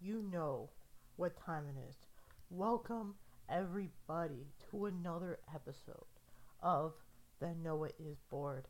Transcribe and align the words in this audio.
you 0.00 0.22
know 0.30 0.70
what 1.16 1.36
time 1.44 1.64
it 1.66 1.88
is. 1.88 1.96
Welcome, 2.50 3.16
everybody, 3.48 4.46
to 4.70 4.86
another 4.86 5.40
episode 5.52 6.04
of 6.62 6.92
the 7.40 7.54
Noah 7.62 7.88
is 7.98 8.18
Bored 8.30 8.68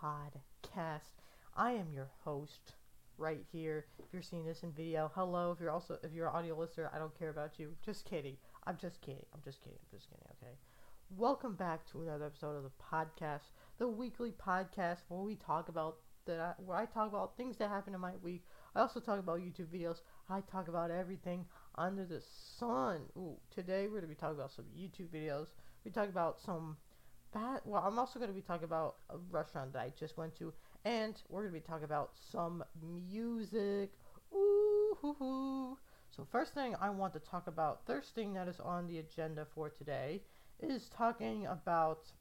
podcast. 0.00 1.18
I 1.56 1.72
am 1.72 1.92
your 1.92 2.10
host 2.22 2.74
right 3.16 3.44
here. 3.50 3.86
If 3.98 4.12
you're 4.12 4.22
seeing 4.22 4.44
this 4.44 4.62
in 4.62 4.70
video, 4.70 5.10
hello. 5.16 5.50
If 5.50 5.60
you're 5.60 5.72
also 5.72 5.98
if 6.04 6.12
you're 6.12 6.28
an 6.28 6.36
audio 6.36 6.56
listener, 6.56 6.90
I 6.94 6.98
don't 6.98 7.18
care 7.18 7.30
about 7.30 7.58
you. 7.58 7.74
Just 7.84 8.04
kidding. 8.04 8.36
I'm 8.64 8.76
just 8.80 9.00
kidding. 9.00 9.26
I'm 9.34 9.40
just 9.44 9.60
kidding. 9.60 9.78
I'm 9.80 9.98
just 9.98 10.08
kidding. 10.08 10.24
Okay. 10.40 10.54
Welcome 11.16 11.56
back 11.56 11.90
to 11.90 12.02
another 12.02 12.26
episode 12.26 12.56
of 12.56 12.62
the 12.62 12.70
podcast, 12.92 13.50
the 13.78 13.88
weekly 13.88 14.32
podcast 14.32 14.98
where 15.08 15.22
we 15.22 15.34
talk 15.34 15.68
about 15.68 15.96
that 16.28 16.56
where 16.64 16.76
I 16.76 16.86
talk 16.86 17.08
about 17.08 17.36
things 17.36 17.56
that 17.56 17.68
happen 17.68 17.94
in 17.94 18.00
my 18.00 18.12
week. 18.22 18.44
I 18.76 18.80
also 18.80 19.00
talk 19.00 19.18
about 19.18 19.40
YouTube 19.40 19.66
videos. 19.74 20.00
I 20.30 20.40
talk 20.42 20.68
about 20.68 20.90
everything 20.90 21.46
under 21.76 22.04
the 22.04 22.20
sun. 22.20 23.00
Ooh, 23.16 23.38
today 23.50 23.88
we're 23.88 23.96
gonna 23.96 24.08
be 24.08 24.14
talking 24.14 24.36
about 24.36 24.52
some 24.52 24.66
YouTube 24.76 25.08
videos. 25.08 25.48
We 25.84 25.90
talk 25.90 26.10
about 26.10 26.38
some 26.38 26.76
bad. 27.32 27.62
Well, 27.64 27.82
I'm 27.82 27.98
also 27.98 28.20
gonna 28.20 28.32
be 28.32 28.42
talking 28.42 28.64
about 28.64 28.96
a 29.08 29.16
restaurant 29.30 29.72
that 29.72 29.80
I 29.80 29.92
just 29.98 30.18
went 30.18 30.36
to, 30.38 30.52
and 30.84 31.14
we're 31.30 31.42
gonna 31.42 31.54
be 31.54 31.60
talking 31.60 31.84
about 31.84 32.10
some 32.30 32.62
music. 32.82 33.92
Ooh, 34.34 34.98
hoo, 35.00 35.14
hoo. 35.18 35.78
So 36.10 36.26
first 36.30 36.52
thing 36.52 36.76
I 36.78 36.90
want 36.90 37.14
to 37.14 37.20
talk 37.20 37.46
about, 37.46 37.86
first 37.86 38.14
thing 38.14 38.34
that 38.34 38.48
is 38.48 38.60
on 38.60 38.86
the 38.86 38.98
agenda 38.98 39.46
for 39.54 39.70
today 39.70 40.22
is 40.60 40.90
talking 40.90 41.46
about 41.46 42.12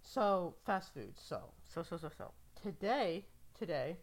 so 0.00 0.54
fast 0.64 0.94
food. 0.94 1.12
So 1.16 1.52
so 1.74 1.82
so 1.82 1.98
so 1.98 2.10
so 2.16 2.32
today 2.62 3.26
today 3.58 3.98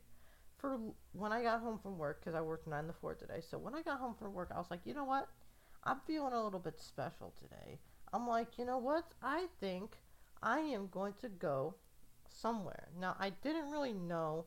for 0.58 0.80
when 1.14 1.32
I 1.32 1.44
got 1.44 1.62
home 1.62 1.80
from 1.82 1.98
work 1.98 2.20
because 2.20 2.36
I 2.36 2.42
worked 2.42 2.68
nine 2.68 2.88
to 2.88 2.94
four 2.94 3.14
today. 3.16 3.42
So 3.50 3.58
when 3.58 3.76
I 3.76 3.82
got 3.82 4.00
home 4.00 4.16
from 4.18 4.34
work, 4.34 4.52
I 4.54 4.58
was 4.58 4.72
like, 4.72 4.82
you 4.86 4.94
know 4.94 5.04
what? 5.04 5.28
I'm 5.84 6.00
feeling 6.06 6.34
a 6.34 6.44
little 6.44 6.60
bit 6.60 6.80
special 6.80 7.34
today. 7.40 7.80
I'm 8.14 8.28
like, 8.28 8.58
you 8.58 8.66
know 8.66 8.78
what? 8.78 9.06
I 9.22 9.48
think 9.60 9.98
I 10.42 10.60
am 10.60 10.88
going 10.92 11.14
to 11.22 11.30
go 11.30 11.76
somewhere. 12.30 12.88
Now 13.00 13.16
I 13.20 13.30
didn't 13.30 13.72
really 13.72 13.94
know 13.94 14.46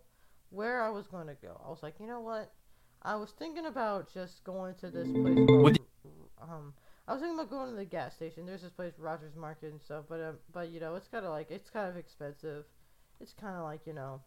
where 0.51 0.83
I 0.83 0.91
was 0.91 1.07
going 1.07 1.29
to 1.29 1.37
go. 1.41 1.61
I 1.65 1.71
was 1.71 1.83
like, 1.83 1.95
you 2.01 2.07
know 2.07 2.21
what? 2.21 2.53
I 3.03 3.17
was 3.17 3.31
thinking 3.31 3.67
about 3.67 4.13
just 4.13 4.45
going 4.45 4.75
to 4.77 4.91
this 4.91 5.09
place 5.11 5.47
called 5.49 5.79
um 6.43 6.75
I 7.11 7.15
was 7.15 7.23
thinking 7.23 7.41
about 7.41 7.51
going 7.51 7.71
to 7.71 7.77
the 7.77 7.85
gas 7.85 8.15
station. 8.15 8.47
There's 8.47 8.63
this 8.63 8.71
place, 8.71 8.93
Rogers 8.97 9.35
Market 9.35 9.73
and 9.73 9.81
stuff, 9.83 10.05
but 10.09 10.21
um, 10.21 10.39
but 10.53 10.71
you 10.71 10.79
know, 10.79 10.95
it's 10.95 11.09
kind 11.09 11.25
of 11.25 11.33
like 11.33 11.51
it's 11.51 11.69
kind 11.69 11.89
of 11.89 11.97
expensive. 11.97 12.67
It's 13.21 13.33
kind 13.33 13.57
of 13.57 13.65
like 13.65 13.81
you 13.85 13.95
know, 13.95 14.21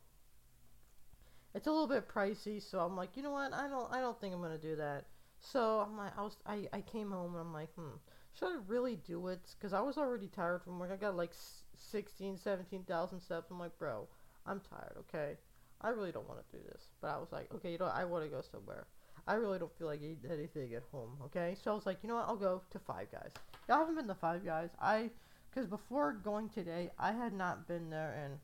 it's 1.53 1.67
a 1.67 1.71
little 1.71 1.87
bit 1.87 2.07
pricey. 2.07 2.61
So 2.61 2.79
I'm 2.79 2.95
like, 2.95 3.15
you 3.15 3.23
know 3.23 3.31
what? 3.31 3.53
I 3.53 3.67
don't 3.67 3.91
I 3.91 3.99
don't 3.99 4.19
think 4.19 4.33
I'm 4.33 4.41
gonna 4.41 4.57
do 4.57 4.75
that. 4.75 5.05
So 5.39 5.79
I'm 5.79 5.97
like, 5.97 6.17
I 6.17 6.21
was 6.21 6.37
I 6.45 6.67
I 6.73 6.81
came 6.81 7.11
home 7.11 7.33
and 7.33 7.41
I'm 7.41 7.53
like, 7.53 7.73
hmm, 7.75 7.95
should 8.37 8.47
I 8.47 8.57
really 8.67 8.95
do 8.95 9.27
it? 9.27 9.41
Because 9.57 9.73
I 9.73 9.81
was 9.81 9.97
already 9.97 10.27
tired 10.27 10.63
from 10.63 10.79
work. 10.79 10.91
I 10.91 10.95
got 10.95 11.15
like 11.15 11.31
16, 11.75 12.37
17,000 12.37 13.19
steps. 13.19 13.51
I'm 13.51 13.59
like, 13.59 13.77
bro, 13.77 14.07
I'm 14.45 14.61
tired. 14.61 14.95
Okay, 14.99 15.37
I 15.81 15.89
really 15.89 16.11
don't 16.11 16.27
want 16.27 16.39
to 16.49 16.57
do 16.57 16.63
this. 16.71 16.83
But 17.01 17.11
I 17.11 17.17
was 17.17 17.31
like, 17.31 17.53
okay, 17.55 17.71
you 17.71 17.77
know, 17.77 17.91
I 17.93 18.05
want 18.05 18.23
to 18.23 18.29
go 18.29 18.41
somewhere. 18.41 18.87
I 19.27 19.35
really 19.35 19.59
don't 19.59 19.75
feel 19.77 19.87
like 19.87 20.01
eating 20.01 20.29
anything 20.29 20.73
at 20.73 20.83
home, 20.91 21.11
okay? 21.25 21.55
So 21.63 21.71
I 21.71 21.75
was 21.75 21.85
like, 21.85 21.99
you 22.03 22.09
know 22.09 22.15
what, 22.15 22.27
I'll 22.27 22.35
go 22.35 22.61
to 22.71 22.79
Five 22.79 23.09
Guys. 23.11 23.31
Y'all 23.69 23.79
haven't 23.79 23.95
been 23.95 24.07
to 24.07 24.15
Five 24.15 24.43
Guys. 24.43 24.71
I, 24.81 25.11
because 25.49 25.65
before 25.65 26.11
going 26.11 26.49
today, 26.49 26.91
I 26.99 27.13
had 27.13 27.31
not 27.33 27.65
been 27.65 27.89
there, 27.89 28.19
and 28.21 28.37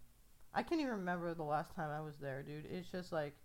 I 0.54 0.64
can't 0.64 0.82
even 0.82 0.94
remember 0.94 1.34
the 1.34 1.44
last 1.44 1.76
time 1.76 1.90
I 1.92 2.02
was 2.02 2.18
there, 2.18 2.44
dude. 2.44 2.66
It's 2.72 2.90
just 2.92 3.12
like, 3.12 3.36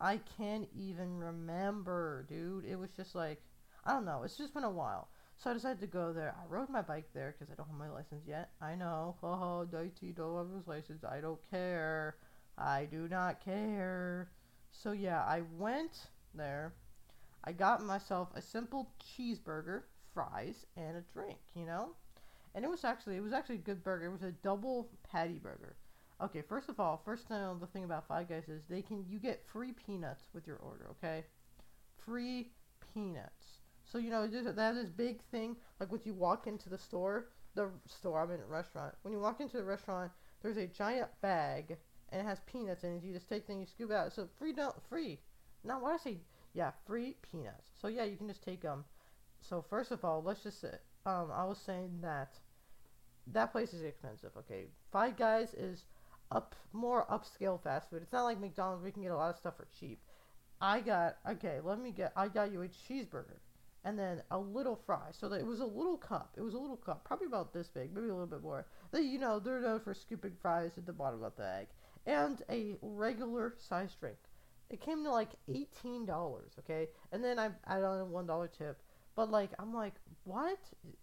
I 0.00 0.20
can't 0.36 0.68
even 0.76 1.18
remember, 1.18 2.24
dude. 2.28 2.64
It 2.64 2.76
was 2.76 2.90
just 2.96 3.14
like, 3.14 3.42
I 3.84 3.92
don't 3.92 4.04
know. 4.04 4.22
It's 4.24 4.36
just 4.36 4.54
been 4.54 4.64
a 4.64 4.70
while. 4.70 5.08
So 5.36 5.50
I 5.50 5.54
decided 5.54 5.80
to 5.80 5.86
go 5.86 6.12
there. 6.12 6.34
I 6.40 6.46
rode 6.48 6.68
my 6.68 6.82
bike 6.82 7.08
there 7.14 7.34
because 7.38 7.52
I 7.52 7.54
don't 7.56 7.68
have 7.68 7.78
my 7.78 7.88
license 7.90 8.26
yet. 8.26 8.50
I 8.60 8.74
know. 8.74 9.16
Oh, 9.22 9.64
Daity 9.64 10.12
don't 10.12 10.36
have 10.36 10.56
his 10.56 10.66
license. 10.66 11.04
I 11.04 11.20
don't 11.20 11.40
care. 11.50 12.16
I 12.56 12.86
do 12.86 13.08
not 13.08 13.44
care. 13.44 14.30
So 14.72 14.92
yeah, 14.92 15.22
I 15.22 15.42
went 15.56 16.08
there. 16.34 16.74
I 17.44 17.52
got 17.52 17.82
myself 17.84 18.28
a 18.34 18.42
simple 18.42 18.90
cheeseburger, 19.00 19.82
fries, 20.14 20.66
and 20.76 20.96
a 20.96 21.02
drink, 21.12 21.38
you 21.54 21.66
know? 21.66 21.90
And 22.54 22.64
it 22.64 22.70
was 22.70 22.84
actually 22.84 23.16
it 23.16 23.22
was 23.22 23.32
actually 23.32 23.56
a 23.56 23.58
good 23.58 23.84
burger. 23.84 24.06
It 24.06 24.12
was 24.12 24.22
a 24.22 24.32
double 24.32 24.88
patty 25.10 25.38
burger. 25.38 25.76
Okay, 26.20 26.42
first 26.42 26.68
of 26.68 26.80
all, 26.80 27.00
first 27.04 27.28
the 27.28 27.68
thing 27.72 27.84
about 27.84 28.08
Five 28.08 28.28
Guys 28.28 28.48
is 28.48 28.62
they 28.68 28.82
can 28.82 29.04
you 29.08 29.18
get 29.18 29.46
free 29.46 29.72
peanuts 29.72 30.24
with 30.32 30.46
your 30.46 30.56
order, 30.56 30.88
okay? 30.90 31.24
Free 32.04 32.50
peanuts. 32.92 33.60
So 33.84 33.98
you 33.98 34.10
know, 34.10 34.26
there's 34.26 34.44
that 34.44 34.74
this 34.74 34.90
big 34.90 35.22
thing 35.30 35.56
like 35.78 35.92
when 35.92 36.00
you 36.04 36.14
walk 36.14 36.46
into 36.46 36.68
the 36.68 36.78
store, 36.78 37.28
the 37.54 37.70
store, 37.86 38.22
I 38.22 38.26
mean 38.26 38.38
restaurant. 38.48 38.94
When 39.02 39.12
you 39.12 39.20
walk 39.20 39.40
into 39.40 39.56
the 39.58 39.64
restaurant, 39.64 40.10
there's 40.42 40.56
a 40.56 40.66
giant 40.66 41.08
bag 41.20 41.76
and 42.10 42.20
it 42.20 42.24
has 42.24 42.40
peanuts 42.46 42.84
in 42.84 42.96
it. 42.96 43.04
You 43.04 43.12
just 43.12 43.28
take 43.28 43.46
them, 43.46 43.60
you 43.60 43.66
scoop 43.66 43.90
it 43.90 43.94
out. 43.94 44.12
So 44.12 44.28
free 44.38 44.52
don't 44.52 44.74
free. 44.88 45.20
Now 45.64 45.80
what 45.80 45.92
I 45.92 45.98
say 45.98 46.18
yeah, 46.52 46.72
free 46.86 47.14
peanuts. 47.30 47.68
So 47.80 47.88
yeah, 47.88 48.04
you 48.04 48.16
can 48.16 48.28
just 48.28 48.42
take 48.42 48.62
them. 48.62 48.84
So 49.40 49.62
first 49.62 49.92
of 49.92 50.04
all, 50.04 50.22
let's 50.22 50.42
just 50.42 50.60
say, 50.60 50.74
um, 51.06 51.30
I 51.32 51.44
was 51.44 51.58
saying 51.58 51.98
that 52.02 52.38
that 53.28 53.52
place 53.52 53.72
is 53.72 53.82
expensive. 53.82 54.30
Okay, 54.36 54.66
Five 54.90 55.16
Guys 55.16 55.54
is 55.54 55.84
up 56.30 56.54
more 56.72 57.06
upscale 57.10 57.62
fast 57.62 57.90
food. 57.90 58.02
It's 58.02 58.12
not 58.12 58.24
like 58.24 58.40
McDonald's. 58.40 58.84
We 58.84 58.90
can 58.90 59.02
get 59.02 59.12
a 59.12 59.16
lot 59.16 59.30
of 59.30 59.36
stuff 59.36 59.56
for 59.56 59.66
cheap. 59.78 60.00
I 60.60 60.80
got 60.80 61.16
okay. 61.28 61.58
Let 61.62 61.80
me 61.80 61.90
get. 61.90 62.12
I 62.16 62.28
got 62.28 62.52
you 62.52 62.62
a 62.62 62.68
cheeseburger 62.68 63.38
and 63.84 63.98
then 63.98 64.22
a 64.30 64.38
little 64.38 64.78
fry. 64.86 65.10
So 65.12 65.28
that 65.28 65.40
it 65.40 65.46
was 65.46 65.60
a 65.60 65.64
little 65.64 65.96
cup. 65.96 66.34
It 66.36 66.42
was 66.42 66.54
a 66.54 66.58
little 66.58 66.76
cup, 66.76 67.04
probably 67.04 67.26
about 67.26 67.52
this 67.52 67.68
big, 67.68 67.94
maybe 67.94 68.08
a 68.08 68.12
little 68.12 68.26
bit 68.26 68.42
more. 68.42 68.66
They, 68.90 69.02
you 69.02 69.18
know, 69.18 69.38
they're 69.38 69.60
known 69.60 69.80
for 69.80 69.94
scooping 69.94 70.34
fries 70.42 70.72
at 70.76 70.84
the 70.84 70.92
bottom 70.92 71.22
of 71.22 71.36
the 71.36 71.46
egg, 71.46 71.68
and 72.06 72.42
a 72.50 72.76
regular 72.82 73.54
size 73.58 73.94
drink. 73.98 74.18
It 74.70 74.80
came 74.80 75.04
to 75.04 75.10
like 75.10 75.30
eighteen 75.48 76.04
dollars, 76.04 76.52
okay, 76.58 76.88
and 77.12 77.24
then 77.24 77.38
I 77.38 77.50
added 77.66 77.86
on 77.86 78.00
a 78.00 78.04
one 78.04 78.26
dollar 78.26 78.48
tip. 78.48 78.82
But 79.14 79.30
like, 79.30 79.50
I'm 79.58 79.72
like, 79.72 79.94
what? 80.24 80.58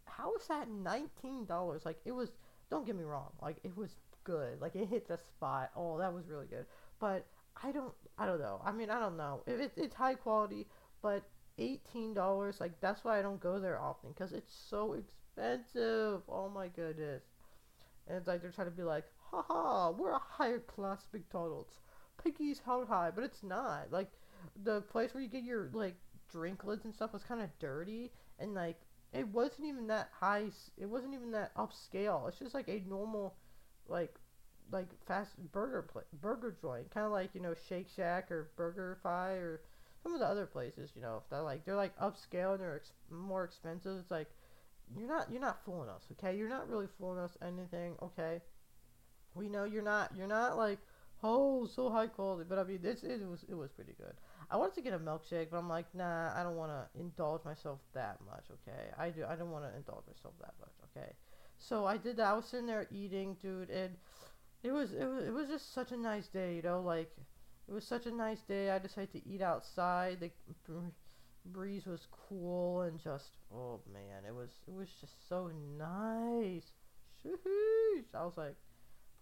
How 0.06 0.35
is 0.35 0.47
that 0.47 0.69
nineteen 0.69 1.46
dollars? 1.46 1.84
Like, 1.85 2.00
it 2.06 2.12
was. 2.12 2.31
Don't 2.72 2.85
get 2.85 2.96
me 2.96 3.03
wrong. 3.03 3.31
Like, 3.41 3.58
it 3.64 3.78
was 3.78 3.91
good. 4.25 4.59
Like, 4.59 4.75
it 4.75 4.90
hit 4.90 5.08
the 5.08 5.18
spot. 5.18 5.72
Oh, 5.75 5.97
that 6.00 6.13
was 6.13 6.28
really 6.28 6.47
good. 6.47 6.66
But 7.00 7.25
I 7.63 7.72
don't. 7.72 7.94
I 8.18 8.25
don't 8.25 8.41
know. 8.41 8.62
I 8.66 8.74
mean, 8.74 8.90
I 8.90 9.00
don't 9.00 9.16
know. 9.18 9.44
It, 9.47 9.62
it, 9.62 9.72
it's 9.78 9.96
high 9.96 10.16
quality, 10.16 10.68
but 11.02 11.24
eighteen 11.58 12.13
dollars. 12.13 12.58
Like, 12.59 12.81
that's 12.81 13.03
why 13.06 13.18
I 13.18 13.22
don't 13.22 13.40
go 13.40 13.59
there 13.59 13.80
often 13.80 14.09
because 14.12 14.34
it's 14.34 14.53
so 14.69 14.94
expensive. 14.94 16.22
Oh 16.28 16.50
my 16.53 16.68
goodness. 16.68 17.24
And 18.08 18.18
it's 18.18 18.28
like 18.28 18.41
they're 18.41 18.52
trying 18.52 18.68
to 18.69 18.75
be 18.75 18.84
like, 18.84 19.06
haha, 19.31 19.91
we're 19.91 20.12
a 20.12 20.19
higher 20.19 20.59
class 20.59 21.08
McDonald's. 21.12 21.80
Piggy's 22.24 22.59
held 22.64 22.88
high, 22.88 23.12
but 23.14 23.24
it's 23.24 23.44
not. 23.44 23.91
Like 23.91 24.12
the 24.64 24.81
place 24.81 25.14
where 25.14 25.24
you 25.24 25.30
get 25.30 25.44
your 25.44 25.69
like 25.74 25.96
drink 26.31 26.64
lids 26.64 26.85
and 26.85 26.94
stuff 26.94 27.14
was 27.14 27.24
kind 27.24 27.41
of 27.41 27.50
dirty, 27.59 28.12
and 28.40 28.53
like 28.53 28.80
it 29.14 29.28
wasn't 29.30 29.68
even 29.68 29.88
that 29.88 30.09
high. 30.19 30.46
It 30.78 30.85
wasn't 30.85 31.14
even 31.14 31.31
that 31.31 31.56
upscale. 31.56 32.28
It's 32.28 32.40
just 32.40 32.53
like 32.53 32.68
a 32.69 32.84
normal, 32.88 33.35
like 33.88 34.16
like 34.72 34.88
fast 35.06 35.31
burger 35.51 35.81
pla- 35.84 36.01
burger 36.22 36.56
joint, 36.62 36.90
kind 36.91 37.06
of 37.06 37.12
like 37.12 37.29
you 37.34 37.41
know 37.41 37.53
Shake 37.69 37.88
Shack 37.96 38.31
or 38.31 38.51
Burger 38.56 38.97
BurgerFi 39.03 39.38
or 39.38 39.62
some 40.01 40.13
of 40.13 40.19
the 40.19 40.25
other 40.28 40.46
places. 40.46 40.91
You 40.96 41.01
know, 41.01 41.22
if 41.23 41.29
they're 41.29 41.41
like 41.41 41.66
they're 41.66 41.75
like 41.75 41.97
upscale 42.00 42.53
and 42.53 42.59
they're 42.59 42.78
ex- 42.78 42.91
more 43.09 43.44
expensive. 43.44 43.97
It's 44.00 44.12
like 44.12 44.29
you're 44.97 45.07
not 45.07 45.31
you're 45.31 45.41
not 45.41 45.63
fooling 45.66 45.90
us, 45.90 46.03
okay? 46.13 46.38
You're 46.38 46.50
not 46.50 46.69
really 46.69 46.88
fooling 47.00 47.19
us 47.19 47.38
anything, 47.41 47.96
okay? 48.01 48.41
We 49.34 49.50
know 49.50 49.66
you're 49.66 49.84
not 49.84 50.16
you're 50.16 50.28
not 50.28 50.57
like 50.57 50.79
oh 51.23 51.66
so 51.66 51.90
high 51.90 52.07
quality, 52.07 52.46
but 52.47 52.59
I 52.59 52.63
mean 52.63 52.79
this 52.81 53.03
it 53.03 53.28
was 53.28 53.46
it 53.50 53.56
was 53.56 53.72
pretty 53.72 53.94
good. 53.97 54.13
I 54.50 54.57
wanted 54.57 54.75
to 54.75 54.81
get 54.81 54.94
a 54.94 55.00
milkshake, 55.00 55.50
but 55.52 55.57
I'm 55.57 55.69
like 55.69 55.93
nah, 55.93 56.32
I 56.35 56.43
don't 56.43 56.55
want 56.55 56.72
to 56.72 56.99
indulge 56.99 57.43
myself 57.43 57.79
that 57.93 58.20
much, 58.26 58.46
okay? 58.52 58.91
I 58.97 59.09
do 59.09 59.26
I 59.28 59.35
don't 59.35 59.52
want 59.52 59.66
to 59.66 59.76
indulge 59.76 60.05
myself 60.08 60.34
that 60.41 60.53
much, 60.59 60.73
okay? 60.96 61.14
So 61.57 61.85
I 61.85 61.97
did 61.97 62.17
that. 62.17 62.28
I 62.28 62.34
was 62.34 62.46
sitting 62.46 62.67
there 62.67 62.87
eating, 62.91 63.37
dude, 63.41 63.69
and 63.69 63.96
it 64.63 64.72
was 64.72 64.93
it 64.93 65.05
was 65.05 65.25
it 65.25 65.34
was 65.34 65.47
just 65.47 65.73
such 65.73 65.91
a 65.91 65.97
nice 65.97 66.28
day, 66.28 66.55
you 66.55 66.61
know, 66.61 66.81
like 66.81 67.11
it 67.67 67.73
was 67.73 67.85
such 67.85 68.05
a 68.05 68.11
nice 68.11 68.41
day. 68.41 68.69
I 68.72 68.79
decided 68.79 69.11
to 69.13 69.28
eat 69.28 69.41
outside. 69.41 70.19
The 70.19 70.31
breeze 71.46 71.85
was 71.85 72.07
cool 72.29 72.81
and 72.81 72.99
just 72.99 73.37
oh 73.53 73.79
man, 73.91 74.23
it 74.28 74.34
was 74.34 74.49
it 74.67 74.73
was 74.73 74.90
just 74.99 75.28
so 75.28 75.52
nice. 75.78 76.72
Sheesh. 77.23 78.13
I 78.13 78.25
was 78.25 78.37
like, 78.37 78.55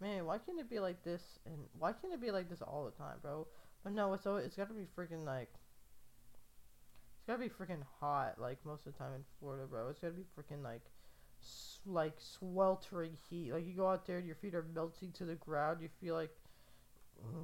man, 0.01 0.25
why 0.25 0.37
can't 0.37 0.59
it 0.59 0.69
be 0.69 0.79
like 0.79 1.03
this? 1.03 1.21
And 1.45 1.55
why 1.77 1.93
can't 1.93 2.13
it 2.13 2.21
be 2.21 2.31
like 2.31 2.49
this 2.49 2.61
all 2.61 2.85
the 2.85 2.91
time, 2.91 3.17
bro? 3.21 3.47
But 3.83 3.93
no, 3.93 4.13
it's 4.13 4.25
always, 4.25 4.45
it's 4.45 4.55
got 4.55 4.69
to 4.69 4.73
be 4.73 4.87
freaking 4.97 5.25
like 5.25 5.49
it's 7.17 7.27
got 7.27 7.33
to 7.33 7.39
be 7.39 7.49
freaking 7.49 7.83
hot 7.99 8.35
like 8.39 8.57
most 8.65 8.85
of 8.85 8.93
the 8.93 8.99
time 8.99 9.13
in 9.15 9.23
Florida, 9.39 9.65
bro. 9.65 9.89
It's 9.89 9.99
got 9.99 10.07
to 10.07 10.13
be 10.13 10.25
freaking 10.37 10.63
like 10.63 10.81
like 11.85 12.13
sweltering 12.19 13.17
heat. 13.29 13.53
Like 13.53 13.65
you 13.65 13.73
go 13.73 13.87
out 13.87 14.05
there 14.05 14.17
and 14.17 14.27
your 14.27 14.35
feet 14.35 14.55
are 14.55 14.65
melting 14.73 15.11
to 15.13 15.25
the 15.25 15.35
ground. 15.35 15.79
You 15.81 15.89
feel 15.99 16.15
like 16.15 16.31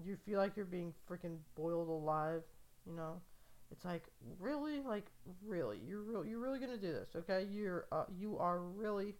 you 0.05 0.17
feel 0.25 0.39
like 0.39 0.55
you're 0.55 0.65
being 0.65 0.93
freaking 1.09 1.37
boiled 1.55 1.89
alive, 1.89 2.43
you 2.85 2.95
know? 2.95 3.21
It's 3.71 3.85
like 3.85 4.03
really, 4.39 4.81
like 4.81 5.05
really, 5.45 5.79
you're 5.85 6.01
real, 6.01 6.25
you're 6.25 6.39
really 6.39 6.59
gonna 6.59 6.77
do 6.77 6.91
this, 6.91 7.09
okay? 7.15 7.45
You're 7.51 7.85
uh, 7.91 8.05
you 8.17 8.37
are 8.39 8.59
really, 8.59 9.13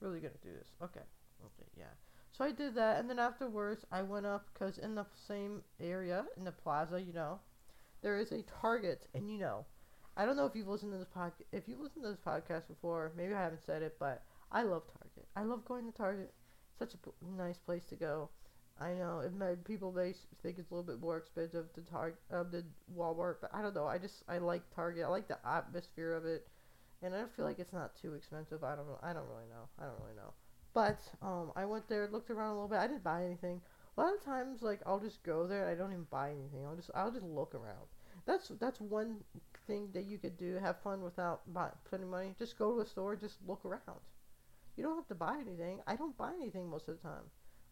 really 0.00 0.20
gonna 0.20 0.34
do 0.42 0.50
this, 0.58 0.68
okay? 0.82 1.04
Okay, 1.44 1.68
yeah. 1.76 1.92
So 2.32 2.44
I 2.44 2.52
did 2.52 2.74
that, 2.76 2.98
and 2.98 3.10
then 3.10 3.18
afterwards 3.18 3.84
I 3.92 4.02
went 4.02 4.24
up 4.24 4.46
because 4.52 4.78
in 4.78 4.94
the 4.94 5.04
same 5.28 5.62
area 5.80 6.24
in 6.38 6.44
the 6.44 6.52
plaza, 6.52 7.00
you 7.00 7.12
know, 7.12 7.40
there 8.02 8.18
is 8.18 8.32
a 8.32 8.42
Target, 8.60 9.06
and 9.14 9.30
you 9.30 9.38
know, 9.38 9.66
I 10.16 10.24
don't 10.24 10.36
know 10.36 10.46
if 10.46 10.54
you've 10.54 10.68
listened 10.68 10.92
to 10.92 10.98
this 10.98 11.08
podcast. 11.14 11.44
If 11.52 11.68
you've 11.68 11.80
listened 11.80 12.04
to 12.04 12.10
this 12.10 12.20
podcast 12.26 12.68
before, 12.68 13.12
maybe 13.16 13.34
I 13.34 13.42
haven't 13.42 13.64
said 13.66 13.82
it, 13.82 13.96
but 13.98 14.22
I 14.52 14.62
love 14.62 14.82
Target. 14.86 15.28
I 15.36 15.42
love 15.42 15.64
going 15.64 15.86
to 15.86 15.96
Target. 15.96 16.32
Such 16.78 16.94
a 16.94 16.98
p- 16.98 17.10
nice 17.36 17.58
place 17.58 17.84
to 17.86 17.96
go. 17.96 18.30
I 18.80 18.94
know 18.94 19.22
might 19.38 19.62
people 19.64 19.92
may 19.92 20.14
think 20.42 20.58
it's 20.58 20.70
a 20.70 20.74
little 20.74 20.86
bit 20.90 21.00
more 21.00 21.18
expensive 21.18 21.72
to 21.74 21.82
Target 21.82 22.18
um, 22.32 22.50
than 22.50 22.64
Walmart, 22.96 23.36
but 23.40 23.50
I 23.52 23.60
don't 23.60 23.74
know. 23.74 23.86
I 23.86 23.98
just 23.98 24.22
I 24.26 24.38
like 24.38 24.62
Target. 24.74 25.04
I 25.04 25.08
like 25.08 25.28
the 25.28 25.38
atmosphere 25.46 26.14
of 26.14 26.24
it, 26.24 26.48
and 27.02 27.14
I 27.14 27.24
feel 27.36 27.44
like 27.44 27.58
it's 27.58 27.74
not 27.74 27.94
too 28.00 28.14
expensive. 28.14 28.64
I 28.64 28.74
don't. 28.74 28.86
I 29.02 29.12
don't 29.12 29.28
really 29.28 29.48
know. 29.50 29.68
I 29.78 29.84
don't 29.84 30.00
really 30.00 30.16
know. 30.16 30.32
But 30.72 31.00
um, 31.20 31.52
I 31.56 31.64
went 31.64 31.88
there, 31.88 32.08
looked 32.10 32.30
around 32.30 32.50
a 32.50 32.54
little 32.54 32.68
bit. 32.68 32.78
I 32.78 32.86
didn't 32.86 33.04
buy 33.04 33.24
anything. 33.24 33.60
A 33.98 34.00
lot 34.00 34.14
of 34.14 34.24
times, 34.24 34.62
like 34.62 34.80
I'll 34.86 35.00
just 35.00 35.22
go 35.22 35.46
there. 35.46 35.68
And 35.68 35.70
I 35.70 35.74
don't 35.74 35.92
even 35.92 36.06
buy 36.10 36.30
anything. 36.30 36.64
I'll 36.66 36.76
just 36.76 36.90
I'll 36.94 37.12
just 37.12 37.26
look 37.26 37.54
around. 37.54 37.86
That's 38.24 38.48
that's 38.58 38.80
one 38.80 39.18
thing 39.66 39.90
that 39.92 40.06
you 40.06 40.16
could 40.16 40.38
do. 40.38 40.54
Have 40.54 40.80
fun 40.80 41.02
without 41.02 41.42
buy, 41.52 41.68
putting 41.90 42.08
money. 42.08 42.34
Just 42.38 42.58
go 42.58 42.74
to 42.74 42.80
a 42.80 42.86
store. 42.86 43.14
Just 43.14 43.36
look 43.46 43.64
around. 43.64 44.00
You 44.80 44.86
don't 44.86 44.96
have 44.96 45.08
to 45.08 45.14
buy 45.14 45.36
anything. 45.38 45.80
I 45.86 45.94
don't 45.94 46.16
buy 46.16 46.32
anything 46.32 46.66
most 46.66 46.88
of 46.88 46.96
the 46.96 47.02
time. 47.06 47.24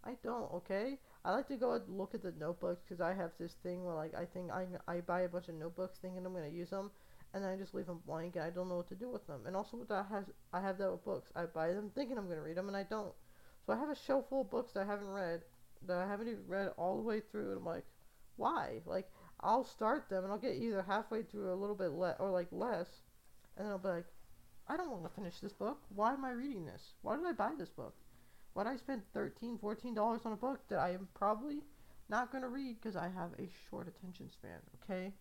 I 0.04 0.16
don't, 0.22 0.52
okay? 0.52 0.98
I 1.24 1.32
like 1.32 1.48
to 1.48 1.56
go 1.56 1.72
and 1.72 1.88
look 1.88 2.14
at 2.14 2.22
the 2.22 2.34
notebooks 2.38 2.82
because 2.84 3.00
I 3.00 3.14
have 3.14 3.30
this 3.40 3.54
thing 3.62 3.82
where, 3.82 3.94
like, 3.94 4.14
I 4.14 4.26
think 4.26 4.50
I, 4.50 4.66
I 4.86 5.00
buy 5.00 5.22
a 5.22 5.28
bunch 5.28 5.48
of 5.48 5.54
notebooks 5.54 5.96
thinking 6.02 6.26
I'm 6.26 6.34
going 6.34 6.50
to 6.50 6.54
use 6.54 6.68
them, 6.68 6.90
and 7.32 7.46
I 7.46 7.56
just 7.56 7.72
leave 7.72 7.86
them 7.86 8.02
blank 8.06 8.36
and 8.36 8.44
I 8.44 8.50
don't 8.50 8.68
know 8.68 8.76
what 8.76 8.88
to 8.88 8.94
do 8.94 9.08
with 9.08 9.26
them. 9.26 9.40
And 9.46 9.56
also, 9.56 9.78
with 9.78 9.88
that 9.88 10.04
has 10.10 10.26
I 10.52 10.60
have 10.60 10.76
that 10.76 10.90
with 10.90 11.02
books. 11.02 11.30
I 11.34 11.46
buy 11.46 11.68
them 11.68 11.90
thinking 11.94 12.18
I'm 12.18 12.26
going 12.26 12.36
to 12.36 12.44
read 12.44 12.58
them, 12.58 12.68
and 12.68 12.76
I 12.76 12.82
don't. 12.82 13.14
So 13.64 13.72
I 13.72 13.78
have 13.78 13.88
a 13.88 13.96
shelf 13.96 14.28
full 14.28 14.42
of 14.42 14.50
books 14.50 14.74
that 14.74 14.80
I 14.80 14.86
haven't 14.86 15.08
read, 15.08 15.40
that 15.86 15.96
I 15.96 16.06
haven't 16.06 16.28
even 16.28 16.46
read 16.46 16.72
all 16.76 16.98
the 16.98 17.08
way 17.08 17.20
through, 17.20 17.52
and 17.52 17.60
I'm 17.60 17.64
like, 17.64 17.86
why? 18.36 18.82
Like, 18.84 19.10
I'll 19.40 19.64
start 19.64 20.10
them, 20.10 20.24
and 20.24 20.32
I'll 20.32 20.38
get 20.38 20.56
either 20.56 20.82
halfway 20.86 21.22
through 21.22 21.54
a 21.54 21.56
little 21.56 21.74
bit 21.74 21.92
less 21.92 22.16
or, 22.18 22.30
like, 22.30 22.48
less, 22.50 22.88
and 23.56 23.64
then 23.64 23.72
I'll 23.72 23.78
be 23.78 23.88
like, 23.88 24.06
I 24.68 24.76
don't 24.76 24.90
want 24.90 25.04
to 25.04 25.10
finish 25.10 25.40
this 25.40 25.52
book. 25.52 25.78
Why 25.94 26.12
am 26.12 26.24
I 26.24 26.30
reading 26.30 26.66
this? 26.66 26.92
Why 27.02 27.16
did 27.16 27.26
I 27.26 27.32
buy 27.32 27.52
this 27.58 27.70
book? 27.70 27.94
Why 28.52 28.64
did 28.64 28.72
I 28.72 28.76
spend 28.76 29.02
$13, 29.16 29.60
$14 29.60 30.26
on 30.26 30.32
a 30.32 30.36
book 30.36 30.60
that 30.68 30.78
I 30.78 30.90
am 30.90 31.08
probably 31.14 31.62
not 32.08 32.32
going 32.32 32.42
to 32.42 32.48
read 32.48 32.76
because 32.80 32.96
I 32.96 33.08
have 33.08 33.30
a 33.38 33.48
short 33.68 33.88
attention 33.88 34.30
span, 34.30 34.58
okay? 34.82 35.12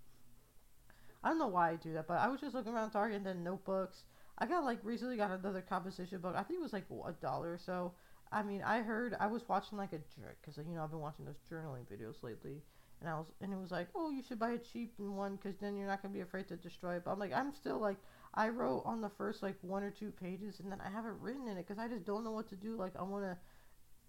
I 1.23 1.29
don't 1.29 1.39
know 1.39 1.47
why 1.47 1.71
I 1.71 1.75
do 1.75 1.93
that, 1.93 2.07
but 2.07 2.19
I 2.19 2.27
was 2.27 2.41
just 2.41 2.55
looking 2.55 2.73
around 2.73 2.91
Target 2.91 3.17
and 3.17 3.25
then 3.25 3.43
notebooks. 3.43 4.03
I 4.37 4.45
got 4.45 4.63
like 4.63 4.79
recently 4.83 5.17
got 5.17 5.31
another 5.31 5.61
composition 5.61 6.19
book. 6.19 6.35
I 6.35 6.43
think 6.43 6.59
it 6.59 6.63
was 6.63 6.73
like 6.73 6.85
a 6.91 7.11
dollar 7.13 7.53
or 7.53 7.57
so. 7.57 7.93
I 8.31 8.43
mean, 8.43 8.61
I 8.61 8.81
heard 8.81 9.15
I 9.19 9.27
was 9.27 9.47
watching 9.47 9.77
like 9.77 9.93
a 9.93 9.97
jerk 9.97 10.37
because 10.41 10.57
you 10.57 10.75
know 10.75 10.83
I've 10.83 10.91
been 10.91 10.99
watching 10.99 11.25
those 11.25 11.39
journaling 11.49 11.85
videos 11.91 12.21
lately, 12.21 12.61
and 12.99 13.09
I 13.09 13.15
was 13.15 13.27
and 13.41 13.51
it 13.51 13.57
was 13.59 13.71
like, 13.71 13.87
oh, 13.95 14.11
you 14.11 14.21
should 14.21 14.37
buy 14.37 14.51
a 14.51 14.57
cheap 14.57 14.93
one 14.97 15.37
because 15.37 15.57
then 15.57 15.75
you're 15.75 15.87
not 15.87 16.01
gonna 16.01 16.13
be 16.13 16.21
afraid 16.21 16.47
to 16.49 16.55
destroy 16.55 16.95
it. 16.95 17.03
But 17.05 17.11
I'm 17.11 17.19
like, 17.19 17.33
I'm 17.33 17.53
still 17.53 17.79
like, 17.79 17.97
I 18.33 18.49
wrote 18.49 18.83
on 18.85 19.01
the 19.01 19.09
first 19.09 19.41
like 19.43 19.55
one 19.61 19.83
or 19.83 19.91
two 19.91 20.11
pages, 20.11 20.59
and 20.59 20.71
then 20.71 20.79
I 20.85 20.89
haven't 20.89 21.19
written 21.21 21.47
in 21.47 21.57
it 21.57 21.67
because 21.67 21.79
I 21.79 21.87
just 21.87 22.05
don't 22.05 22.23
know 22.23 22.31
what 22.31 22.49
to 22.49 22.55
do. 22.55 22.75
Like 22.75 22.93
I 22.97 23.03
wanna, 23.03 23.37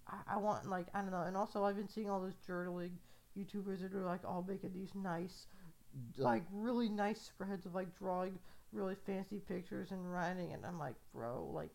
I, 0.06 0.34
I 0.34 0.36
want 0.38 0.68
like 0.68 0.86
I 0.94 1.00
don't 1.00 1.10
know. 1.10 1.22
And 1.22 1.36
also 1.36 1.64
I've 1.64 1.76
been 1.76 1.88
seeing 1.88 2.10
all 2.10 2.20
those 2.20 2.36
journaling 2.48 2.92
YouTubers 3.38 3.80
that 3.82 3.94
are 3.94 4.04
like 4.04 4.24
all 4.24 4.44
making 4.46 4.72
these 4.72 4.90
nice, 4.94 5.46
like 6.16 6.42
really 6.52 6.88
nice 6.88 7.20
spreads 7.20 7.66
of 7.66 7.74
like 7.74 7.96
drawing 7.98 8.38
really 8.72 8.96
fancy 9.06 9.40
pictures 9.48 9.90
and 9.90 10.12
writing, 10.12 10.52
and 10.52 10.64
I'm 10.66 10.78
like, 10.78 10.94
bro, 11.14 11.48
like 11.52 11.72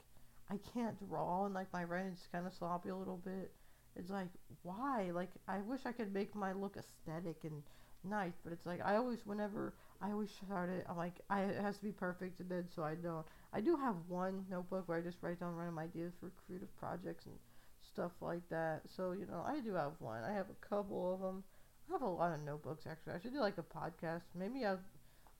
I 0.49 0.57
can't 0.73 0.97
draw, 1.07 1.45
and 1.45 1.53
like 1.53 1.71
my 1.73 1.83
writing's 1.83 2.27
kind 2.31 2.45
of 2.45 2.53
sloppy 2.53 2.89
a 2.89 2.95
little 2.95 3.21
bit. 3.23 3.51
It's 3.95 4.09
like 4.09 4.29
why? 4.63 5.11
Like 5.13 5.29
I 5.47 5.59
wish 5.59 5.81
I 5.85 5.91
could 5.91 6.13
make 6.13 6.35
my 6.35 6.53
look 6.53 6.77
aesthetic 6.77 7.43
and 7.43 7.63
nice, 8.03 8.33
but 8.43 8.53
it's 8.53 8.65
like 8.65 8.81
I 8.85 8.95
always 8.95 9.25
whenever 9.25 9.73
I 10.03 10.11
always 10.11 10.31
start 10.31 10.69
it, 10.69 10.85
I'm 10.89 10.97
like 10.97 11.21
I 11.29 11.43
it 11.43 11.61
has 11.61 11.77
to 11.77 11.83
be 11.83 11.93
perfect, 11.93 12.41
and 12.41 12.49
then 12.49 12.65
so 12.75 12.83
I 12.83 12.95
don't. 12.95 13.25
I 13.53 13.61
do 13.61 13.77
have 13.77 13.95
one 14.09 14.45
notebook 14.51 14.83
where 14.87 14.97
I 14.97 15.01
just 15.01 15.17
write 15.21 15.39
down 15.39 15.55
random 15.55 15.79
ideas 15.79 16.11
for 16.19 16.29
creative 16.45 16.75
projects 16.77 17.25
and 17.25 17.35
stuff 17.81 18.11
like 18.19 18.47
that. 18.49 18.81
So 18.97 19.13
you 19.13 19.25
know 19.25 19.45
I 19.47 19.61
do 19.61 19.73
have 19.75 19.93
one. 19.99 20.23
I 20.23 20.33
have 20.33 20.47
a 20.49 20.67
couple 20.67 21.13
of 21.13 21.21
them. 21.21 21.43
I 21.89 21.93
have 21.93 22.01
a 22.01 22.09
lot 22.09 22.33
of 22.33 22.41
notebooks 22.41 22.85
actually. 22.85 23.13
I 23.13 23.19
should 23.19 23.33
do 23.33 23.39
like 23.39 23.57
a 23.57 23.63
podcast. 23.63 24.23
Maybe 24.35 24.65
I'll 24.65 24.79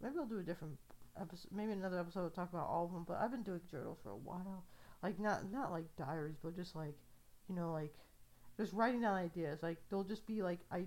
maybe 0.01 0.15
I'll 0.17 0.25
do 0.25 0.39
a 0.39 0.43
different 0.43 0.77
episode. 1.19 1.51
Maybe 1.51 1.73
another 1.73 1.99
episode 1.99 2.21
will 2.21 2.29
talk 2.29 2.53
about 2.53 2.67
all 2.67 2.85
of 2.85 2.93
them. 2.93 3.03
But 3.05 3.17
I've 3.19 3.31
been 3.31 3.43
doing 3.43 3.61
journals 3.69 3.97
for 4.01 4.11
a 4.11 4.17
while. 4.17 4.63
Like 5.01 5.19
not 5.19 5.51
not 5.51 5.71
like 5.71 5.93
diaries, 5.97 6.37
but 6.41 6.55
just 6.55 6.73
like 6.73 6.95
you 7.49 7.55
know 7.55 7.73
like 7.73 7.93
just 8.55 8.71
writing 8.71 9.01
down 9.01 9.15
ideas. 9.15 9.59
Like 9.61 9.77
they'll 9.89 10.05
just 10.05 10.25
be 10.25 10.41
like 10.41 10.59
I 10.71 10.85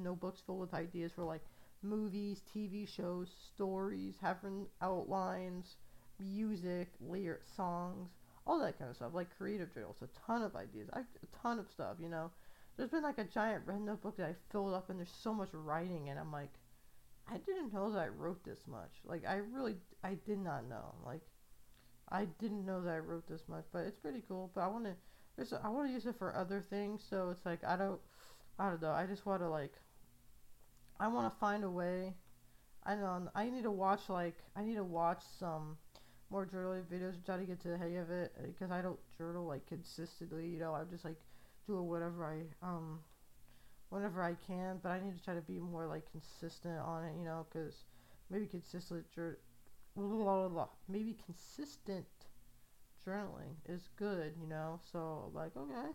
notebooks 0.00 0.40
filled 0.46 0.60
with 0.60 0.74
ideas 0.74 1.10
for 1.10 1.24
like 1.24 1.42
movies, 1.82 2.42
TV 2.54 2.88
shows, 2.88 3.28
stories, 3.54 4.16
having 4.20 4.66
outlines, 4.82 5.76
music, 6.18 6.88
lyric 7.00 7.42
songs, 7.56 8.10
all 8.46 8.58
that 8.60 8.78
kind 8.78 8.90
of 8.90 8.96
stuff. 8.96 9.12
Like 9.14 9.36
creative 9.36 9.72
journals, 9.72 10.02
a 10.02 10.08
ton 10.26 10.42
of 10.42 10.56
ideas, 10.56 10.88
I, 10.92 11.00
a 11.00 11.42
ton 11.42 11.58
of 11.58 11.68
stuff. 11.70 11.96
You 12.00 12.08
know, 12.08 12.30
there's 12.76 12.90
been 12.90 13.02
like 13.02 13.18
a 13.18 13.24
giant 13.24 13.64
red 13.66 13.80
notebook 13.80 14.16
that 14.16 14.28
I 14.28 14.34
filled 14.50 14.74
up, 14.74 14.90
and 14.90 14.98
there's 14.98 15.14
so 15.22 15.32
much 15.32 15.50
writing, 15.52 16.08
and 16.08 16.18
I'm 16.18 16.32
like, 16.32 16.52
I 17.30 17.38
didn't 17.38 17.72
know 17.72 17.92
that 17.92 18.00
I 18.00 18.08
wrote 18.08 18.44
this 18.44 18.60
much. 18.66 18.92
Like 19.04 19.26
I 19.26 19.36
really, 19.36 19.76
I 20.02 20.16
did 20.26 20.38
not 20.38 20.68
know. 20.68 20.94
Like 21.04 21.22
I 22.10 22.26
didn't 22.40 22.64
know 22.64 22.80
that 22.82 22.94
I 22.94 22.98
wrote 22.98 23.28
this 23.28 23.42
much, 23.48 23.64
but 23.72 23.80
it's 23.80 23.98
pretty 23.98 24.22
cool. 24.28 24.50
But 24.54 24.62
I 24.62 24.68
want 24.68 24.84
to 24.84 24.94
there's 25.36 25.52
I 25.52 25.68
want 25.68 25.88
to 25.88 25.92
use 25.92 26.06
it 26.06 26.16
for 26.18 26.34
other 26.34 26.60
things, 26.68 27.02
so 27.08 27.30
it's 27.30 27.44
like 27.46 27.62
I 27.64 27.76
don't 27.76 28.00
I 28.58 28.70
don't 28.70 28.82
know. 28.82 28.90
I 28.90 29.06
just 29.06 29.26
want 29.26 29.40
to 29.42 29.48
like 29.48 29.72
I 31.00 31.08
want 31.08 31.32
to 31.32 31.38
find 31.38 31.64
a 31.64 31.70
way. 31.70 32.14
I 32.84 32.94
don't. 32.94 33.28
I 33.34 33.50
need 33.50 33.64
to 33.64 33.70
watch 33.70 34.08
like 34.08 34.36
I 34.56 34.64
need 34.64 34.76
to 34.76 34.84
watch 34.84 35.22
some 35.38 35.76
more 36.30 36.46
journaling 36.46 36.84
videos 36.84 37.14
to 37.16 37.24
try 37.24 37.36
to 37.36 37.44
get 37.44 37.60
to 37.60 37.68
the 37.68 37.78
hang 37.78 37.96
of 37.98 38.10
it 38.10 38.32
because 38.44 38.70
I 38.70 38.82
don't 38.82 38.98
journal 39.16 39.46
like 39.46 39.66
consistently. 39.66 40.46
You 40.48 40.58
know, 40.58 40.74
I'm 40.74 40.90
just 40.90 41.04
like 41.04 41.20
doing 41.66 41.86
whatever 41.88 42.24
I 42.24 42.66
um 42.66 43.00
whenever 43.90 44.22
I 44.22 44.34
can, 44.34 44.78
but 44.82 44.90
I 44.90 45.00
need 45.00 45.16
to 45.16 45.24
try 45.24 45.34
to 45.34 45.42
be 45.42 45.58
more 45.58 45.86
like 45.86 46.10
consistent 46.10 46.78
on 46.78 47.04
it. 47.04 47.16
You 47.18 47.24
know, 47.24 47.46
because 47.50 47.84
maybe 48.30 48.46
consistent 48.46 49.10
jour- 49.14 49.38
maybe 50.88 51.16
consistent 51.26 52.06
journaling 53.06 53.56
is 53.68 53.88
good, 53.96 54.34
you 54.40 54.46
know. 54.48 54.80
So 54.92 55.30
like, 55.34 55.56
okay, 55.56 55.90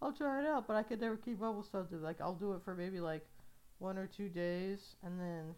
I'll 0.00 0.12
try 0.12 0.40
it 0.40 0.46
out, 0.46 0.66
but 0.66 0.76
I 0.76 0.82
could 0.82 1.00
never 1.00 1.16
keep 1.16 1.42
up 1.42 1.56
with 1.56 1.66
something. 1.66 2.02
Like 2.02 2.20
I'll 2.20 2.34
do 2.34 2.52
it 2.54 2.62
for 2.64 2.74
maybe 2.74 3.00
like 3.00 3.26
one 3.82 3.98
or 3.98 4.06
two 4.06 4.28
days, 4.28 4.96
and 5.02 5.18
then, 5.18 5.54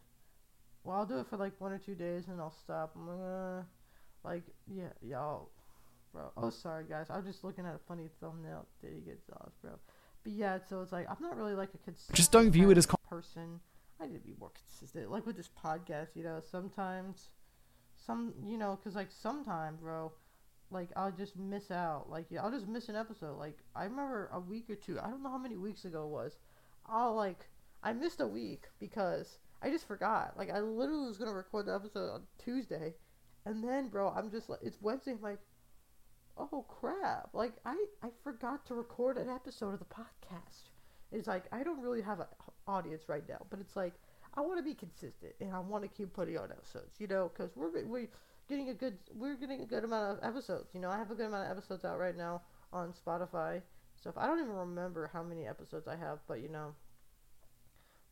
well, 0.82 0.96
I'll 0.96 1.06
do 1.06 1.18
it 1.18 1.26
for 1.28 1.36
like 1.36 1.52
one 1.60 1.72
or 1.72 1.78
two 1.78 1.94
days, 1.94 2.24
and 2.28 2.40
I'll 2.40 2.50
stop. 2.50 2.92
I'm 2.96 3.06
gonna, 3.06 3.58
uh, 3.58 3.62
like, 4.24 4.44
yeah, 4.66 4.88
y'all, 5.02 5.50
bro. 6.12 6.30
Oh, 6.36 6.50
sorry 6.50 6.84
guys, 6.88 7.06
I 7.10 7.16
was 7.16 7.26
just 7.26 7.44
looking 7.44 7.66
at 7.66 7.74
a 7.74 7.80
funny 7.86 8.08
thumbnail. 8.20 8.66
Did 8.80 8.94
he 8.94 9.00
get 9.00 9.20
lost, 9.30 9.60
bro? 9.60 9.72
But 10.22 10.32
yeah, 10.32 10.58
so 10.68 10.80
it's 10.80 10.92
like 10.92 11.06
I'm 11.08 11.20
not 11.20 11.36
really 11.36 11.54
like 11.54 11.70
a 11.74 11.78
consistent. 11.78 12.16
Just 12.16 12.32
don't 12.32 12.50
view 12.50 12.70
it 12.70 12.78
as 12.78 12.86
person. 13.08 13.60
I 14.00 14.06
need 14.06 14.14
to 14.14 14.20
be 14.20 14.34
more 14.40 14.50
consistent. 14.50 15.10
Like 15.10 15.26
with 15.26 15.36
this 15.36 15.50
podcast, 15.62 16.08
you 16.14 16.24
know, 16.24 16.40
sometimes, 16.50 17.28
some, 18.06 18.32
you 18.44 18.56
know, 18.56 18.78
cause 18.82 18.94
like 18.94 19.08
sometimes, 19.10 19.80
bro 19.80 20.12
like 20.70 20.88
I'll 20.96 21.12
just 21.12 21.36
miss 21.36 21.70
out. 21.70 22.10
Like 22.10 22.26
yeah, 22.30 22.42
I'll 22.42 22.50
just 22.50 22.66
miss 22.66 22.88
an 22.88 22.96
episode. 22.96 23.38
Like 23.38 23.58
I 23.74 23.84
remember 23.84 24.28
a 24.32 24.40
week 24.40 24.68
or 24.68 24.74
two. 24.74 24.98
I 25.00 25.08
don't 25.08 25.22
know 25.22 25.30
how 25.30 25.38
many 25.38 25.56
weeks 25.56 25.84
ago 25.84 26.04
it 26.04 26.10
was. 26.10 26.36
I'll 26.86 27.14
like 27.14 27.46
I 27.84 27.92
missed 27.92 28.20
a 28.20 28.26
week 28.26 28.64
because 28.80 29.38
I 29.62 29.70
just 29.70 29.86
forgot. 29.86 30.34
Like 30.36 30.50
I 30.50 30.60
literally 30.60 31.06
was 31.06 31.18
gonna 31.18 31.34
record 31.34 31.66
the 31.66 31.74
episode 31.74 32.10
on 32.10 32.22
Tuesday, 32.42 32.94
and 33.44 33.62
then 33.62 33.88
bro, 33.88 34.08
I'm 34.08 34.30
just 34.30 34.48
like 34.48 34.60
it's 34.62 34.80
Wednesday. 34.80 35.12
I'm 35.12 35.20
like, 35.20 35.38
oh 36.38 36.64
crap! 36.68 37.28
Like 37.34 37.52
I 37.66 37.76
I 38.02 38.08
forgot 38.22 38.64
to 38.66 38.74
record 38.74 39.18
an 39.18 39.28
episode 39.28 39.74
of 39.74 39.78
the 39.78 39.84
podcast. 39.84 40.70
It's 41.12 41.28
like 41.28 41.44
I 41.52 41.62
don't 41.62 41.80
really 41.80 42.00
have 42.00 42.20
an 42.20 42.26
audience 42.66 43.04
right 43.08 43.28
now, 43.28 43.46
but 43.50 43.60
it's 43.60 43.76
like 43.76 43.92
I 44.34 44.40
want 44.40 44.56
to 44.56 44.64
be 44.64 44.74
consistent 44.74 45.34
and 45.40 45.52
I 45.52 45.60
want 45.60 45.84
to 45.84 45.88
keep 45.88 46.12
putting 46.14 46.38
on 46.38 46.50
episodes. 46.50 46.96
You 46.98 47.06
know, 47.06 47.30
because 47.34 47.54
we're 47.54 47.84
we're 47.84 48.08
getting 48.48 48.70
a 48.70 48.74
good 48.74 48.96
we're 49.14 49.36
getting 49.36 49.60
a 49.60 49.66
good 49.66 49.84
amount 49.84 50.18
of 50.18 50.24
episodes. 50.24 50.70
You 50.72 50.80
know, 50.80 50.88
I 50.88 50.96
have 50.96 51.10
a 51.10 51.14
good 51.14 51.26
amount 51.26 51.50
of 51.50 51.56
episodes 51.56 51.84
out 51.84 51.98
right 51.98 52.16
now 52.16 52.40
on 52.72 52.94
Spotify 52.94 53.60
stuff. 53.94 54.14
I 54.16 54.26
don't 54.26 54.40
even 54.40 54.52
remember 54.52 55.10
how 55.12 55.22
many 55.22 55.46
episodes 55.46 55.86
I 55.86 55.96
have, 55.96 56.20
but 56.26 56.40
you 56.40 56.48
know, 56.48 56.74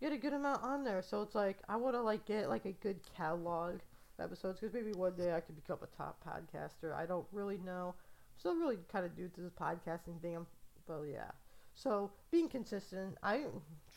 get 0.02 0.12
a 0.12 0.16
good 0.16 0.32
amount 0.32 0.62
on 0.64 0.82
there. 0.84 1.00
So 1.00 1.22
it's 1.22 1.34
like 1.34 1.58
I 1.68 1.76
want 1.76 1.94
to 1.94 2.02
like 2.02 2.26
get 2.26 2.48
like 2.48 2.66
a 2.66 2.72
good 2.72 2.98
catalog 3.16 3.76
of 3.76 4.24
episodes 4.24 4.60
because 4.60 4.74
maybe 4.74 4.92
one 4.92 5.14
day 5.14 5.32
I 5.32 5.40
could 5.40 5.54
become 5.54 5.78
a 5.82 5.96
top 5.96 6.22
podcaster. 6.26 6.94
I 6.94 7.06
don't 7.06 7.26
really 7.32 7.58
know. 7.64 7.94
I'm 7.96 8.38
still 8.38 8.56
really 8.56 8.78
kind 8.90 9.06
of 9.06 9.16
new 9.16 9.28
to 9.28 9.40
this 9.40 9.52
podcasting 9.52 10.20
thing. 10.20 10.36
I'm, 10.36 10.46
but 10.86 11.02
yeah. 11.10 11.30
So 11.74 12.10
being 12.30 12.48
consistent, 12.48 13.16
I 13.22 13.44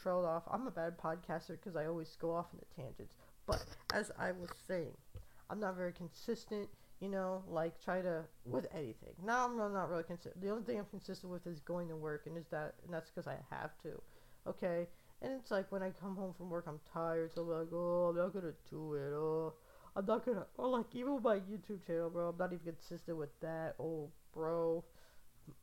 trailed 0.01 0.25
off. 0.25 0.43
I'm 0.49 0.67
a 0.67 0.71
bad 0.71 0.97
podcaster 0.97 1.49
because 1.49 1.75
I 1.75 1.87
always 1.87 2.15
go 2.21 2.33
off 2.33 2.45
into 2.53 2.65
tangents. 2.75 3.15
But 3.47 3.65
as 3.93 4.11
I 4.17 4.31
was 4.31 4.49
saying, 4.67 4.95
I'm 5.49 5.59
not 5.59 5.75
very 5.75 5.91
consistent. 5.91 6.69
You 7.01 7.09
know, 7.09 7.43
like 7.49 7.83
try 7.83 8.01
to 8.01 8.23
with 8.45 8.67
anything. 8.73 9.13
Now 9.25 9.45
I'm 9.45 9.57
not 9.57 9.89
really 9.89 10.03
consistent. 10.03 10.41
The 10.41 10.49
only 10.49 10.63
thing 10.63 10.79
I'm 10.79 10.85
consistent 10.85 11.31
with 11.31 11.45
is 11.45 11.59
going 11.59 11.89
to 11.89 11.95
work, 11.95 12.25
and 12.25 12.37
is 12.37 12.45
that, 12.51 12.75
and 12.85 12.93
that's 12.93 13.09
because 13.09 13.27
I 13.27 13.35
have 13.49 13.71
to. 13.83 14.01
Okay, 14.47 14.87
and 15.25 15.33
it's 15.41 15.49
like 15.49 15.71
when 15.71 15.81
I 15.81 15.89
come 15.89 16.15
home 16.15 16.33
from 16.37 16.49
work, 16.51 16.65
I'm 16.67 16.79
tired, 16.93 17.31
so 17.33 17.41
I'm 17.41 17.49
like, 17.49 17.67
oh, 17.73 18.09
I'm 18.09 18.15
not 18.15 18.33
gonna 18.33 18.53
do 18.69 18.93
it. 18.93 19.11
Oh, 19.13 19.53
I'm 19.95 20.05
not 20.05 20.23
gonna. 20.23 20.45
Or 20.57 20.67
like 20.67 20.85
even 20.93 21.15
with 21.15 21.23
my 21.23 21.37
YouTube 21.37 21.85
channel, 21.85 22.11
bro, 22.11 22.29
I'm 22.29 22.37
not 22.37 22.53
even 22.53 22.73
consistent 22.73 23.17
with 23.17 23.37
that. 23.41 23.75
Oh, 23.79 24.09
bro, 24.33 24.83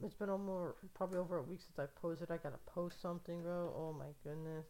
it's 0.02 0.14
been 0.14 0.30
almost 0.30 0.78
probably 0.94 1.18
over 1.18 1.38
a 1.38 1.42
week 1.42 1.60
since 1.60 1.78
I 1.78 1.86
posted. 2.00 2.30
I 2.32 2.38
gotta 2.38 2.58
post 2.66 3.00
something, 3.00 3.42
bro. 3.42 3.72
Oh 3.76 3.94
my 3.96 4.08
goodness, 4.24 4.66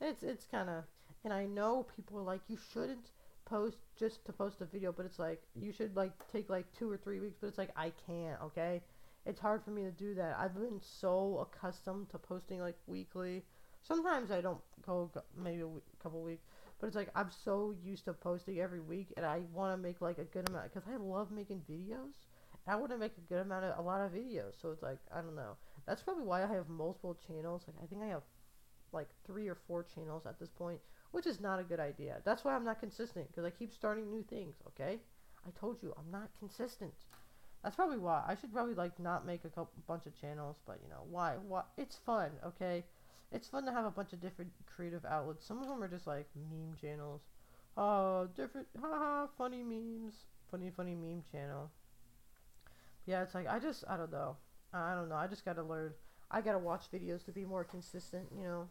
it's 0.00 0.22
it's 0.22 0.44
kind 0.44 0.68
of. 0.68 0.84
And 1.24 1.32
I 1.32 1.46
know 1.46 1.86
people 1.96 2.18
are 2.18 2.22
like, 2.22 2.42
you 2.48 2.58
shouldn't 2.70 3.12
post 3.46 3.78
just 3.98 4.26
to 4.26 4.32
post 4.32 4.60
a 4.60 4.66
video, 4.66 4.92
but 4.92 5.06
it's 5.06 5.18
like 5.18 5.42
you 5.54 5.72
should 5.72 5.96
like 5.96 6.12
take 6.30 6.50
like 6.50 6.66
two 6.78 6.90
or 6.90 6.98
three 6.98 7.18
weeks. 7.18 7.36
But 7.40 7.46
it's 7.46 7.58
like 7.58 7.70
I 7.76 7.92
can't. 8.06 8.40
Okay, 8.42 8.82
it's 9.24 9.40
hard 9.40 9.64
for 9.64 9.70
me 9.70 9.84
to 9.84 9.90
do 9.90 10.14
that. 10.16 10.36
I've 10.38 10.54
been 10.54 10.80
so 10.82 11.48
accustomed 11.48 12.10
to 12.10 12.18
posting 12.18 12.60
like 12.60 12.76
weekly. 12.86 13.42
Sometimes 13.86 14.30
I 14.30 14.40
don't 14.40 14.60
go 14.84 15.10
maybe 15.36 15.60
a 15.60 15.68
week, 15.68 15.84
couple 16.02 16.22
weeks, 16.22 16.44
but 16.80 16.86
it's 16.86 16.96
like 16.96 17.10
I'm 17.14 17.30
so 17.44 17.74
used 17.84 18.06
to 18.06 18.12
posting 18.12 18.60
every 18.60 18.80
week, 18.80 19.12
and 19.16 19.24
I 19.24 19.42
want 19.52 19.72
to 19.72 19.76
make 19.76 20.00
like 20.00 20.18
a 20.18 20.24
good 20.24 20.48
amount 20.48 20.72
because 20.72 20.88
I 20.92 20.96
love 20.96 21.30
making 21.30 21.62
videos. 21.70 22.12
I 22.66 22.76
want 22.76 22.92
to 22.92 22.98
make 22.98 23.12
a 23.18 23.32
good 23.32 23.42
amount 23.42 23.66
of 23.66 23.78
a 23.78 23.82
lot 23.82 24.00
of 24.00 24.12
videos, 24.12 24.60
so 24.60 24.70
it's 24.70 24.82
like 24.82 24.98
I 25.14 25.20
don't 25.20 25.36
know. 25.36 25.56
That's 25.86 26.02
probably 26.02 26.24
why 26.24 26.42
I 26.42 26.46
have 26.46 26.68
multiple 26.68 27.16
channels. 27.26 27.64
Like 27.66 27.76
I 27.82 27.86
think 27.86 28.02
I 28.02 28.06
have 28.06 28.22
like 28.92 29.08
three 29.26 29.48
or 29.48 29.56
four 29.66 29.84
channels 29.94 30.24
at 30.24 30.38
this 30.38 30.50
point 30.50 30.80
which 31.14 31.26
is 31.28 31.40
not 31.40 31.60
a 31.60 31.62
good 31.62 31.78
idea. 31.78 32.16
That's 32.24 32.44
why 32.44 32.56
I'm 32.56 32.64
not 32.64 32.80
consistent 32.80 33.28
because 33.28 33.44
I 33.44 33.50
keep 33.50 33.72
starting 33.72 34.10
new 34.10 34.24
things. 34.24 34.56
Okay, 34.66 34.98
I 35.46 35.50
told 35.58 35.80
you 35.80 35.94
I'm 35.96 36.10
not 36.10 36.28
consistent. 36.40 36.92
That's 37.62 37.76
probably 37.76 37.98
why 37.98 38.24
I 38.26 38.34
should 38.34 38.52
probably 38.52 38.74
like 38.74 38.98
not 38.98 39.24
make 39.24 39.44
a 39.44 39.48
couple 39.48 39.70
bunch 39.86 40.06
of 40.06 40.20
channels, 40.20 40.56
but 40.66 40.80
you 40.82 40.90
know 40.90 41.04
why? 41.08 41.36
Why? 41.46 41.62
It's 41.76 41.96
fun. 42.04 42.32
Okay, 42.44 42.84
it's 43.34 43.48
fun 43.48 43.66
to 43.66 43.72
have 43.72 43.84
a 43.84 43.90
bunch 43.90 44.12
of 44.12 44.20
different 44.20 44.52
creative 44.64 45.04
outlets. 45.04 45.44
Some 45.44 45.60
of 45.60 45.68
them 45.68 45.82
are 45.82 45.88
just 45.88 46.06
like 46.06 46.26
meme 46.36 46.76
channels. 46.80 47.22
Oh, 47.76 48.28
different, 48.36 48.68
haha, 48.80 49.26
funny 49.36 49.64
memes, 49.64 50.14
funny 50.50 50.70
funny 50.74 50.94
meme 50.94 51.24
channel. 51.32 51.70
Yeah, 53.06 53.22
it's 53.22 53.34
like 53.34 53.48
I 53.48 53.58
just 53.58 53.84
I 53.88 53.96
don't 53.96 54.12
know. 54.12 54.36
I 54.72 54.94
don't 54.94 55.08
know. 55.08 55.16
I 55.16 55.26
just 55.26 55.44
gotta 55.44 55.62
learn. 55.62 55.92
I 56.30 56.40
gotta 56.40 56.58
watch 56.58 56.84
videos 56.92 57.24
to 57.26 57.32
be 57.32 57.44
more 57.44 57.64
consistent. 57.64 58.28
You 58.34 58.44
know, 58.44 58.68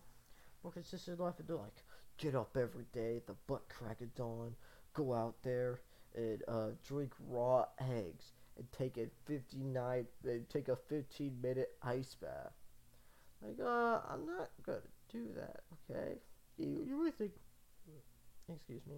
more 0.63 0.71
consistent 0.71 1.19
life 1.19 1.35
and 1.37 1.47
do 1.47 1.57
like 1.57 1.83
get 2.17 2.33
up 2.33 2.55
every 2.55 2.85
day 2.93 3.17
at 3.17 3.27
the 3.27 3.35
butt 3.47 3.63
crack 3.67 3.99
of 4.01 4.15
dawn, 4.15 4.55
go 4.93 5.13
out 5.13 5.35
there 5.43 5.81
and 6.15 6.41
uh, 6.47 6.69
drink 6.87 7.11
raw 7.27 7.65
eggs 7.79 8.31
and 8.57 8.71
take 8.71 8.97
a 8.97 9.07
59 9.25 10.05
and 10.23 10.49
take 10.49 10.69
a 10.69 10.75
15 10.75 11.41
minute 11.41 11.71
ice 11.81 12.15
bath. 12.15 12.53
Like, 13.43 13.59
uh, 13.59 13.99
I'm 14.09 14.25
not 14.25 14.49
gonna 14.65 14.79
do 15.11 15.27
that, 15.35 15.61
okay? 15.73 16.15
You, 16.57 16.83
you 16.87 16.97
really 16.97 17.11
think, 17.11 17.31
excuse 18.49 18.81
me, 18.87 18.97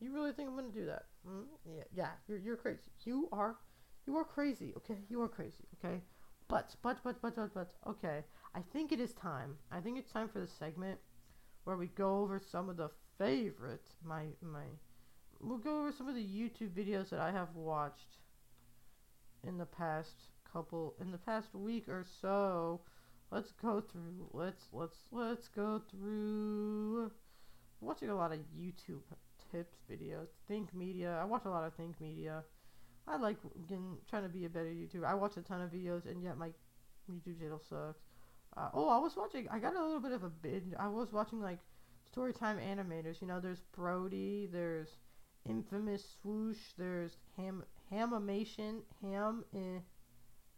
you 0.00 0.12
really 0.12 0.32
think 0.32 0.48
I'm 0.48 0.56
gonna 0.56 0.68
do 0.68 0.86
that? 0.86 1.04
Mm? 1.26 1.44
Yeah, 1.64 1.84
yeah, 1.94 2.10
you're, 2.26 2.38
you're 2.38 2.56
crazy. 2.56 2.90
You 3.04 3.28
are, 3.30 3.56
you 4.06 4.16
are 4.16 4.24
crazy, 4.24 4.72
okay? 4.78 4.98
You 5.08 5.22
are 5.22 5.28
crazy, 5.28 5.64
okay? 5.78 6.00
But, 6.48 6.74
but, 6.82 6.98
but, 7.04 7.20
but, 7.20 7.36
but, 7.36 7.54
but, 7.54 7.74
okay. 7.86 8.24
I 8.54 8.60
think 8.72 8.90
it 8.90 9.00
is 9.00 9.12
time. 9.12 9.56
I 9.70 9.80
think 9.80 9.98
it's 9.98 10.10
time 10.10 10.28
for 10.28 10.40
the 10.40 10.46
segment 10.46 10.98
where 11.64 11.76
we 11.76 11.88
go 11.88 12.20
over 12.20 12.40
some 12.40 12.70
of 12.70 12.78
the 12.78 12.88
favorites. 13.18 13.96
My 14.02 14.28
my, 14.40 14.64
we'll 15.40 15.58
go 15.58 15.80
over 15.80 15.92
some 15.92 16.08
of 16.08 16.14
the 16.14 16.24
YouTube 16.24 16.70
videos 16.70 17.10
that 17.10 17.20
I 17.20 17.30
have 17.30 17.54
watched 17.54 18.16
in 19.46 19.58
the 19.58 19.66
past 19.66 20.14
couple 20.50 20.94
in 21.00 21.10
the 21.10 21.18
past 21.18 21.54
week 21.54 21.88
or 21.88 22.06
so. 22.22 22.80
Let's 23.30 23.52
go 23.60 23.82
through. 23.92 24.28
Let's 24.32 24.64
let's 24.72 24.96
let's 25.12 25.48
go 25.48 25.82
through. 25.90 27.10
I'm 27.80 27.86
watching 27.86 28.08
a 28.08 28.16
lot 28.16 28.32
of 28.32 28.38
YouTube 28.58 29.02
tips 29.52 29.76
videos. 29.90 30.28
Think 30.46 30.74
Media. 30.74 31.18
I 31.20 31.24
watch 31.24 31.44
a 31.44 31.50
lot 31.50 31.64
of 31.64 31.74
Think 31.74 32.00
Media. 32.00 32.42
I 33.06 33.16
like 33.16 33.36
getting, 33.68 33.96
trying 34.08 34.24
to 34.24 34.28
be 34.28 34.44
a 34.44 34.48
better 34.48 34.66
YouTuber. 34.66 35.04
I 35.04 35.14
watch 35.14 35.36
a 35.36 35.42
ton 35.42 35.62
of 35.62 35.70
videos, 35.70 36.04
and 36.04 36.22
yet 36.22 36.36
my 36.36 36.48
YouTube 37.10 37.40
channel 37.40 37.60
sucks. 37.68 38.00
Uh, 38.56 38.68
oh, 38.74 38.88
I 38.88 38.98
was 38.98 39.16
watching. 39.16 39.48
I 39.50 39.58
got 39.58 39.76
a 39.76 39.82
little 39.82 40.00
bit 40.00 40.12
of 40.12 40.24
a 40.24 40.28
binge. 40.28 40.74
I 40.78 40.88
was 40.88 41.12
watching 41.12 41.40
like 41.40 41.58
Storytime 42.14 42.58
animators. 42.60 43.20
You 43.20 43.26
know, 43.26 43.40
there's 43.40 43.62
Brody. 43.72 44.48
There's 44.50 44.88
Infamous 45.48 46.04
Swoosh. 46.20 46.58
There's 46.76 47.16
Ham 47.36 47.64
Hamimation 47.92 48.80
Ham 49.02 49.44
eh, 49.54 49.80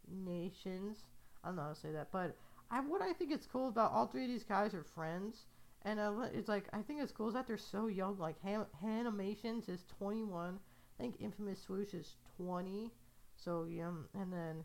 Nations. 0.09 0.97
I 1.43 1.47
don't 1.47 1.57
know 1.57 1.63
how 1.63 1.69
to 1.69 1.75
say 1.75 1.91
that, 1.91 2.09
but 2.11 2.35
I 2.71 2.79
what 2.79 3.01
I 3.01 3.11
think 3.11 3.33
is 3.33 3.47
cool 3.51 3.67
about 3.67 3.91
all 3.91 4.07
three 4.07 4.23
of 4.23 4.29
these 4.29 4.45
guys 4.45 4.73
are 4.73 4.83
friends, 4.83 5.45
and 5.83 5.99
uh, 5.99 6.13
it's 6.33 6.47
like 6.47 6.65
I 6.71 6.81
think 6.81 7.01
it's 7.01 7.11
cool 7.11 7.27
is 7.27 7.33
that 7.33 7.45
they're 7.45 7.57
so 7.57 7.87
young. 7.87 8.17
Like 8.17 8.41
Ham 8.43 8.65
Hanimations 8.81 9.67
is 9.67 9.83
21. 9.99 10.57
I 10.97 11.03
think 11.03 11.15
Infamous 11.19 11.61
Swoosh 11.61 11.93
is 11.93 12.15
20. 12.37 12.89
So 13.35 13.65
yeah, 13.69 13.91
and 14.13 14.31
then 14.31 14.63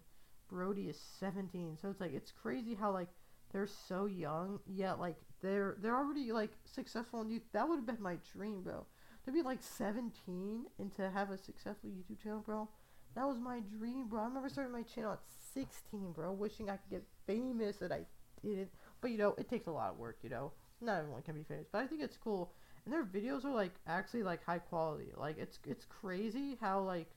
Brody 0.49 0.83
is 0.83 1.01
17. 1.19 1.79
So 1.83 1.91
it's 1.91 2.01
like 2.01 2.15
it's 2.15 2.31
crazy 2.31 2.75
how 2.75 2.93
like 2.93 3.09
they're 3.53 3.67
so 3.67 4.07
young, 4.07 4.61
yet 4.67 5.01
like 5.01 5.17
they're 5.43 5.77
they're 5.81 5.97
already 5.97 6.31
like 6.33 6.53
successful 6.65 7.21
and 7.21 7.31
you 7.31 7.41
that 7.53 7.69
would 7.69 7.77
have 7.77 7.87
been 7.87 8.01
my 8.01 8.19
dream, 8.33 8.63
bro. 8.63 8.87
To 9.25 9.33
be 9.33 9.43
like 9.43 9.61
17 9.61 10.67
and 10.79 10.95
to 10.95 11.11
have 11.11 11.31
a 11.33 11.39
successful 11.39 11.91
YouTube 11.91 12.23
channel, 12.23 12.45
bro. 12.47 12.69
That 13.17 13.27
was 13.27 13.39
my 13.39 13.61
dream, 13.61 14.07
bro. 14.07 14.21
I 14.21 14.27
remember 14.27 14.49
starting 14.49 14.73
my 14.73 14.83
channel 14.83 15.15
at 15.15 15.21
16, 15.55 16.13
bro, 16.13 16.31
wishing 16.33 16.71
I 16.71 16.77
could 16.77 16.91
get 16.91 17.05
famous 17.27 17.81
and 17.81 17.93
I 17.93 18.01
didn't. 18.43 18.71
But 19.01 19.11
you 19.11 19.19
know, 19.19 19.35
it 19.39 19.49
takes 19.49 19.67
a 19.67 19.73
lot 19.73 19.91
of 19.91 19.99
work, 19.99 20.19
you 20.23 20.31
know. 20.31 20.53
Not 20.81 20.99
everyone 20.99 21.23
can 21.23 21.35
be 21.35 21.43
famous, 21.43 21.67
but 21.71 21.83
I 21.83 21.87
think 21.87 22.03
it's 22.03 22.17
cool. 22.17 22.53
And 22.85 22.93
their 22.93 23.05
videos 23.05 23.45
are 23.45 23.55
like 23.55 23.73
actually 23.87 24.23
like 24.23 24.45
high 24.45 24.59
quality. 24.59 25.13
Like 25.17 25.39
it's 25.39 25.59
it's 25.67 25.85
crazy 25.85 26.57
how 26.61 26.81
like 26.81 27.11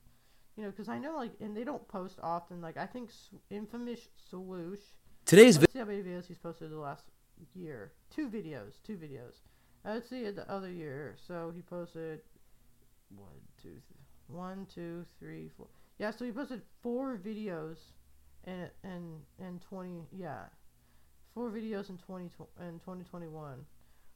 you 0.55 0.63
know, 0.63 0.71
because 0.71 0.89
I 0.89 0.97
know 0.97 1.15
like, 1.15 1.31
and 1.39 1.55
they 1.55 1.63
don't 1.63 1.87
post 1.87 2.19
often. 2.21 2.61
Like 2.61 2.77
I 2.77 2.85
think 2.85 3.11
Infamous 3.49 4.09
Swoosh 4.29 4.79
Today's 5.29 5.59
Let's 5.59 5.73
see 5.73 5.79
how 5.79 5.85
many 5.85 6.01
videos 6.01 6.25
he's 6.25 6.39
posted 6.39 6.71
the 6.71 6.79
last 6.79 7.03
year. 7.53 7.91
Two 8.09 8.29
videos. 8.29 8.81
Two 8.83 8.97
videos. 8.97 9.41
Uh, 9.85 9.93
let's 9.93 10.09
see 10.09 10.27
the 10.31 10.49
other 10.51 10.71
year. 10.71 11.15
So 11.27 11.51
he 11.55 11.61
posted 11.61 12.21
one, 13.15 13.27
two, 13.61 13.69
th- 13.69 13.83
one, 14.27 14.65
two, 14.73 15.05
three, 15.19 15.51
four. 15.55 15.67
Yeah, 15.99 16.09
so 16.09 16.25
he 16.25 16.31
posted 16.31 16.63
four 16.81 17.15
videos 17.23 17.77
in 18.49 18.69
in 18.83 19.45
in 19.47 19.59
twenty. 19.59 20.07
Yeah, 20.11 20.43
four 21.33 21.49
videos 21.49 21.89
in 21.89 21.97
twenty 21.97 22.29
in 22.59 22.79
twenty 22.79 23.03
twenty 23.03 23.27
one, 23.27 23.65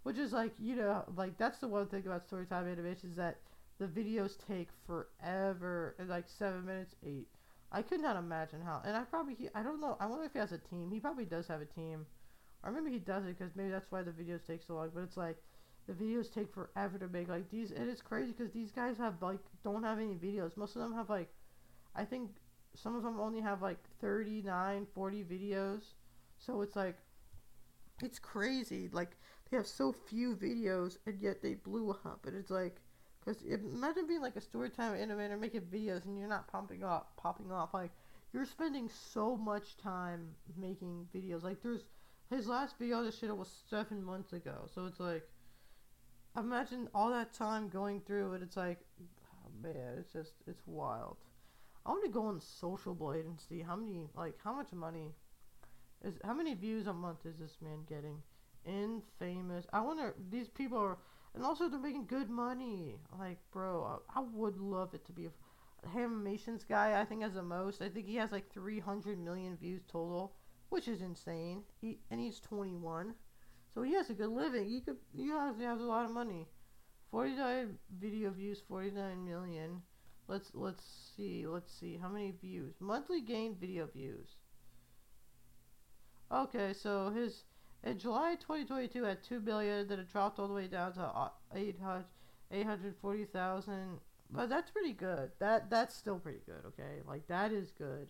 which 0.04 0.18
is 0.18 0.34
like 0.34 0.54
you 0.60 0.76
know 0.76 1.04
like 1.16 1.38
that's 1.38 1.60
the 1.60 1.68
one 1.68 1.88
thing 1.88 2.06
about 2.06 2.30
Storytime 2.30 2.72
Animation 2.72 3.10
is 3.10 3.16
that 3.18 3.38
the 3.80 3.86
videos 3.86 4.38
take 4.48 4.70
forever. 4.88 5.96
Like 6.08 6.26
seven 6.28 6.66
minutes, 6.66 6.96
eight 7.06 7.28
I 7.74 7.82
could 7.82 8.02
not 8.02 8.16
imagine 8.16 8.62
how. 8.62 8.82
And 8.86 8.96
I 8.96 9.02
probably, 9.02 9.34
he, 9.34 9.50
I 9.56 9.64
don't 9.64 9.82
know. 9.82 9.98
I 10.00 10.06
wonder 10.06 10.26
if 10.26 10.34
he 10.34 10.40
has 10.40 10.52
a 10.52 10.60
team. 10.60 10.92
He 10.92 11.00
probably 11.00 11.26
does 11.26 11.48
have 11.48 11.60
a 11.60 11.66
team, 11.66 12.06
or 12.64 12.72
maybe 12.72 12.92
he 12.92 13.00
doesn't 13.00 13.38
because 13.38 13.56
maybe 13.56 13.70
that's 13.70 13.88
why 13.90 14.04
the 14.04 14.12
videos 14.12 14.46
take 14.46 14.62
so 14.62 14.76
long. 14.76 14.92
But 14.94 15.02
it's 15.02 15.18
like 15.18 15.38
the 15.88 15.94
videos 15.94 16.32
take 16.32 16.54
forever 16.54 17.00
to 17.00 17.08
make. 17.08 17.30
Like 17.30 17.50
these, 17.50 17.72
and 17.72 17.90
it's 17.90 18.02
crazy 18.02 18.32
because 18.32 18.54
these 18.54 18.72
guys 18.72 18.98
have 19.00 19.16
like 19.22 19.40
don't 19.64 19.84
have 19.84 19.98
any 19.98 20.14
videos. 20.14 20.56
Most 20.56 20.76
of 20.76 20.84
them 20.84 20.94
have 20.94 21.10
like, 21.10 21.34
I 21.96 22.06
think 22.06 22.30
some 22.76 22.96
of 22.96 23.04
them 23.04 23.20
only 23.20 23.42
have 23.42 23.62
like 23.62 23.78
39, 24.02 24.88
40 24.94 25.24
videos. 25.24 25.82
So 26.38 26.62
it's 26.62 26.76
like, 26.76 26.98
it's 28.02 28.20
crazy. 28.20 28.90
Like 28.92 29.12
they 29.50 29.58
have 29.58 29.68
so 29.68 29.92
few 29.92 30.36
videos 30.36 30.98
and 31.06 31.22
yet 31.22 31.42
they 31.42 31.56
blew 31.56 31.92
up. 31.92 32.26
And 32.26 32.36
it's 32.36 32.50
like 32.50 32.82
because 33.24 33.44
imagine 33.44 34.08
being 34.08 34.22
like 34.22 34.36
a 34.36 34.42
storytime 34.42 35.00
animator 35.00 35.40
making 35.40 35.62
videos 35.62 36.06
and 36.06 36.18
you're 36.18 36.28
not 36.28 36.48
pumping 36.48 36.84
up, 36.84 37.14
popping 37.18 37.52
off. 37.52 37.74
Like 37.74 37.92
you're 38.34 38.46
spending 38.46 38.90
so 38.90 39.38
much 39.38 39.78
time 39.78 40.30
making 40.58 41.08
videos. 41.16 41.44
Like 41.44 41.62
there's 41.62 41.86
his 42.30 42.48
last 42.48 42.78
video 42.80 43.04
this 43.04 43.20
shit 43.20 43.36
was 43.36 43.52
seven 43.70 44.04
months 44.04 44.34
ago. 44.34 44.68
So 44.74 44.86
it's 44.86 45.00
like 45.00 45.28
imagine 46.38 46.90
all 46.94 47.12
that 47.12 47.34
time 47.34 47.70
going 47.70 48.02
through 48.02 48.34
it. 48.34 48.42
It's 48.42 48.58
like 48.58 48.80
oh 49.00 49.50
man, 49.62 49.96
it's 50.00 50.12
just 50.12 50.34
it's 50.48 50.64
wild. 50.66 51.18
I 51.86 51.92
want 51.92 52.04
to 52.06 52.10
go 52.10 52.26
on 52.26 52.40
Social 52.40 52.94
Blade 52.94 53.26
and 53.26 53.40
see 53.40 53.62
how 53.62 53.76
many 53.76 54.10
like 54.16 54.36
how 54.44 54.54
much 54.54 54.72
money 54.72 55.14
is 56.04 56.16
how 56.24 56.34
many 56.34 56.54
views 56.54 56.88
a 56.88 56.94
month 56.94 57.26
is 57.26 57.38
this 57.38 57.58
man 57.62 57.80
getting? 57.88 58.22
Infamous. 58.66 59.66
I 59.74 59.82
wonder 59.82 60.16
these 60.30 60.50
people 60.50 60.78
are 60.78 60.98
and 61.36 61.44
also 61.44 61.68
they're 61.68 61.80
making 61.80 62.06
good 62.06 62.30
money. 62.30 63.00
Like, 63.18 63.40
bro, 63.52 64.02
I, 64.16 64.20
I 64.20 64.24
would 64.34 64.58
love 64.58 64.94
it 64.94 65.06
to 65.06 65.12
be 65.12 65.26
a 65.26 65.90
Hamimations 65.90 66.64
guy. 66.64 67.00
I 67.00 67.06
think 67.06 67.24
has 67.24 67.34
the 67.34 67.44
most. 67.44 67.82
I 67.82 67.90
think 67.90 68.08
he 68.08 68.16
has 68.16 68.32
like 68.32 68.52
300 68.54 69.20
million 69.20 69.58
views 69.58 69.82
total, 69.88 70.36
which 70.70 70.88
is 70.88 71.02
insane. 71.02 71.64
He 71.82 72.00
and 72.12 72.20
he's 72.20 72.40
21, 72.40 73.14
so 73.74 73.82
he 73.82 73.94
has 73.94 74.10
a 74.10 74.14
good 74.14 74.30
living. 74.30 74.70
He 74.70 74.82
could 74.82 74.98
he 75.16 75.24
he 75.24 75.64
has 75.64 75.82
a 75.82 75.84
lot 75.84 76.06
of 76.06 76.12
money. 76.12 76.48
49 77.12 77.78
video 78.00 78.32
views, 78.32 78.62
49 78.68 79.26
million. 79.26 79.82
Let's 80.28 80.52
let's 80.54 80.84
see. 81.16 81.46
Let's 81.46 81.74
see 81.74 81.98
how 82.02 82.10
many 82.10 82.32
views. 82.32 82.76
Monthly 82.80 83.22
gained 83.22 83.60
video 83.60 83.88
views. 83.88 84.36
Okay, 86.32 86.74
so 86.74 87.10
his 87.10 87.44
in 87.84 88.00
July 88.00 88.36
2022 88.40 89.06
at 89.06 89.24
2 89.24 89.40
billion, 89.42 89.88
then 89.88 90.00
it 90.00 90.12
dropped 90.12 90.40
all 90.40 90.48
the 90.48 90.54
way 90.54 90.68
down 90.68 90.94
to 90.94 91.02
uh, 91.02 91.30
800 91.54 92.06
840,000. 92.52 94.00
But 94.32 94.50
that's 94.50 94.72
pretty 94.72 94.94
good. 94.94 95.32
That 95.40 95.70
that's 95.70 95.96
still 95.96 96.18
pretty 96.18 96.42
good, 96.46 96.66
okay? 96.68 97.02
Like 97.08 97.28
that 97.28 97.52
is 97.52 97.72
good. 97.72 98.08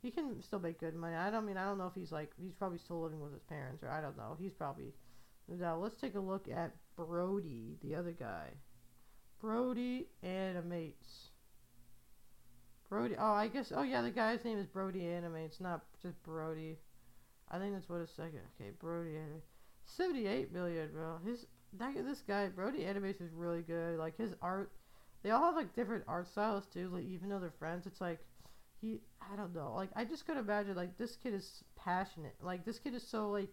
He 0.00 0.10
can 0.10 0.40
still 0.42 0.60
make 0.60 0.80
good 0.80 0.94
money. 0.94 1.14
I 1.14 1.30
don't 1.30 1.44
mean 1.44 1.58
I 1.58 1.64
don't 1.64 1.78
know 1.78 1.88
if 1.88 1.94
he's 1.94 2.12
like 2.12 2.32
he's 2.40 2.54
probably 2.54 2.78
still 2.78 3.02
living 3.02 3.20
with 3.20 3.32
his 3.32 3.42
parents 3.42 3.82
or 3.82 3.90
I 3.90 4.00
don't 4.00 4.16
know. 4.16 4.36
He's 4.38 4.52
probably 4.52 4.94
now 5.48 5.76
let's 5.76 6.00
take 6.00 6.14
a 6.14 6.20
look 6.20 6.48
at 6.48 6.74
Brody, 6.96 7.76
the 7.82 7.96
other 7.96 8.12
guy. 8.12 8.50
Brody 9.40 10.06
Animates. 10.22 11.30
Brody. 12.88 13.14
Oh, 13.18 13.32
I 13.32 13.48
guess. 13.48 13.72
Oh 13.74 13.82
yeah, 13.82 14.02
the 14.02 14.10
guy's 14.10 14.44
name 14.44 14.58
is 14.58 14.66
Brody 14.66 15.06
Animates, 15.06 15.60
not 15.60 15.82
just 16.02 16.22
Brody. 16.22 16.78
I 17.50 17.58
think 17.58 17.72
that's 17.72 17.88
what 17.88 18.00
it's 18.00 18.12
second. 18.12 18.40
Okay, 18.60 18.70
Brody 18.78 19.16
Animates. 19.16 19.46
Seventy-eight 19.84 20.52
million, 20.52 20.90
bro. 20.92 21.18
His 21.24 21.46
that 21.78 21.94
this 22.04 22.22
guy 22.26 22.48
Brody 22.48 22.84
Animates 22.84 23.20
is 23.20 23.32
really 23.32 23.62
good. 23.62 23.98
Like 23.98 24.16
his 24.18 24.34
art, 24.42 24.72
they 25.22 25.30
all 25.30 25.44
have 25.44 25.56
like 25.56 25.74
different 25.74 26.04
art 26.06 26.28
styles 26.28 26.66
too. 26.66 26.90
Like 26.92 27.04
even 27.04 27.28
though 27.28 27.38
they're 27.38 27.52
friends, 27.58 27.86
it's 27.86 28.00
like 28.00 28.18
he. 28.80 29.00
I 29.22 29.36
don't 29.36 29.54
know. 29.54 29.72
Like 29.74 29.90
I 29.94 30.04
just 30.04 30.26
could 30.26 30.36
imagine 30.36 30.74
like 30.74 30.98
this 30.98 31.16
kid 31.16 31.32
is 31.32 31.62
passionate. 31.76 32.34
Like 32.42 32.64
this 32.64 32.78
kid 32.78 32.94
is 32.94 33.06
so 33.06 33.30
like 33.30 33.50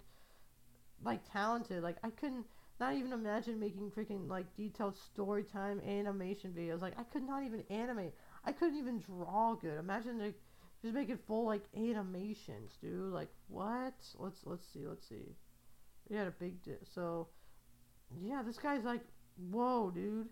like 1.04 1.22
talented. 1.32 1.84
Like 1.84 1.98
I 2.04 2.10
couldn't 2.10 2.46
not 2.80 2.96
even 2.96 3.14
imagine 3.14 3.60
making 3.60 3.92
freaking 3.92 4.30
like 4.30 4.46
detailed 4.56 4.98
story 4.98 5.44
time 5.44 5.82
animation 5.88 6.54
videos. 6.58 6.82
Like 6.82 6.98
I 7.00 7.04
could 7.04 7.24
not 7.24 7.44
even 7.44 7.64
animate. 7.70 8.14
I 8.46 8.52
couldn't 8.52 8.78
even 8.78 9.00
draw 9.00 9.56
good. 9.56 9.80
Imagine 9.80 10.20
like 10.20 10.40
just 10.82 10.94
making 10.94 11.20
full 11.28 11.46
like 11.46 11.64
animations, 11.76 12.72
dude. 12.82 13.14
Like 13.14 13.30
what? 13.48 13.94
Let's 14.18 14.40
let's 14.46 14.66
see. 14.74 14.88
Let's 14.88 15.08
see. 15.08 15.36
He 16.08 16.16
had 16.16 16.28
a 16.28 16.32
big 16.32 16.62
di- 16.64 16.86
so 16.94 17.28
yeah. 18.22 18.44
This 18.46 18.58
guy's 18.58 18.84
like 18.84 19.02
whoa, 19.52 19.92
dude. 19.94 20.28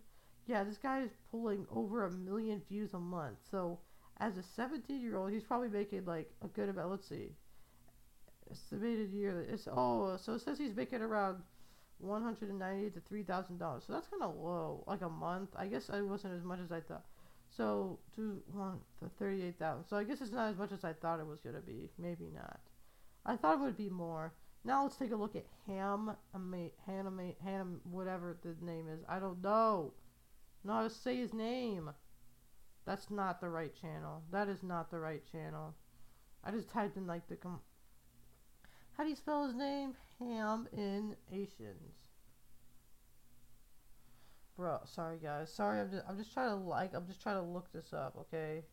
Yeah, 0.47 0.63
this 0.63 0.77
guy 0.77 1.01
is 1.01 1.11
pulling 1.31 1.65
over 1.73 2.05
a 2.05 2.11
million 2.11 2.61
views 2.69 2.93
a 2.93 2.99
month. 2.99 3.37
So 3.49 3.79
as 4.19 4.37
a 4.37 4.43
17 4.55 5.01
year 5.01 5.17
old, 5.17 5.31
he's 5.31 5.43
probably 5.43 5.69
making 5.69 6.05
like 6.05 6.29
a 6.43 6.47
good 6.47 6.69
amount. 6.69 6.91
Let's 6.91 7.09
see. 7.09 7.31
Estimated 8.51 9.09
year. 9.11 9.41
It's 9.49 9.67
oh, 9.71 10.17
so 10.17 10.33
it 10.33 10.41
says 10.41 10.59
he's 10.59 10.75
making 10.75 11.01
around 11.01 11.41
one 11.99 12.23
hundred 12.23 12.49
and 12.49 12.59
ninety 12.59 12.89
to 12.89 12.99
three 12.99 13.23
thousand 13.23 13.57
dollars. 13.57 13.83
So 13.85 13.93
that's 13.93 14.07
kind 14.07 14.23
of 14.23 14.35
low, 14.35 14.83
like 14.87 15.01
a 15.01 15.09
month. 15.09 15.49
I 15.55 15.67
guess 15.67 15.89
it 15.89 16.01
wasn't 16.01 16.35
as 16.35 16.43
much 16.43 16.59
as 16.63 16.71
I 16.71 16.81
thought. 16.81 17.05
So 17.49 17.99
to 18.15 18.41
one 18.51 18.79
to 18.99 19.09
thirty 19.17 19.43
eight 19.43 19.59
thousand. 19.59 19.85
So 19.87 19.97
I 19.97 20.03
guess 20.03 20.21
it's 20.21 20.31
not 20.31 20.49
as 20.49 20.57
much 20.57 20.71
as 20.71 20.83
I 20.83 20.93
thought 20.93 21.19
it 21.19 21.27
was 21.27 21.39
gonna 21.39 21.61
be. 21.61 21.89
Maybe 21.97 22.29
not. 22.33 22.59
I 23.25 23.35
thought 23.35 23.59
it 23.59 23.61
would 23.61 23.77
be 23.77 23.89
more. 23.89 24.33
Now 24.63 24.83
let's 24.83 24.97
take 24.97 25.11
a 25.11 25.15
look 25.15 25.35
at 25.35 25.45
Ham, 25.67 26.11
Ham, 26.33 27.19
Ham, 27.43 27.81
whatever 27.83 28.37
the 28.41 28.55
name 28.65 28.87
is. 28.89 29.01
I 29.07 29.19
don't 29.19 29.41
know. 29.43 29.93
How 30.67 30.81
to 30.83 30.89
say 30.89 31.17
his 31.17 31.33
name. 31.33 31.91
That's 32.85 33.11
not 33.11 33.41
the 33.41 33.49
right 33.49 33.73
channel. 33.79 34.23
That 34.31 34.47
is 34.49 34.63
not 34.63 34.89
the 34.89 34.99
right 34.99 35.23
channel. 35.31 35.75
I 36.43 36.51
just 36.51 36.69
typed 36.69 36.97
in 36.97 37.07
like 37.07 37.27
the 37.27 37.35
com- 37.35 37.61
how 38.97 39.03
do 39.03 39.09
you 39.09 39.15
spell 39.15 39.45
his 39.45 39.55
name? 39.55 39.95
Ham 40.19 40.67
in 40.72 41.15
Asians. 41.31 42.10
Bro, 44.55 44.79
sorry 44.86 45.17
guys. 45.22 45.51
Sorry, 45.53 45.81
I'm 45.81 45.91
just 45.91 46.03
I'm 46.07 46.17
just 46.17 46.34
trying 46.34 46.50
to 46.50 46.55
like 46.55 46.93
I'm 46.93 47.05
just 47.07 47.22
trying 47.22 47.36
to 47.36 47.41
look 47.41 47.72
this 47.74 47.91
up, 47.91 48.15
okay? 48.22 48.63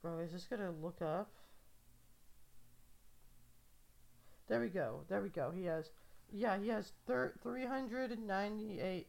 Bro, 0.00 0.18
is 0.18 0.32
this 0.32 0.44
gonna 0.44 0.70
look 0.70 1.02
up? 1.02 1.30
There 4.48 4.60
we 4.60 4.68
go. 4.68 5.00
There 5.08 5.22
we 5.22 5.30
go. 5.30 5.50
He 5.50 5.64
has, 5.64 5.90
yeah, 6.30 6.58
he 6.58 6.68
has 6.68 6.92
thir- 7.06 7.34
398 7.42 9.08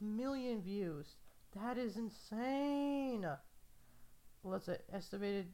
million 0.00 0.62
views. 0.62 1.16
That 1.56 1.76
is 1.76 1.96
insane 1.96 3.26
let's 4.42 4.66
say 4.66 4.78
estimated 4.92 5.46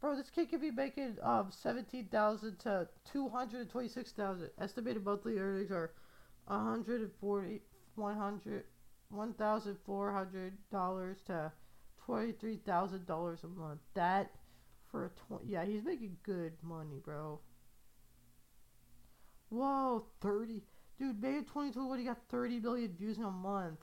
bro 0.00 0.16
this 0.16 0.30
kid 0.30 0.50
could 0.50 0.60
be 0.60 0.70
making 0.70 1.16
um 1.22 1.48
17,000 1.50 2.58
to 2.58 2.88
226,000 3.12 4.50
estimated 4.60 5.04
monthly 5.04 5.38
earnings 5.38 5.70
are 5.70 5.92
140 6.46 7.60
100 7.94 8.64
$1,400 9.12 11.24
to 11.26 11.52
$23,000 12.08 13.44
a 13.44 13.48
month 13.48 13.80
that 13.94 14.30
for 14.90 15.06
a 15.06 15.10
20 15.28 15.44
yeah 15.46 15.64
he's 15.64 15.84
making 15.84 16.16
good 16.22 16.52
money 16.62 17.00
bro 17.04 17.38
whoa 19.50 20.04
30 20.20 20.62
dude 20.98 21.20
May 21.20 21.38
of 21.38 21.46
2021 21.46 21.98
he 21.98 22.04
got 22.04 22.18
30 22.30 22.60
million 22.60 22.94
views 22.96 23.18
in 23.18 23.24
a 23.24 23.30
month 23.30 23.80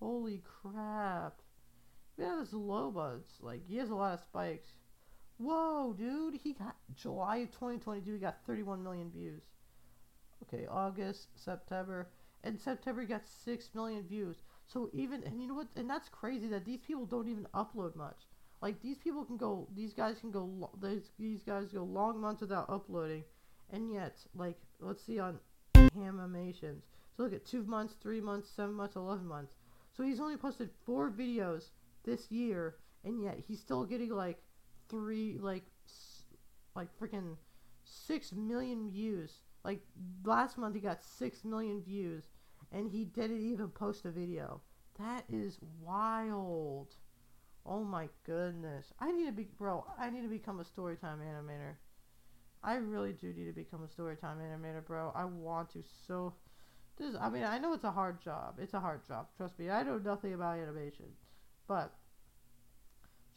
holy 0.00 0.42
crap 0.62 1.40
yeah, 2.20 2.36
this 2.38 2.52
low 2.52 2.90
buds. 2.90 3.30
Like 3.40 3.66
he 3.66 3.78
has 3.78 3.88
a 3.88 3.94
lot 3.94 4.14
of 4.14 4.20
spikes. 4.20 4.68
Whoa, 5.40 5.94
dude! 5.96 6.34
He 6.34 6.52
got 6.52 6.76
July 6.94 7.38
of 7.38 7.50
2022. 7.52 8.12
He 8.12 8.18
got 8.18 8.44
31 8.46 8.84
million 8.84 9.10
views. 9.10 9.40
Okay, 10.42 10.66
August, 10.66 11.28
September, 11.34 12.10
and 12.44 12.60
September 12.60 13.00
he 13.00 13.06
got 13.06 13.24
six 13.24 13.70
million 13.74 14.02
views. 14.02 14.36
So 14.66 14.90
even 14.92 15.24
and 15.24 15.40
you 15.40 15.48
know 15.48 15.54
what? 15.54 15.68
And 15.76 15.88
that's 15.88 16.10
crazy 16.10 16.46
that 16.48 16.66
these 16.66 16.80
people 16.86 17.06
don't 17.06 17.26
even 17.26 17.46
upload 17.54 17.96
much. 17.96 18.18
Like 18.60 18.82
these 18.82 18.98
people 18.98 19.24
can 19.24 19.38
go. 19.38 19.66
These 19.74 19.94
guys 19.94 20.16
can 20.20 20.30
go. 20.30 20.70
These 20.82 21.10
these 21.18 21.42
guys 21.42 21.72
go 21.72 21.84
long 21.84 22.20
months 22.20 22.42
without 22.42 22.68
uploading, 22.68 23.24
and 23.72 23.90
yet 23.90 24.18
like 24.34 24.58
let's 24.78 25.02
see 25.02 25.20
on 25.20 25.38
animations. 25.74 26.84
So 27.16 27.22
look 27.22 27.32
at 27.32 27.46
two 27.46 27.62
months, 27.62 27.94
three 28.02 28.20
months, 28.20 28.50
seven 28.54 28.74
months, 28.74 28.94
eleven 28.94 29.26
months. 29.26 29.54
So 29.96 30.02
he's 30.02 30.20
only 30.20 30.36
posted 30.36 30.68
four 30.84 31.10
videos 31.10 31.70
this 32.04 32.30
year, 32.30 32.76
and 33.04 33.22
yet 33.22 33.38
he's 33.48 33.60
still 33.60 33.86
getting 33.86 34.10
like 34.10 34.42
three, 34.90 35.38
like, 35.40 35.64
like 36.74 36.88
freaking 36.98 37.36
six 37.84 38.32
million 38.32 38.90
views. 38.90 39.32
Like 39.64 39.80
last 40.24 40.58
month, 40.58 40.74
he 40.74 40.80
got 40.80 41.02
six 41.04 41.44
million 41.44 41.82
views, 41.82 42.24
and 42.72 42.90
he 42.90 43.04
didn't 43.04 43.40
even 43.40 43.68
post 43.68 44.04
a 44.04 44.10
video. 44.10 44.60
That 44.98 45.24
is 45.30 45.58
wild. 45.80 46.94
Oh 47.66 47.84
my 47.84 48.08
goodness. 48.24 48.92
I 48.98 49.12
need 49.12 49.26
to 49.26 49.32
be, 49.32 49.48
bro, 49.58 49.84
I 49.98 50.10
need 50.10 50.22
to 50.22 50.28
become 50.28 50.60
a 50.60 50.64
storytime 50.64 51.18
animator. 51.20 51.76
I 52.62 52.74
really 52.74 53.12
do 53.12 53.32
need 53.32 53.46
to 53.46 53.52
become 53.52 53.82
a 53.82 54.00
storytime 54.00 54.38
animator, 54.38 54.84
bro. 54.84 55.12
I 55.14 55.24
want 55.24 55.70
to 55.70 55.82
so. 56.06 56.34
This, 56.98 57.14
I 57.18 57.30
mean, 57.30 57.44
I 57.44 57.58
know 57.58 57.72
it's 57.72 57.84
a 57.84 57.90
hard 57.90 58.20
job. 58.20 58.56
It's 58.58 58.74
a 58.74 58.80
hard 58.80 59.06
job. 59.06 59.28
Trust 59.36 59.58
me. 59.58 59.70
I 59.70 59.82
know 59.82 59.98
nothing 59.98 60.34
about 60.34 60.58
animation. 60.58 61.06
But 61.66 61.94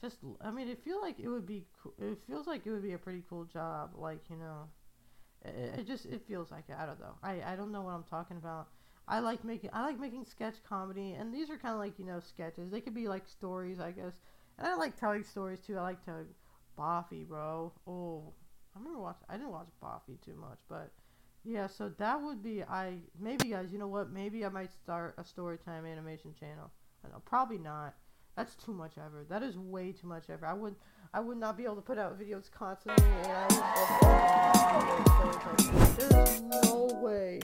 just 0.04 0.18
I 0.42 0.52
mean, 0.52 0.68
it 0.68 0.84
feel 0.84 1.02
like 1.02 1.20
it 1.20 1.30
would 1.30 1.46
be. 1.46 1.64
It 1.98 2.20
feels 2.28 2.46
like 2.46 2.66
it 2.66 2.72
would 2.72 2.84
be 2.84 2.92
a 2.94 2.98
pretty 2.98 3.24
cool 3.30 3.46
job. 3.46 3.92
Like 3.96 4.20
you 4.30 4.36
know, 4.36 4.68
it, 5.46 5.80
it 5.80 5.88
just 5.88 6.06
it 6.06 6.22
feels 6.28 6.52
like 6.52 6.66
it. 6.68 6.76
I 6.78 6.86
don't 6.86 7.00
know. 7.00 7.16
I 7.24 7.42
I 7.54 7.56
don't 7.56 7.72
know 7.72 7.82
what 7.82 7.94
I'm 7.94 8.04
talking 8.04 8.38
about. 8.38 8.68
I 9.08 9.20
like 9.20 9.46
making 9.46 9.70
I 9.72 9.86
like 9.86 10.00
making 10.00 10.26
sketch 10.26 10.56
comedy, 10.68 11.14
and 11.14 11.34
these 11.34 11.50
are 11.50 11.58
kind 11.58 11.74
of 11.74 11.80
like 11.80 11.98
you 11.98 12.06
know 12.06 12.20
sketches. 12.20 12.70
They 12.70 12.82
could 12.82 12.94
be 12.94 13.08
like 13.08 13.28
stories, 13.28 13.80
I 13.80 13.92
guess. 13.92 14.14
And 14.58 14.68
I 14.68 14.76
like 14.76 15.00
telling 15.00 15.24
stories 15.24 15.62
too. 15.62 15.78
I 15.78 15.82
like 15.82 16.06
telling 16.06 16.28
Boffy, 16.78 17.26
bro. 17.26 17.72
Oh, 17.88 18.34
I 18.76 18.80
remember 18.80 19.00
watching. 19.00 19.26
I 19.30 19.38
didn't 19.38 19.52
watch 19.52 19.70
Boffy 19.82 20.20
too 20.24 20.36
much, 20.36 20.60
but 20.68 20.92
yeah. 21.46 21.68
So 21.68 21.90
that 21.98 22.22
would 22.22 22.44
be 22.44 22.62
I. 22.62 22.98
Maybe 23.18 23.50
guys, 23.50 23.72
you 23.72 23.80
know 23.80 23.88
what? 23.88 24.12
Maybe 24.12 24.44
I 24.44 24.50
might 24.50 24.74
start 24.74 25.16
a 25.18 25.24
storytime 25.24 25.90
animation 25.90 26.34
channel. 26.38 26.72
I 27.06 27.10
know, 27.10 27.22
probably 27.26 27.58
not. 27.58 27.96
That's 28.36 28.56
too 28.56 28.74
much 28.74 28.94
ever. 28.98 29.26
That 29.30 29.44
is 29.44 29.58
way 29.58 29.92
too 29.92 30.08
much 30.08 30.30
ever. 30.30 30.48
I 30.48 30.54
would 30.54 30.76
I 31.14 31.20
would 31.20 31.38
not 31.38 31.56
be 31.56 31.66
able 31.66 31.76
to 31.76 31.82
put 31.82 32.00
out 32.00 32.20
videos 32.20 32.50
constantly 32.52 33.06
and 33.06 33.52
There's 35.98 36.42
no 36.42 37.00
way. 37.04 37.40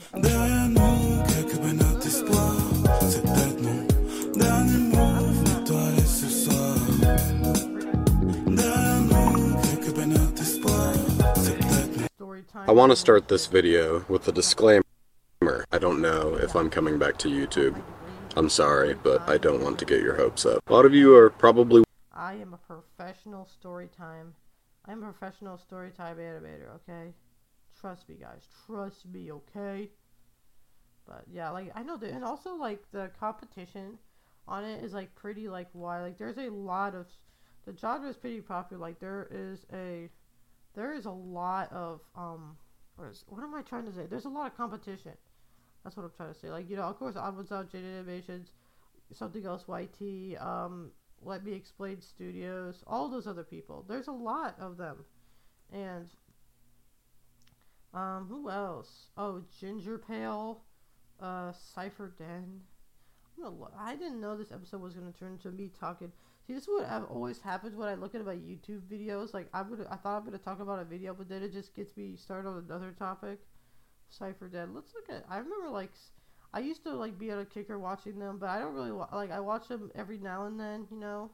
I 12.66 12.72
want 12.72 12.90
to 12.90 12.96
start 12.96 13.28
this 13.28 13.46
video 13.46 14.04
with 14.08 14.26
a 14.26 14.32
disclaimer. 14.32 14.84
I 15.72 15.78
don't 15.78 16.00
know 16.00 16.36
if 16.36 16.56
I'm 16.56 16.68
coming 16.68 16.98
back 16.98 17.16
to 17.18 17.28
YouTube. 17.28 17.80
I'm 18.36 18.48
sorry, 18.48 18.94
but 18.94 19.28
I 19.28 19.38
don't 19.38 19.62
want 19.62 19.78
to 19.80 19.84
get 19.84 20.02
your 20.02 20.16
hopes 20.16 20.46
up. 20.46 20.62
A 20.66 20.72
lot 20.72 20.84
of 20.84 20.94
you 20.94 21.14
are 21.16 21.30
probably. 21.30 21.82
I 22.12 22.34
am 22.34 22.54
a 22.54 22.58
professional 22.58 23.48
storytime. 23.62 24.32
I'm 24.86 25.02
a 25.02 25.12
professional 25.12 25.58
storytime 25.58 26.16
animator, 26.16 26.74
okay? 26.76 27.12
Trust 27.80 28.08
me, 28.08 28.16
guys. 28.20 28.46
Trust 28.66 29.06
me, 29.06 29.32
okay? 29.32 29.90
But 31.06 31.24
yeah, 31.30 31.50
like 31.50 31.72
I 31.74 31.82
know 31.82 31.96
that, 31.96 32.10
and 32.10 32.24
also 32.24 32.54
like 32.54 32.82
the 32.92 33.10
competition 33.18 33.98
on 34.46 34.64
it 34.64 34.84
is 34.84 34.92
like 34.92 35.14
pretty 35.16 35.48
like 35.48 35.68
wide. 35.72 36.02
Like 36.02 36.18
there's 36.18 36.38
a 36.38 36.50
lot 36.50 36.94
of 36.94 37.06
the 37.66 37.76
genre 37.76 38.08
is 38.08 38.16
pretty 38.16 38.40
popular. 38.40 38.80
Like 38.80 39.00
there 39.00 39.28
is 39.30 39.66
a 39.72 40.08
there 40.74 40.92
is 40.92 41.06
a 41.06 41.10
lot 41.10 41.72
of 41.72 42.00
um 42.16 42.56
what, 42.96 43.08
is, 43.08 43.24
what 43.28 43.42
am 43.42 43.54
I 43.54 43.62
trying 43.62 43.86
to 43.86 43.92
say? 43.92 44.06
There's 44.08 44.24
a 44.24 44.30
lot 44.30 44.46
of 44.46 44.56
competition. 44.56 45.12
That's 45.82 45.96
what 45.96 46.04
I'm 46.04 46.12
trying 46.16 46.32
to 46.32 46.38
say. 46.38 46.50
Like 46.50 46.68
you 46.68 46.76
know, 46.76 46.82
of 46.82 46.98
course, 46.98 47.16
Odd 47.16 47.36
Ones 47.36 47.52
Out, 47.52 47.72
Jaiden 47.72 47.98
Animations, 47.98 48.50
something 49.12 49.44
else, 49.46 49.64
YT, 49.68 50.40
um, 50.40 50.90
Let 51.22 51.44
Me 51.44 51.52
Explain 51.52 52.00
Studios, 52.00 52.84
all 52.86 53.08
those 53.08 53.26
other 53.26 53.44
people. 53.44 53.84
There's 53.88 54.08
a 54.08 54.12
lot 54.12 54.56
of 54.60 54.76
them, 54.76 55.04
and 55.72 56.08
um, 57.94 58.26
who 58.28 58.50
else? 58.50 59.06
Oh, 59.16 59.42
Ginger 59.58 59.98
Pale, 59.98 60.62
uh, 61.20 61.52
CypherDen. 61.76 62.60
I 63.78 63.96
didn't 63.96 64.20
know 64.20 64.36
this 64.36 64.52
episode 64.52 64.82
was 64.82 64.94
gonna 64.94 65.12
turn 65.12 65.32
into 65.32 65.50
me 65.50 65.70
talking. 65.80 66.12
See, 66.46 66.52
this 66.52 66.64
is 66.64 66.68
what 66.68 67.08
always 67.10 67.40
happens 67.40 67.74
when 67.74 67.88
I 67.88 67.94
look 67.94 68.14
at 68.14 68.24
my 68.24 68.34
YouTube 68.34 68.82
videos. 68.82 69.32
Like 69.32 69.48
I'm 69.54 69.70
gonna, 69.70 69.86
I 69.90 69.96
thought 69.96 70.18
I'm 70.18 70.24
gonna 70.24 70.38
talk 70.38 70.60
about 70.60 70.78
a 70.78 70.84
video, 70.84 71.14
but 71.14 71.28
then 71.28 71.42
it 71.42 71.52
just 71.52 71.74
gets 71.74 71.96
me 71.96 72.16
started 72.16 72.48
on 72.48 72.58
another 72.58 72.94
topic. 72.98 73.38
CypherDen. 74.10 74.74
Let's 74.74 74.92
look 74.94 75.08
at. 75.10 75.24
I 75.28 75.38
remember 75.38 75.70
like, 75.70 75.92
I 76.52 76.60
used 76.60 76.82
to 76.84 76.94
like 76.94 77.18
be 77.18 77.30
at 77.30 77.38
a 77.38 77.44
kicker 77.44 77.78
watching 77.78 78.18
them, 78.18 78.38
but 78.38 78.48
I 78.50 78.58
don't 78.58 78.74
really 78.74 78.92
wa- 78.92 79.08
like. 79.12 79.30
I 79.30 79.40
watch 79.40 79.68
them 79.68 79.90
every 79.94 80.18
now 80.18 80.46
and 80.46 80.58
then, 80.58 80.86
you 80.90 80.98
know, 80.98 81.30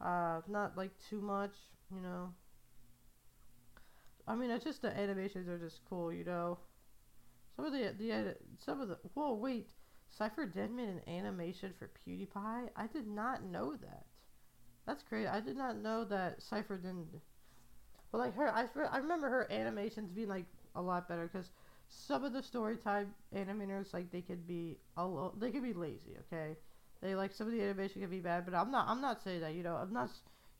uh, 0.00 0.40
not 0.48 0.76
like 0.76 0.92
too 1.10 1.20
much, 1.20 1.54
you 1.94 2.00
know. 2.00 2.32
I 4.26 4.34
mean, 4.34 4.50
it's 4.50 4.64
just 4.64 4.80
the 4.82 4.96
animations 4.96 5.46
are 5.48 5.58
just 5.58 5.84
cool, 5.88 6.10
you 6.12 6.24
know. 6.24 6.58
Some 7.56 7.66
of 7.66 7.72
the 7.72 7.94
the 7.98 8.36
some 8.58 8.80
of 8.80 8.88
the 8.88 8.98
whoa 9.14 9.34
wait, 9.34 9.70
Cipher 10.10 10.46
Dead 10.46 10.70
made 10.72 10.88
an 10.88 11.02
animation 11.08 11.72
for 11.78 11.90
PewDiePie. 12.06 12.70
I 12.76 12.86
did 12.88 13.06
not 13.06 13.44
know 13.44 13.76
that. 13.76 14.06
That's 14.86 15.02
great. 15.04 15.26
I 15.28 15.40
did 15.40 15.56
not 15.56 15.76
know 15.78 16.04
that 16.04 16.40
CypherDen. 16.40 17.06
But 18.12 18.18
like 18.18 18.34
her, 18.36 18.48
I 18.48 18.66
I 18.92 18.98
remember 18.98 19.28
her 19.28 19.50
animations 19.50 20.10
being 20.12 20.28
like 20.28 20.46
a 20.74 20.82
lot 20.82 21.08
better 21.08 21.28
because 21.28 21.50
some 21.90 22.24
of 22.24 22.32
the 22.32 22.42
story 22.42 22.76
time 22.76 23.12
animators 23.34 23.92
like 23.92 24.10
they 24.10 24.22
could 24.22 24.46
be 24.46 24.78
a 24.96 25.04
little, 25.04 25.34
they 25.38 25.50
could 25.50 25.62
be 25.62 25.72
lazy. 25.72 26.16
Okay, 26.20 26.56
they 27.02 27.14
like 27.14 27.32
some 27.32 27.48
of 27.48 27.52
the 27.52 27.60
animation 27.62 28.00
can 28.00 28.10
be 28.10 28.20
bad, 28.20 28.44
but 28.46 28.54
I'm 28.54 28.70
not 28.70 28.88
I'm 28.88 29.00
not 29.00 29.22
saying 29.22 29.40
that. 29.40 29.54
You 29.54 29.62
know, 29.62 29.76
I'm 29.76 29.92
not. 29.92 30.10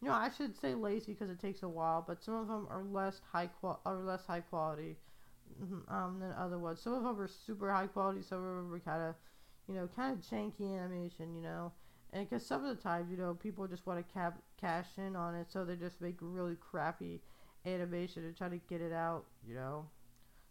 You 0.03 0.09
know, 0.09 0.14
I 0.14 0.31
should 0.31 0.59
say 0.59 0.75
lazy 0.75 1.12
because 1.12 1.29
it 1.31 1.38
takes 1.40 1.62
a 1.62 1.69
while, 1.69 2.03
but 2.07 2.25
some 2.25 2.35
of 2.35 2.49
them 2.49 2.66
are 2.71 2.83
less 2.83 3.21
high 3.33 3.47
qual 3.47 3.81
are 3.85 4.03
less 4.03 4.25
high 4.27 4.40
quality 4.40 4.97
mm-hmm, 5.62 5.95
um, 5.95 6.19
than 6.21 6.33
other 6.33 6.59
ones. 6.59 6.81
Some 6.81 6.95
of 6.95 7.05
them 7.05 7.21
are 7.21 7.29
super 7.29 7.71
high 7.71 7.87
quality. 7.87 8.23
Some 8.23 8.38
of 8.38 8.57
them 8.57 8.75
are 8.75 8.81
kind 8.81 9.03
of, 9.03 9.14
you 9.69 9.75
know, 9.75 9.88
kind 9.95 10.12
of 10.19 10.25
janky 10.25 10.75
animation. 10.75 11.35
You 11.37 11.43
know, 11.43 11.73
and 12.12 12.29
because 12.29 12.45
some 12.47 12.64
of 12.64 12.77
the 12.77 12.83
times, 12.83 13.11
you 13.11 13.16
know, 13.19 13.35
people 13.35 13.66
just 13.66 13.87
want 13.87 14.05
to 14.05 14.12
cap- 14.14 14.43
cash 14.61 14.87
in 14.97 15.14
on 15.14 15.35
it, 15.35 15.49
so 15.51 15.64
they 15.64 15.77
just 15.77 16.01
make 16.01 16.16
really 16.21 16.57
crappy 16.57 17.21
animation 17.66 18.25
and 18.25 18.37
try 18.37 18.49
to 18.49 18.59
get 18.69 18.81
it 18.81 18.93
out. 18.93 19.27
You 19.47 19.55
know. 19.55 19.87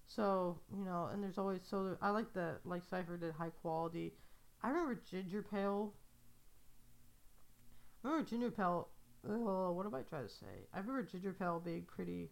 So 0.10 0.60
you 0.76 0.84
know, 0.84 1.08
and 1.14 1.24
there's 1.24 1.38
always 1.38 1.62
so 1.64 1.96
I 2.02 2.10
like 2.10 2.34
the 2.34 2.56
like 2.66 2.84
CypherDen 2.84 3.32
high 3.36 3.52
quality. 3.62 4.14
I 4.64 4.70
remember 4.70 5.00
Ginger 5.10 5.44
Pale. 5.44 5.94
I 8.04 8.08
remember 8.08 8.30
Ginger 8.30 8.52
Pale. 8.52 8.90
What 9.22 9.86
am 9.86 9.94
I 9.94 10.02
trying 10.02 10.28
to 10.28 10.34
say? 10.34 10.66
I 10.74 10.80
remember 10.80 11.04
Ginger 11.04 11.34
Pale 11.34 11.62
being 11.64 11.84
pretty 11.84 12.32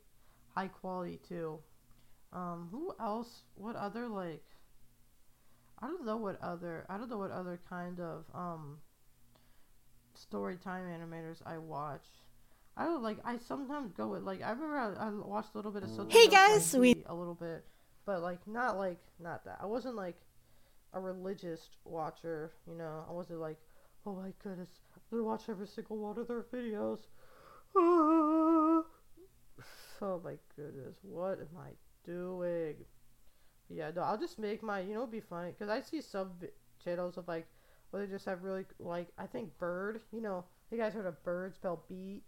high 0.56 0.70
quality 0.70 1.20
too. 1.28 1.60
Um, 2.34 2.68
who 2.72 2.94
else? 3.00 3.44
What 3.54 3.76
other 3.76 4.08
like? 4.08 4.44
I 5.80 5.86
don't 5.86 6.04
know 6.04 6.18
what 6.18 6.42
other. 6.42 6.86
I 6.90 6.98
don't 6.98 7.10
know 7.10 7.20
what 7.20 7.32
other 7.32 7.60
kind 7.70 8.00
of 8.00 8.26
um. 8.34 8.80
Story 10.16 10.58
time 10.58 10.86
animators 10.86 11.44
I 11.46 11.60
watch. 11.60 12.08
I 12.78 12.86
don't 12.86 13.02
like. 13.02 13.18
I 13.26 13.38
sometimes 13.40 13.92
go 13.92 14.08
with 14.08 14.22
like. 14.22 14.44
I 14.44 14.52
remember 14.52 14.78
I, 14.78 15.08
I 15.08 15.10
watched 15.10 15.56
a 15.56 15.58
little 15.58 15.72
bit 15.72 15.82
of 15.84 15.90
something. 15.90 16.16
Hey 16.16 16.28
guys, 16.28 16.76
we 16.76 17.04
a 17.08 17.14
little 17.14 17.34
bit, 17.34 17.66
but 18.06 18.22
like 18.22 18.40
not 18.48 18.78
like 18.78 19.00
not 19.20 19.44
that. 19.46 19.58
I 19.60 19.66
wasn't 19.66 19.96
like 19.96 20.18
a 20.94 21.00
religious 21.00 21.70
watcher. 21.86 22.52
You 22.68 22.76
know, 22.78 23.04
I 23.10 23.12
wasn't 23.12 23.40
like, 23.40 23.58
oh 24.06 24.14
my 24.14 24.32
goodness, 24.44 24.70
I'm 24.96 25.02
gonna 25.10 25.24
watch 25.24 25.50
every 25.50 25.68
single 25.68 25.98
one 25.98 26.20
of 26.20 26.28
their 26.28 26.44
videos. 26.44 27.00
oh 27.76 28.84
my 30.02 30.38
goodness, 30.56 30.98
what 31.02 31.40
am 31.40 31.58
I 31.58 31.72
doing? 32.06 32.76
Yeah, 33.70 33.90
no, 33.96 34.04
I'll 34.04 34.20
just 34.20 34.38
make 34.38 34.62
my. 34.62 34.82
You 34.82 34.94
know, 34.94 35.00
it'd 35.00 35.12
be 35.12 35.20
funny 35.20 35.50
because 35.50 35.70
I 35.70 35.82
see 35.82 36.02
some 36.02 36.32
channels 36.84 37.18
of 37.18 37.28
like 37.28 37.48
where 37.90 38.06
they 38.06 38.12
just 38.12 38.26
have 38.26 38.44
really 38.44 38.66
like 38.78 39.08
I 39.18 39.26
think 39.26 39.58
Bird. 39.58 40.02
You 40.12 40.22
know, 40.22 40.46
you 40.70 40.78
guys 40.78 40.94
heard 40.94 41.08
of 41.08 41.24
Bird 41.24 41.56
spelled 41.56 41.80
B 41.90 42.22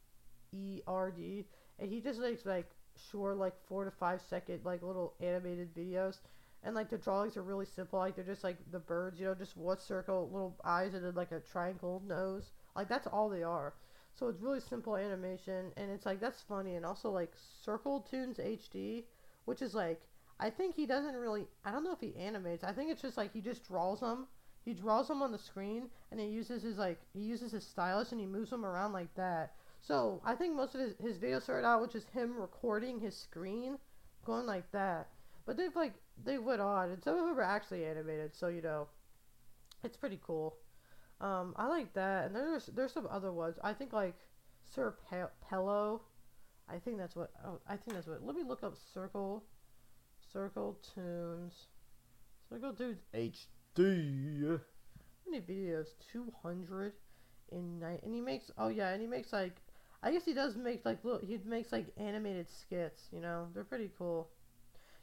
E 0.51 0.81
R 0.87 1.11
D, 1.11 1.45
and 1.79 1.89
he 1.91 2.01
just 2.01 2.19
makes 2.19 2.45
like 2.45 2.69
short, 3.11 3.37
like 3.37 3.53
four 3.67 3.85
to 3.85 3.91
five 3.91 4.21
second, 4.21 4.61
like 4.63 4.83
little 4.83 5.13
animated 5.21 5.73
videos, 5.73 6.19
and 6.63 6.75
like 6.75 6.89
the 6.89 6.97
drawings 6.97 7.37
are 7.37 7.43
really 7.43 7.65
simple. 7.65 7.99
Like 7.99 8.15
they're 8.15 8.25
just 8.25 8.43
like 8.43 8.57
the 8.71 8.79
birds, 8.79 9.19
you 9.19 9.25
know, 9.25 9.35
just 9.35 9.57
one 9.57 9.79
circle, 9.79 10.29
little 10.31 10.55
eyes, 10.63 10.93
and 10.93 11.03
then 11.05 11.15
like 11.15 11.31
a 11.31 11.39
triangle 11.39 12.01
nose. 12.05 12.51
Like 12.75 12.89
that's 12.89 13.07
all 13.07 13.29
they 13.29 13.43
are. 13.43 13.73
So 14.15 14.27
it's 14.27 14.41
really 14.41 14.59
simple 14.59 14.97
animation, 14.97 15.71
and 15.77 15.89
it's 15.91 16.05
like 16.05 16.19
that's 16.19 16.41
funny, 16.41 16.75
and 16.75 16.85
also 16.85 17.09
like 17.09 17.31
Circle 17.63 18.01
Toons 18.01 18.37
HD, 18.37 19.03
which 19.45 19.61
is 19.61 19.73
like 19.73 20.01
I 20.39 20.49
think 20.49 20.75
he 20.75 20.85
doesn't 20.85 21.15
really. 21.15 21.47
I 21.65 21.71
don't 21.71 21.83
know 21.83 21.93
if 21.93 21.99
he 21.99 22.15
animates. 22.15 22.63
I 22.63 22.71
think 22.71 22.91
it's 22.91 23.01
just 23.01 23.17
like 23.17 23.33
he 23.33 23.41
just 23.41 23.65
draws 23.67 23.99
them. 23.99 24.27
He 24.65 24.73
draws 24.73 25.07
them 25.07 25.21
on 25.21 25.31
the 25.31 25.37
screen, 25.37 25.89
and 26.11 26.19
he 26.19 26.27
uses 26.27 26.63
his 26.63 26.77
like 26.77 26.99
he 27.13 27.21
uses 27.21 27.51
his 27.51 27.65
stylus, 27.65 28.11
and 28.11 28.19
he 28.19 28.27
moves 28.27 28.49
them 28.49 28.65
around 28.65 28.93
like 28.93 29.13
that 29.15 29.53
so 29.81 30.21
I 30.25 30.35
think 30.35 30.55
most 30.55 30.75
of 30.75 30.81
his, 30.81 30.95
his 30.99 31.17
videos 31.17 31.43
started 31.43 31.65
out 31.65 31.81
with 31.81 31.91
just 31.91 32.09
him 32.09 32.37
recording 32.37 32.99
his 32.99 33.15
screen, 33.15 33.77
going 34.25 34.45
like 34.45 34.71
that. 34.71 35.07
But 35.45 35.57
they've 35.57 35.75
like 35.75 35.93
they 36.23 36.37
went 36.37 36.61
on, 36.61 36.91
and 36.91 37.03
some 37.03 37.17
of 37.17 37.25
them 37.25 37.37
are 37.39 37.41
actually 37.41 37.85
animated. 37.85 38.35
So 38.35 38.47
you 38.47 38.61
know, 38.61 38.87
it's 39.83 39.97
pretty 39.97 40.19
cool. 40.21 40.57
Um, 41.21 41.53
I 41.57 41.67
like 41.67 41.93
that, 41.93 42.25
and 42.25 42.35
there's 42.35 42.67
there's 42.67 42.93
some 42.93 43.07
other 43.09 43.31
ones. 43.31 43.57
I 43.63 43.73
think 43.73 43.93
like 43.93 44.15
Sir 44.63 44.95
Pe- 45.09 45.25
Pello. 45.49 46.01
I 46.69 46.77
think 46.77 46.97
that's 46.97 47.15
what. 47.15 47.31
Oh, 47.45 47.59
I 47.67 47.75
think 47.77 47.93
that's 47.93 48.07
what. 48.07 48.23
Let 48.23 48.35
me 48.35 48.43
look 48.43 48.63
up 48.63 48.75
Circle, 48.93 49.43
Circle 50.31 50.77
Toons, 50.93 51.53
Circle 52.47 52.73
Toons 52.73 52.99
HD. 53.13 54.59
How 54.59 55.31
many 55.31 55.41
videos? 55.41 55.87
Two 56.11 56.31
hundred 56.43 56.93
in 57.51 57.79
night, 57.79 58.01
and 58.03 58.13
he 58.13 58.21
makes. 58.21 58.51
Oh 58.57 58.67
yeah, 58.67 58.89
and 58.89 59.01
he 59.01 59.07
makes 59.07 59.33
like 59.33 59.61
I 60.01 60.11
guess 60.11 60.25
he 60.25 60.33
does 60.33 60.55
make 60.55 60.85
like 60.85 61.03
look 61.03 61.23
he 61.23 61.37
makes 61.45 61.71
like 61.71 61.87
animated 61.97 62.49
skits, 62.49 63.09
you 63.11 63.19
know. 63.19 63.47
They're 63.53 63.63
pretty 63.63 63.91
cool. 63.97 64.29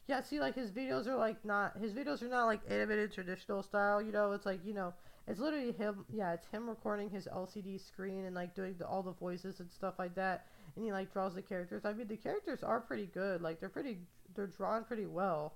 Yeah, 0.06 0.20
see 0.22 0.40
like 0.40 0.54
his 0.54 0.70
videos 0.70 1.06
are 1.06 1.16
like 1.16 1.44
not 1.44 1.76
his 1.78 1.92
videos 1.92 2.22
are 2.22 2.28
not 2.28 2.46
like 2.46 2.60
animated 2.68 3.12
traditional 3.12 3.62
style, 3.62 4.00
you 4.00 4.12
know. 4.12 4.32
It's 4.32 4.46
like, 4.46 4.64
you 4.64 4.72
know, 4.72 4.94
it's 5.26 5.40
literally 5.40 5.72
him 5.72 6.04
yeah, 6.12 6.32
it's 6.32 6.46
him 6.46 6.68
recording 6.68 7.10
his 7.10 7.26
LCD 7.26 7.78
screen 7.84 8.24
and 8.24 8.34
like 8.34 8.54
doing 8.54 8.76
the, 8.78 8.86
all 8.86 9.02
the 9.02 9.12
voices 9.12 9.60
and 9.60 9.70
stuff 9.70 9.94
like 9.98 10.14
that. 10.14 10.46
And 10.76 10.84
he 10.84 10.92
like 10.92 11.12
draws 11.12 11.34
the 11.34 11.42
characters. 11.42 11.84
I 11.84 11.92
mean, 11.92 12.08
the 12.08 12.16
characters 12.16 12.62
are 12.62 12.80
pretty 12.80 13.06
good. 13.06 13.42
Like 13.42 13.60
they're 13.60 13.68
pretty 13.68 13.98
they're 14.34 14.46
drawn 14.46 14.84
pretty 14.84 15.06
well. 15.06 15.54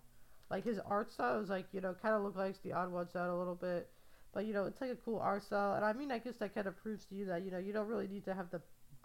Like 0.50 0.64
his 0.64 0.80
art 0.80 1.12
style 1.12 1.40
is 1.40 1.48
like, 1.48 1.66
you 1.72 1.80
know, 1.80 1.94
kind 1.94 2.14
of 2.14 2.22
look 2.22 2.36
like 2.36 2.60
the 2.62 2.72
odd 2.72 2.90
ones 2.90 3.14
out 3.16 3.30
a 3.30 3.36
little 3.36 3.54
bit. 3.54 3.88
But 4.34 4.44
you 4.44 4.52
know, 4.52 4.64
it's 4.64 4.80
like 4.80 4.90
a 4.90 4.96
cool 4.96 5.20
art 5.20 5.44
style. 5.44 5.74
And 5.74 5.84
I 5.84 5.92
mean, 5.92 6.10
I 6.10 6.18
guess 6.18 6.36
that 6.36 6.54
kind 6.54 6.66
of 6.66 6.76
proves 6.76 7.04
to 7.06 7.14
you 7.14 7.24
that, 7.26 7.42
you 7.42 7.50
know, 7.50 7.58
you 7.58 7.72
don't 7.72 7.86
really 7.86 8.08
need 8.08 8.24
to 8.24 8.34
have 8.34 8.50
the 8.50 8.60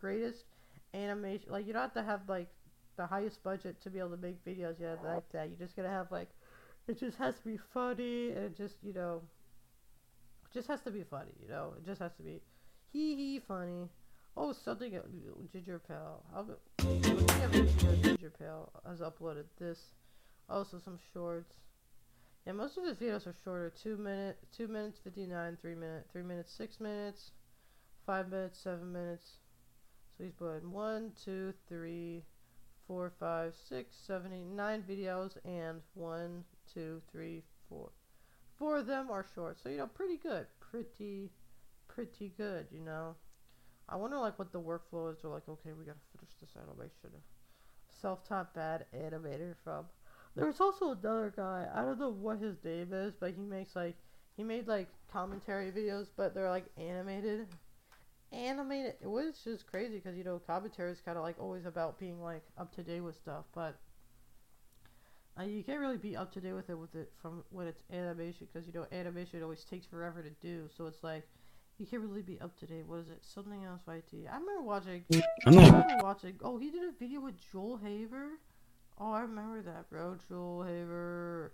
greatest 0.06 0.46
animation. 0.94 1.48
Like 1.50 1.66
you 1.66 1.74
don't 1.74 1.82
have 1.82 1.94
to 1.94 2.04
have 2.04 2.22
like 2.28 2.50
the 2.96 3.08
highest 3.08 3.44
budget 3.44 3.82
to 3.82 3.90
be 3.90 4.00
able 4.00 4.12
to 4.12 4.18
make 4.18 4.44
videos 4.46 4.80
yet 4.80 5.00
like 5.04 5.28
that. 5.32 5.50
You 5.50 5.56
just 5.58 5.76
gotta 5.76 5.90
have 5.90 6.12
like 6.12 6.30
it 6.88 7.00
just 7.00 7.18
has 7.18 7.36
to 7.40 7.46
be 7.46 7.58
funny 7.74 8.30
and 8.32 8.56
just 8.56 8.76
you 8.84 8.94
know 8.94 9.22
it 10.46 10.54
just 10.54 10.68
has 10.68 10.82
to 10.82 10.92
be 10.92 11.04
funny. 11.04 11.32
You 11.42 11.50
know 11.50 11.74
it 11.78 11.86
just 11.86 12.02
has 12.02 12.14
to 12.18 12.24
be 12.24 12.40
hee 12.94 13.16
hee 13.16 13.42
funny. 13.48 13.90
Oh, 14.38 14.52
something 14.52 14.92
Ginger 14.92 15.80
Pale. 15.80 16.24
Ginger 18.04 18.32
Pale 18.38 18.70
has 18.88 19.00
uploaded 19.00 19.46
this. 19.60 19.80
Also 20.48 20.78
some 20.78 21.00
shorts. 21.14 21.56
Yeah, 22.46 22.54
most 22.54 22.78
of 22.78 22.84
his 22.84 22.98
videos 22.98 23.26
are 23.26 23.36
shorter. 23.44 23.74
Two 23.82 23.98
minute, 23.98 24.38
two 24.56 24.68
minutes 24.68 25.00
fifty 25.04 25.26
nine, 25.26 25.58
three 25.60 25.74
minute, 25.74 26.06
three 26.12 26.22
minutes, 26.22 26.54
six 26.54 26.80
minutes, 26.80 27.32
five 28.06 28.30
minutes, 28.30 28.60
seven 28.60 28.92
minutes. 28.94 29.40
So 30.18 30.24
he's 30.24 30.34
put 30.34 30.66
one, 30.68 31.12
two, 31.24 31.54
three, 31.68 32.24
four, 32.88 33.12
five, 33.20 33.54
six, 33.68 33.96
seven, 34.06 34.32
eight, 34.32 34.46
nine 34.46 34.84
videos, 34.90 35.38
and 35.44 35.82
one, 35.94 36.44
two, 36.74 37.02
three, 37.12 37.44
four. 37.68 37.92
Four 38.58 38.78
of 38.78 38.88
them 38.88 39.12
are 39.12 39.26
short, 39.36 39.60
so 39.62 39.70
you 39.70 39.78
know, 39.78 39.88
pretty 39.88 40.18
good, 40.18 40.48
pretty, 40.62 41.32
pretty 41.90 42.32
good. 42.38 42.68
You 42.72 42.82
know, 42.82 43.16
I 43.90 43.98
wonder 43.98 44.18
like 44.18 44.40
what 44.40 44.54
the 44.54 44.62
workflow 44.62 45.12
is. 45.12 45.18
They're 45.22 45.32
like, 45.32 45.50
okay, 45.50 45.72
we 45.78 45.84
gotta 45.84 45.98
finish 46.18 46.34
this 46.40 46.56
animation. 46.56 47.10
Self-taught 48.02 48.54
bad 48.54 48.86
animator 48.96 49.56
from 49.64 49.86
There's 50.36 50.62
also 50.62 50.92
another 50.92 51.34
guy. 51.36 51.68
I 51.74 51.82
don't 51.82 52.00
know 52.00 52.10
what 52.10 52.40
his 52.40 52.56
name 52.64 52.94
is, 52.94 53.14
but 53.20 53.34
he 53.34 53.42
makes 53.42 53.76
like 53.76 53.96
he 54.38 54.44
made 54.44 54.68
like 54.68 54.88
commentary 55.12 55.72
videos, 55.72 56.08
but 56.16 56.34
they're 56.34 56.50
like 56.50 56.66
animated. 56.78 57.48
Animated, 58.36 58.96
it 59.02 59.10
was 59.10 59.40
just 59.44 59.66
crazy 59.68 59.96
because 59.96 60.18
you 60.18 60.24
know 60.24 60.40
commentary 60.46 60.92
is 60.92 61.02
kind 61.02 61.18
of 61.18 61.24
like 61.24 61.38
always 61.40 61.66
about 61.66 62.00
being 62.00 62.22
like 62.22 62.44
up 62.58 62.76
to 62.76 62.84
date 62.84 63.02
with 63.02 63.16
stuff, 63.16 63.46
but 63.54 63.78
uh, 65.40 65.44
you 65.44 65.64
can't 65.64 65.80
really 65.80 65.98
be 65.98 66.16
up 66.18 66.34
to 66.34 66.42
date 66.42 66.54
with 66.54 66.70
it 66.70 66.78
with 66.78 66.94
it 66.96 67.12
from 67.22 67.44
when 67.50 67.68
it's 67.68 67.84
animation 67.94 68.48
because 68.52 68.68
you 68.68 68.74
know 68.74 68.86
animation 68.92 69.42
always 69.42 69.64
takes 69.64 69.86
forever 69.86 70.22
to 70.22 70.30
do. 70.42 70.68
So 70.76 70.86
it's 70.86 71.04
like 71.04 71.28
you 71.78 71.86
can't 71.86 72.02
really 72.02 72.22
be 72.22 72.40
up 72.40 72.58
to 72.60 72.66
date. 72.66 72.86
What 72.88 73.00
is 73.00 73.10
it? 73.10 73.20
Something 73.22 73.64
else. 73.66 73.82
I 73.88 74.02
remember 74.12 74.62
watching. 74.62 75.04
I'm 75.46 75.56
not. 75.56 75.66
remember 75.66 76.04
watching. 76.04 76.36
Oh, 76.44 76.58
he 76.58 76.72
did 76.72 76.84
a 76.84 76.92
video 76.98 77.20
with 77.20 77.36
Joel 77.52 77.78
Haver. 77.78 78.32
Oh, 78.98 79.12
I 79.12 79.22
remember 79.22 79.62
that, 79.62 79.90
bro. 79.90 80.18
Joel 80.30 80.64
Haver. 80.64 81.52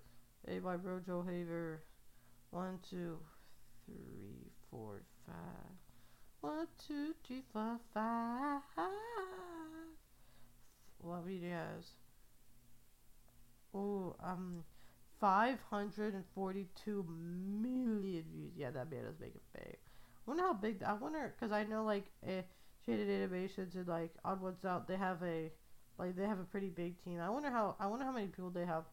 Hey, 0.48 0.60
my 0.60 0.78
bro, 0.78 1.00
Joel 1.00 1.24
Haver. 1.24 1.84
One, 2.52 2.80
two, 2.88 3.18
three, 3.86 4.52
four, 4.70 5.02
five. 5.26 5.81
One, 6.42 6.66
two, 6.88 7.14
three, 7.24 7.44
four, 7.54 7.78
five. 7.94 8.62
What 10.98 11.24
has? 11.28 11.86
Oh, 13.76 14.16
um, 14.24 14.64
542 15.20 17.06
million 17.08 18.24
views. 18.34 18.54
Yeah, 18.58 18.72
that 18.72 18.90
man 18.90 19.06
is 19.06 19.20
making 19.20 19.42
big. 19.54 19.78
I 19.78 20.26
wonder 20.26 20.44
how 20.44 20.54
big. 20.54 20.82
I 20.82 20.94
wonder, 20.94 21.32
because 21.40 21.52
I 21.52 21.64
know, 21.64 21.84
like, 21.84 22.06
eh, 22.26 22.42
Jaiden 22.88 23.08
Animations 23.08 23.76
and, 23.76 23.88
like, 23.88 24.12
Odd 24.26 24.42
Ones 24.42 24.66
Out, 24.66 24.88
they 24.88 24.98
have 24.98 25.22
a, 25.22 25.52
like, 26.00 26.16
they 26.16 26.26
have 26.26 26.40
a 26.40 26.44
pretty 26.44 26.70
big 26.70 27.04
team. 27.04 27.20
I 27.20 27.30
wonder 27.30 27.52
how, 27.52 27.76
I 27.80 27.86
wonder 27.86 28.06
how 28.06 28.12
many 28.12 28.28
people 28.28 28.50
they 28.50 28.66
have 28.66 28.86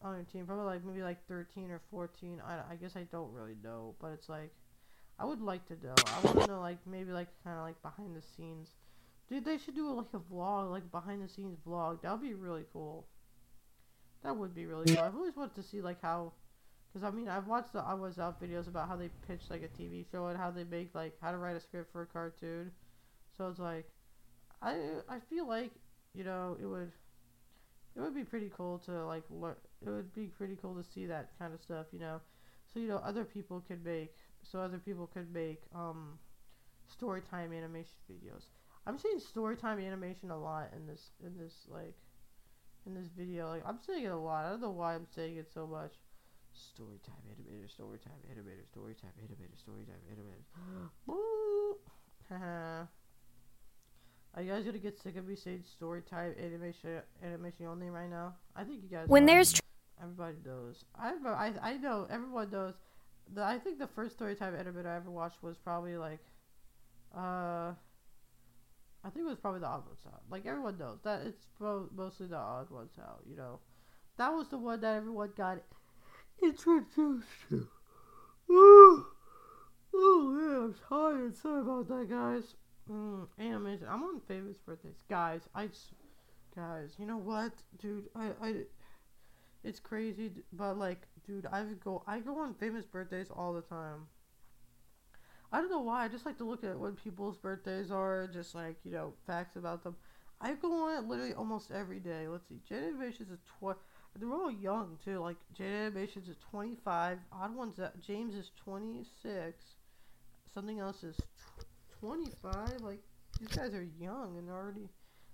on 0.00 0.14
their 0.14 0.24
team. 0.24 0.46
Probably, 0.46 0.64
like, 0.64 0.84
maybe, 0.84 1.02
like, 1.02 1.26
13 1.28 1.70
or 1.70 1.82
14. 1.90 2.40
I, 2.42 2.72
I 2.72 2.76
guess 2.76 2.96
I 2.96 3.02
don't 3.02 3.32
really 3.32 3.56
know, 3.62 3.94
but 4.00 4.12
it's, 4.12 4.30
like, 4.30 4.54
I 5.18 5.24
would 5.24 5.40
like 5.40 5.66
to 5.68 5.74
know. 5.74 5.94
I 6.06 6.20
want 6.26 6.40
to 6.40 6.46
know, 6.46 6.60
like, 6.60 6.78
maybe, 6.86 7.10
like, 7.10 7.28
kind 7.42 7.56
of, 7.56 7.62
like, 7.62 7.80
behind 7.82 8.14
the 8.14 8.22
scenes. 8.36 8.68
Dude, 9.28 9.44
they 9.44 9.58
should 9.58 9.74
do, 9.74 9.90
like, 9.90 10.12
a 10.12 10.18
vlog, 10.18 10.70
like, 10.70 10.90
behind 10.90 11.22
the 11.22 11.28
scenes 11.28 11.58
vlog. 11.66 12.02
That 12.02 12.12
would 12.12 12.22
be 12.22 12.34
really 12.34 12.64
cool. 12.72 13.06
That 14.22 14.36
would 14.36 14.54
be 14.54 14.66
really 14.66 14.86
cool. 14.86 15.02
I've 15.02 15.14
always 15.14 15.36
wanted 15.36 15.54
to 15.56 15.62
see, 15.62 15.80
like, 15.80 16.02
how... 16.02 16.32
Because, 16.92 17.06
I 17.06 17.14
mean, 17.14 17.28
I've 17.28 17.46
watched 17.46 17.72
the 17.72 17.80
I 17.80 17.94
Was 17.94 18.18
Out 18.18 18.36
uh, 18.40 18.44
videos 18.44 18.68
about 18.68 18.88
how 18.88 18.96
they 18.96 19.10
pitch, 19.26 19.42
like, 19.48 19.62
a 19.62 19.82
TV 19.82 20.04
show 20.10 20.26
and 20.26 20.38
how 20.38 20.50
they 20.50 20.64
make, 20.64 20.94
like, 20.94 21.14
how 21.20 21.30
to 21.30 21.38
write 21.38 21.56
a 21.56 21.60
script 21.60 21.92
for 21.92 22.02
a 22.02 22.06
cartoon. 22.06 22.70
So 23.36 23.48
it's 23.48 23.58
like, 23.58 23.86
I 24.62 24.76
I 25.08 25.18
feel 25.30 25.46
like, 25.46 25.72
you 26.14 26.24
know, 26.24 26.56
it 26.60 26.66
would... 26.66 26.92
It 27.96 28.00
would 28.00 28.14
be 28.14 28.24
pretty 28.24 28.50
cool 28.54 28.78
to, 28.80 29.06
like, 29.06 29.24
learn... 29.30 29.56
It 29.84 29.88
would 29.88 30.12
be 30.14 30.26
pretty 30.26 30.56
cool 30.60 30.74
to 30.74 30.84
see 30.84 31.06
that 31.06 31.30
kind 31.38 31.54
of 31.54 31.62
stuff, 31.62 31.86
you 31.90 32.00
know? 32.00 32.20
So, 32.72 32.80
you 32.80 32.88
know, 32.88 32.98
other 32.98 33.24
people 33.24 33.62
could 33.66 33.82
make... 33.82 34.14
So 34.50 34.60
other 34.60 34.78
people 34.78 35.06
could 35.06 35.32
make, 35.32 35.62
um... 35.74 36.18
Storytime 36.88 37.56
animation 37.56 37.98
videos. 38.08 38.44
I'm 38.86 38.96
saying 38.96 39.18
storytime 39.18 39.84
animation 39.84 40.30
a 40.30 40.38
lot 40.38 40.70
in 40.76 40.86
this, 40.86 41.10
in 41.24 41.36
this, 41.36 41.66
like... 41.68 41.96
In 42.86 42.94
this 42.94 43.08
video, 43.18 43.48
like 43.48 43.64
I'm 43.66 43.80
saying 43.84 44.04
it 44.04 44.12
a 44.12 44.16
lot. 44.16 44.44
I 44.44 44.50
don't 44.50 44.60
know 44.60 44.70
why 44.70 44.94
I'm 44.94 45.08
saying 45.12 45.38
it 45.38 45.50
so 45.52 45.66
much. 45.66 45.94
Storytime 46.54 47.26
animator, 47.26 47.66
storytime 47.66 48.22
animator, 48.30 48.62
storytime 48.72 49.10
animator, 49.18 49.58
storytime 49.58 50.06
animator. 50.14 50.88
Woo! 51.06 51.78
Haha. 52.28 52.84
Are 54.36 54.42
you 54.42 54.52
guys 54.52 54.64
gonna 54.64 54.78
get 54.78 54.98
sick 54.98 55.16
of 55.16 55.26
me 55.26 55.34
saying 55.34 55.64
storytime 55.80 56.38
animation 56.38 57.00
animation 57.24 57.66
only 57.66 57.88
right 57.88 58.10
now? 58.10 58.34
I 58.54 58.64
think 58.64 58.82
you 58.82 58.88
guys. 58.90 59.08
When 59.08 59.24
are. 59.24 59.26
there's 59.26 59.54
tr- 59.54 59.62
everybody 60.02 60.36
knows. 60.44 60.84
I 60.94 61.14
I 61.24 61.52
I 61.62 61.76
know 61.78 62.06
everyone 62.10 62.50
knows. 62.50 62.74
The 63.34 63.42
I 63.42 63.58
think 63.58 63.78
the 63.78 63.88
first 63.88 64.18
storytime 64.18 64.54
animator 64.60 64.86
I 64.86 64.96
ever 64.96 65.10
watched 65.10 65.42
was 65.42 65.56
probably 65.56 65.96
like, 65.96 66.20
uh. 67.16 67.72
I 69.04 69.10
think 69.10 69.24
it 69.24 69.28
was 69.28 69.38
probably 69.38 69.60
the 69.60 69.66
Odd 69.66 69.86
Ones 69.86 70.00
Out. 70.08 70.22
Like 70.28 70.46
everyone 70.46 70.78
knows 70.78 70.98
that 71.04 71.22
it's 71.24 71.46
mo- 71.60 71.88
mostly 71.94 72.26
the 72.26 72.36
Odd 72.36 72.70
Ones 72.70 72.90
Out. 73.00 73.22
You 73.24 73.36
know, 73.36 73.60
that 74.16 74.30
was 74.30 74.48
the 74.48 74.58
one 74.58 74.80
that 74.80 74.96
everyone 74.96 75.30
got 75.36 75.58
introduced 76.42 77.28
to. 77.50 77.68
Oh, 78.50 79.06
oh 79.94 80.32
man, 80.32 80.56
I'm 80.56 80.74
tired. 80.88 81.36
Sorry 81.36 81.60
about 81.60 81.86
that, 81.86 82.08
guys. 82.10 82.56
Mm. 82.90 83.28
I'm 83.38 84.02
on 84.02 84.20
famous 84.26 84.56
birthdays, 84.58 85.02
guys. 85.08 85.42
I, 85.54 85.68
guys, 86.56 86.94
you 86.98 87.06
know 87.06 87.18
what, 87.18 87.52
dude? 87.80 88.08
I, 88.16 88.30
I, 88.42 88.54
it's 89.62 89.78
crazy, 89.78 90.32
but 90.52 90.78
like, 90.78 91.06
dude, 91.26 91.46
I 91.46 91.64
go, 91.84 92.02
I 92.06 92.20
go 92.20 92.38
on 92.38 92.54
famous 92.54 92.84
birthdays 92.86 93.30
all 93.30 93.52
the 93.52 93.62
time. 93.62 94.06
I 95.52 95.60
don't 95.60 95.70
know 95.70 95.80
why. 95.80 96.04
I 96.04 96.08
just 96.08 96.26
like 96.26 96.38
to 96.38 96.44
look 96.44 96.64
at 96.64 96.78
what 96.78 96.96
people's 97.02 97.36
birthdays 97.36 97.90
are, 97.90 98.28
just 98.32 98.54
like 98.54 98.76
you 98.84 98.92
know, 98.92 99.14
facts 99.26 99.56
about 99.56 99.82
them. 99.84 99.96
I 100.40 100.52
go 100.54 100.72
on 100.86 100.96
it 100.96 101.08
literally 101.08 101.32
almost 101.34 101.70
every 101.70 102.00
day. 102.00 102.28
Let's 102.28 102.48
see, 102.48 102.60
Jaiden 102.70 102.88
Animations 102.88 103.30
is 103.30 103.38
tw- 103.40 103.76
They're 104.18 104.32
all 104.32 104.50
young 104.50 104.98
too. 105.04 105.20
Like 105.20 105.36
Jaiden 105.58 105.86
Animations 105.86 106.28
is 106.28 106.36
25. 106.50 107.18
Odd 107.32 107.54
ones 107.54 107.76
that 107.76 108.00
James 108.00 108.34
is 108.34 108.50
26. 108.64 109.64
Something 110.52 110.80
else 110.80 111.02
is 111.04 111.16
tw- 111.16 111.66
25. 112.00 112.82
Like 112.82 113.00
these 113.40 113.48
guys 113.48 113.72
are 113.74 113.86
young 113.98 114.36
and 114.38 114.50
already 114.50 114.88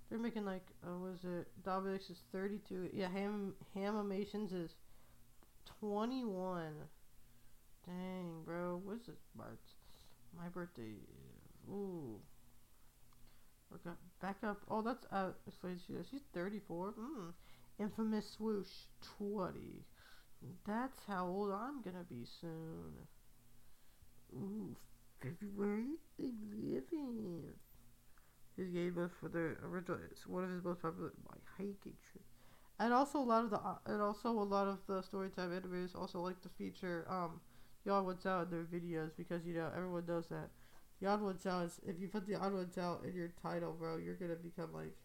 they're 0.09 0.19
making 0.19 0.45
like 0.45 0.65
uh, 0.87 0.97
was 0.97 1.23
it 1.23 1.47
Domics 1.63 2.09
is 2.09 2.19
32. 2.31 2.89
Yeah, 2.93 3.09
Ham 3.09 3.53
Hamimations 3.75 4.53
is 4.53 4.75
21. 5.83 6.71
Dang, 7.85 8.41
bro. 8.45 8.79
What's 8.85 9.05
this 9.05 9.17
March. 9.37 9.59
My 10.37 10.47
birthday. 10.47 10.95
Ooh. 11.69 12.21
Look 13.69 13.81
up, 13.87 13.97
back 14.21 14.37
up. 14.47 14.61
Oh, 14.69 14.81
that's 14.81 15.05
uh. 15.11 15.31
She's 16.09 16.21
34. 16.33 16.93
Mm. 16.93 17.33
Infamous 17.79 18.31
swoosh 18.37 18.67
20. 19.17 19.83
That's 20.65 21.01
how 21.05 21.27
old 21.27 21.51
I'm 21.51 21.81
gonna 21.81 22.05
be 22.09 22.25
soon. 22.39 22.93
Ooh, 24.35 24.75
February 25.21 25.97
11th. 26.17 27.55
His 28.55 28.69
game 28.69 28.95
was 28.95 29.11
for 29.19 29.27
the 29.27 29.57
original. 29.65 29.99
It's 30.11 30.25
one 30.27 30.45
of 30.45 30.49
his 30.49 30.63
most 30.63 30.81
popular. 30.81 31.11
My 31.29 31.37
hiking 31.57 31.97
trip. 32.11 32.23
And 32.83 32.93
also 32.93 33.19
a 33.19 33.27
lot 33.33 33.45
of 33.45 33.49
the 33.49 33.59
uh, 33.59 33.77
and 33.85 34.01
also 34.01 34.29
a 34.29 34.49
lot 34.55 34.67
of 34.67 34.79
the 34.87 35.01
storytime 35.01 35.51
animators 35.57 35.95
also 35.95 36.19
like 36.19 36.41
to 36.41 36.49
feature 36.49 37.05
um 37.09 37.39
odd 37.89 38.05
ones 38.05 38.25
out 38.25 38.45
in 38.45 38.51
their 38.51 38.65
videos 38.65 39.11
because 39.15 39.45
you 39.45 39.53
know 39.53 39.69
everyone 39.75 40.05
knows 40.05 40.27
that 40.27 40.49
the 40.99 41.07
odd 41.07 41.21
ones 41.21 41.45
out 41.45 41.65
is 41.65 41.79
if 41.87 41.99
you 41.99 42.07
put 42.09 42.27
the 42.27 42.35
odd 42.35 42.53
ones 42.53 42.77
out 42.77 43.03
in 43.05 43.13
your 43.15 43.29
title, 43.41 43.73
bro, 43.73 43.97
you're 43.97 44.15
gonna 44.15 44.35
become 44.35 44.73
like 44.73 44.95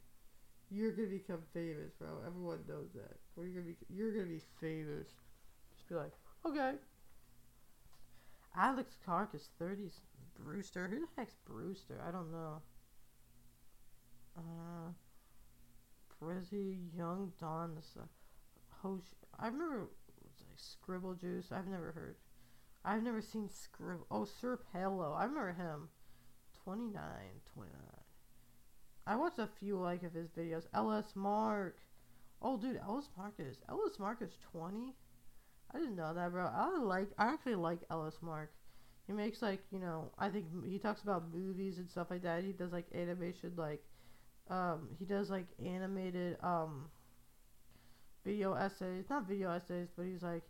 you're 0.70 0.92
gonna 0.92 1.08
become 1.08 1.42
famous, 1.54 1.92
bro. 1.98 2.08
Everyone 2.26 2.60
knows 2.68 2.92
that. 2.94 3.18
Or 3.36 3.44
you're 3.44 3.62
gonna 3.62 3.74
be 3.74 3.76
you're 3.94 4.12
gonna 4.12 4.26
be 4.26 4.42
famous. 4.60 5.08
Just 5.76 5.88
be 5.88 5.94
like, 5.94 6.12
okay. 6.46 6.74
Alex 8.56 8.94
Clark 9.02 9.34
is 9.34 9.48
30s. 9.58 10.02
Brewster, 10.36 10.86
who 10.88 11.00
the 11.00 11.08
heck's 11.16 11.36
Brewster? 11.46 11.98
I 12.06 12.10
don't 12.10 12.30
know. 12.30 12.62
Uh, 14.36 14.92
Prezi 16.20 16.78
Young 16.96 17.33
Don, 17.40 17.74
this 17.74 17.96
uh, 17.98 18.04
Hosh. 18.83 19.14
I 19.38 19.46
remember 19.46 19.88
like 20.20 20.57
Scribble 20.57 21.14
Juice. 21.14 21.52
I've 21.52 21.68
never 21.68 21.92
heard. 21.92 22.16
I've 22.85 23.02
never 23.02 23.20
seen 23.20 23.48
Scribble. 23.48 24.07
Oh, 24.11 24.24
Sir 24.24 24.59
Hello. 24.72 25.14
I 25.16 25.24
remember 25.24 25.52
him. 25.52 25.88
29, 26.64 27.02
29. 27.54 27.81
I 29.07 29.16
watched 29.16 29.38
a 29.38 29.48
few 29.59 29.78
like 29.78 30.02
of 30.02 30.12
his 30.12 30.28
videos. 30.31 30.66
LS 30.74 31.14
Mark. 31.14 31.78
Oh, 32.42 32.57
dude, 32.57 32.76
LS 32.76 33.09
Mark 33.16 33.35
is 33.38 33.59
LS 33.68 33.98
Mark 33.98 34.22
is 34.22 34.37
20. 34.52 34.94
I 35.74 35.78
didn't 35.78 35.96
know 35.96 36.14
that, 36.14 36.33
bro. 36.33 36.46
I 36.46 36.78
like. 36.78 37.11
I 37.18 37.33
actually 37.33 37.57
like 37.57 37.81
LS 37.90 38.18
Mark. 38.22 38.50
He 39.07 39.12
makes 39.12 39.42
like 39.42 39.62
you 39.70 39.78
know. 39.78 40.11
I 40.18 40.28
think 40.28 40.46
he 40.66 40.78
talks 40.78 41.02
about 41.02 41.33
movies 41.33 41.78
and 41.78 41.88
stuff 41.88 42.09
like 42.11 42.22
that. 42.22 42.44
He 42.44 42.52
does 42.52 42.72
like 42.72 42.87
animation, 42.94 43.52
like 43.57 43.83
um, 44.50 44.88
he 44.98 45.04
does 45.04 45.30
like 45.30 45.46
animated 45.64 46.37
um 46.42 46.87
video 48.24 48.54
essays. 48.54 49.04
Not 49.08 49.26
video 49.26 49.50
essays, 49.50 49.88
but 49.96 50.06
he's 50.06 50.22
like 50.22 50.42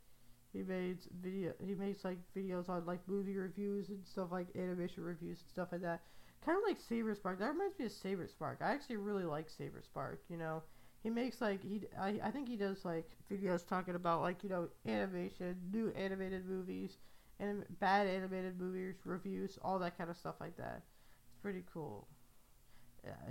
he 0.52 0.62
makes 0.62 1.06
video. 1.22 1.52
He 1.64 1.74
makes 1.74 2.04
like 2.04 2.18
videos 2.36 2.68
on 2.68 2.86
like 2.86 3.00
movie 3.06 3.36
reviews 3.36 3.88
and 3.88 4.04
stuff 4.06 4.28
like 4.32 4.48
animation 4.56 5.04
reviews 5.04 5.40
and 5.40 5.50
stuff 5.50 5.68
like 5.72 5.82
that. 5.82 6.00
Kind 6.44 6.56
of 6.56 6.64
like 6.66 6.78
Saber 6.80 7.14
Spark. 7.14 7.38
That 7.38 7.52
reminds 7.52 7.78
me 7.78 7.86
of 7.86 7.92
Saber 7.92 8.26
Spark. 8.26 8.58
I 8.62 8.72
actually 8.72 8.96
really 8.96 9.24
like 9.24 9.50
Saber 9.50 9.82
Spark. 9.84 10.20
You 10.28 10.38
know, 10.38 10.62
he 11.02 11.10
makes 11.10 11.40
like 11.40 11.62
he. 11.62 11.82
I, 12.00 12.20
I 12.24 12.30
think 12.30 12.48
he 12.48 12.56
does 12.56 12.84
like 12.84 13.10
videos 13.30 13.66
talking 13.66 13.94
about 13.94 14.22
like 14.22 14.42
you 14.42 14.48
know 14.48 14.68
animation, 14.86 15.56
new 15.72 15.92
animated 15.96 16.46
movies, 16.46 16.96
and 17.38 17.64
bad 17.78 18.06
animated 18.06 18.58
movies 18.58 18.94
reviews, 19.04 19.58
all 19.62 19.78
that 19.80 19.98
kind 19.98 20.10
of 20.10 20.16
stuff 20.16 20.36
like 20.40 20.56
that. 20.56 20.82
It's 21.26 21.42
pretty 21.42 21.64
cool. 21.72 22.08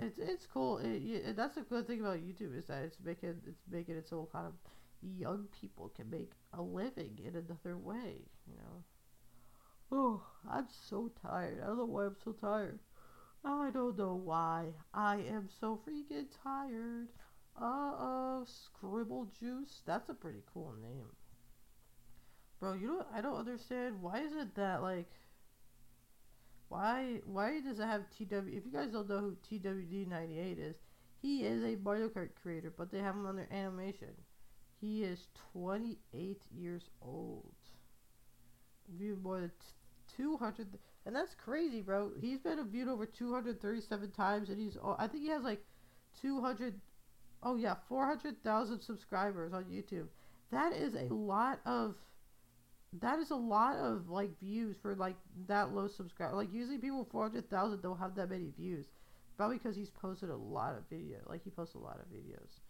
It's 0.00 0.18
it's 0.18 0.46
cool. 0.46 0.78
It, 0.78 1.02
it, 1.02 1.36
that's 1.36 1.54
the 1.56 1.62
good 1.62 1.86
thing 1.86 2.00
about 2.00 2.18
YouTube 2.18 2.56
is 2.56 2.66
that 2.66 2.84
it's 2.84 2.98
making 3.04 3.36
it's 3.46 3.62
making 3.70 3.96
its 3.96 4.12
own 4.12 4.26
kind 4.32 4.46
of 4.46 4.54
young 5.02 5.46
people 5.60 5.88
can 5.90 6.10
make 6.10 6.32
a 6.52 6.62
living 6.62 7.18
in 7.24 7.36
another 7.36 7.76
way, 7.76 8.22
you 8.46 8.56
know. 8.56 8.84
Oh, 9.90 10.22
I'm 10.50 10.66
so 10.88 11.10
tired. 11.22 11.60
I 11.62 11.66
don't 11.66 11.78
know 11.78 11.84
why 11.84 12.06
I'm 12.06 12.16
so 12.22 12.32
tired. 12.32 12.78
I 13.44 13.70
don't 13.70 13.96
know 13.98 14.14
why. 14.14 14.74
I 14.94 15.16
am 15.16 15.48
so 15.60 15.80
freaking 15.86 16.26
tired. 16.42 17.08
Uh 17.60 17.92
oh, 17.98 18.44
Scribble 18.46 19.26
Juice. 19.38 19.82
That's 19.86 20.08
a 20.08 20.14
pretty 20.14 20.42
cool 20.52 20.74
name. 20.80 21.08
Bro, 22.60 22.74
you 22.74 22.86
know 22.88 23.06
I 23.12 23.20
don't 23.20 23.36
understand. 23.38 24.00
Why 24.00 24.20
is 24.20 24.32
it 24.32 24.54
that 24.54 24.82
like 24.82 25.10
why 26.68 27.20
why 27.24 27.60
does 27.60 27.78
it 27.78 27.86
have 27.86 28.02
TW 28.10 28.48
if 28.48 28.64
you 28.64 28.72
guys 28.72 28.90
don't 28.92 29.08
know 29.08 29.18
who 29.18 29.36
TWD98 29.50 30.58
is, 30.58 30.76
he 31.20 31.44
is 31.44 31.62
a 31.64 31.76
Mario 31.82 32.08
Kart 32.08 32.30
creator, 32.40 32.72
but 32.76 32.90
they 32.90 32.98
have 32.98 33.14
him 33.14 33.26
under 33.26 33.48
animation. 33.50 34.10
He 34.80 35.02
is 35.02 35.26
28 35.52 36.42
years 36.56 36.82
old. 37.02 37.52
Viewed 38.96 39.22
more 39.22 39.40
than 39.40 39.52
200 40.16 40.78
and 41.06 41.16
that's 41.16 41.34
crazy, 41.42 41.80
bro. 41.80 42.10
He's 42.20 42.38
been 42.38 42.62
viewed 42.68 42.88
over 42.88 43.06
237 43.06 44.10
times 44.12 44.48
and 44.50 44.58
he's 44.58 44.76
I 44.98 45.06
think 45.06 45.24
he 45.24 45.30
has 45.30 45.42
like 45.42 45.64
200 46.20 46.80
oh 47.42 47.56
yeah, 47.56 47.74
400,000 47.88 48.80
subscribers 48.80 49.52
on 49.52 49.64
YouTube. 49.64 50.06
That 50.50 50.72
is 50.72 50.94
a 50.94 51.12
lot 51.12 51.60
of 51.66 51.94
that 52.94 53.18
is 53.18 53.30
a 53.30 53.36
lot 53.36 53.76
of 53.76 54.08
like 54.08 54.38
views 54.40 54.76
for 54.80 54.94
like 54.94 55.16
that 55.46 55.74
low 55.74 55.88
subscriber. 55.88 56.34
Like 56.34 56.52
usually 56.52 56.78
people 56.78 57.06
400,000 57.10 57.82
don't 57.82 57.98
have 57.98 58.14
that 58.16 58.30
many 58.30 58.50
views. 58.56 58.86
Probably 59.36 59.58
because 59.58 59.76
he's 59.76 59.90
posted 59.90 60.30
a 60.30 60.36
lot 60.36 60.74
of 60.74 60.88
video. 60.90 61.18
Like 61.26 61.44
he 61.44 61.50
posts 61.50 61.74
a 61.74 61.78
lot 61.78 62.00
of 62.00 62.06
videos. 62.06 62.60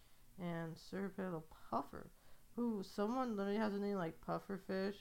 And 0.40 0.76
Battle 1.16 1.44
Puffer, 1.70 2.11
who 2.57 2.83
someone 2.83 3.37
literally 3.37 3.59
has 3.59 3.74
a 3.74 3.78
name 3.78 3.96
like 3.96 4.14
Pufferfish. 4.26 4.96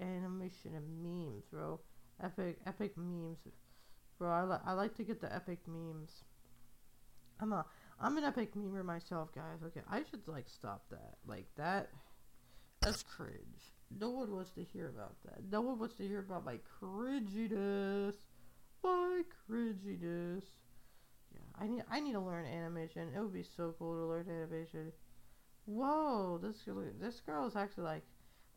Animation 0.00 0.74
and 0.74 1.02
memes, 1.02 1.44
bro. 1.50 1.80
Epic, 2.22 2.58
epic 2.66 2.96
memes, 2.96 3.38
bro. 4.18 4.30
I, 4.30 4.44
li- 4.44 4.62
I 4.64 4.72
like 4.72 4.94
to 4.96 5.02
get 5.02 5.20
the 5.20 5.34
epic 5.34 5.60
memes. 5.66 6.24
I'm 7.40 7.52
a, 7.52 7.66
I'm 8.00 8.16
an 8.16 8.24
epic 8.24 8.54
memer 8.54 8.84
myself, 8.84 9.34
guys. 9.34 9.58
Okay, 9.64 9.80
I 9.90 10.02
should 10.10 10.26
like 10.26 10.48
stop 10.48 10.84
that. 10.90 11.16
Like 11.26 11.46
that 11.56 11.90
that's 12.82 13.04
cringe. 13.04 13.72
No 14.00 14.10
one 14.10 14.34
wants 14.34 14.50
to 14.52 14.64
hear 14.64 14.88
about 14.88 15.14
that. 15.24 15.38
No 15.50 15.60
one 15.60 15.78
wants 15.78 15.94
to 15.96 16.06
hear 16.06 16.20
about 16.20 16.44
my 16.44 16.58
cringiness. 16.80 18.14
My 18.82 19.22
cringiness. 19.48 20.42
Yeah, 21.32 21.40
I 21.60 21.68
need 21.68 21.84
I 21.90 22.00
need 22.00 22.12
to 22.12 22.20
learn 22.20 22.46
animation. 22.46 23.08
It 23.14 23.20
would 23.20 23.32
be 23.32 23.44
so 23.56 23.74
cool 23.78 23.94
to 23.94 24.06
learn 24.06 24.26
animation. 24.28 24.92
Whoa, 25.66 26.40
this 26.42 26.56
this 27.00 27.20
girl 27.20 27.46
is 27.46 27.54
actually 27.54 27.84
like, 27.84 28.02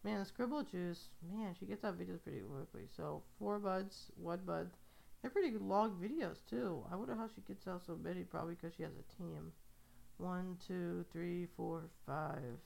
man, 0.04 0.26
Scribble 0.26 0.64
Juice, 0.64 1.10
man, 1.32 1.56
she 1.60 1.68
gets 1.68 1.84
out 1.84 2.00
videos 2.00 2.24
pretty 2.24 2.40
quickly. 2.40 2.88
So 2.98 3.22
four 3.38 3.60
months, 3.60 4.12
one 4.16 4.46
month. 4.46 4.74
They're 5.22 5.32
pretty 5.32 5.58
long 5.58 5.98
videos 6.02 6.38
too. 6.50 6.84
I 6.92 6.96
wonder 6.96 7.16
how 7.16 7.28
she 7.28 7.42
gets 7.42 7.68
out 7.68 7.86
so 7.86 7.96
many. 7.96 8.24
Probably 8.24 8.56
because 8.56 8.76
she 8.76 8.84
has 8.84 8.94
a 8.94 9.22
team. 9.22 9.52
One, 10.18 10.58
two, 10.66 11.06
three, 11.12 11.48
four, 11.58 11.90
five 12.06 12.60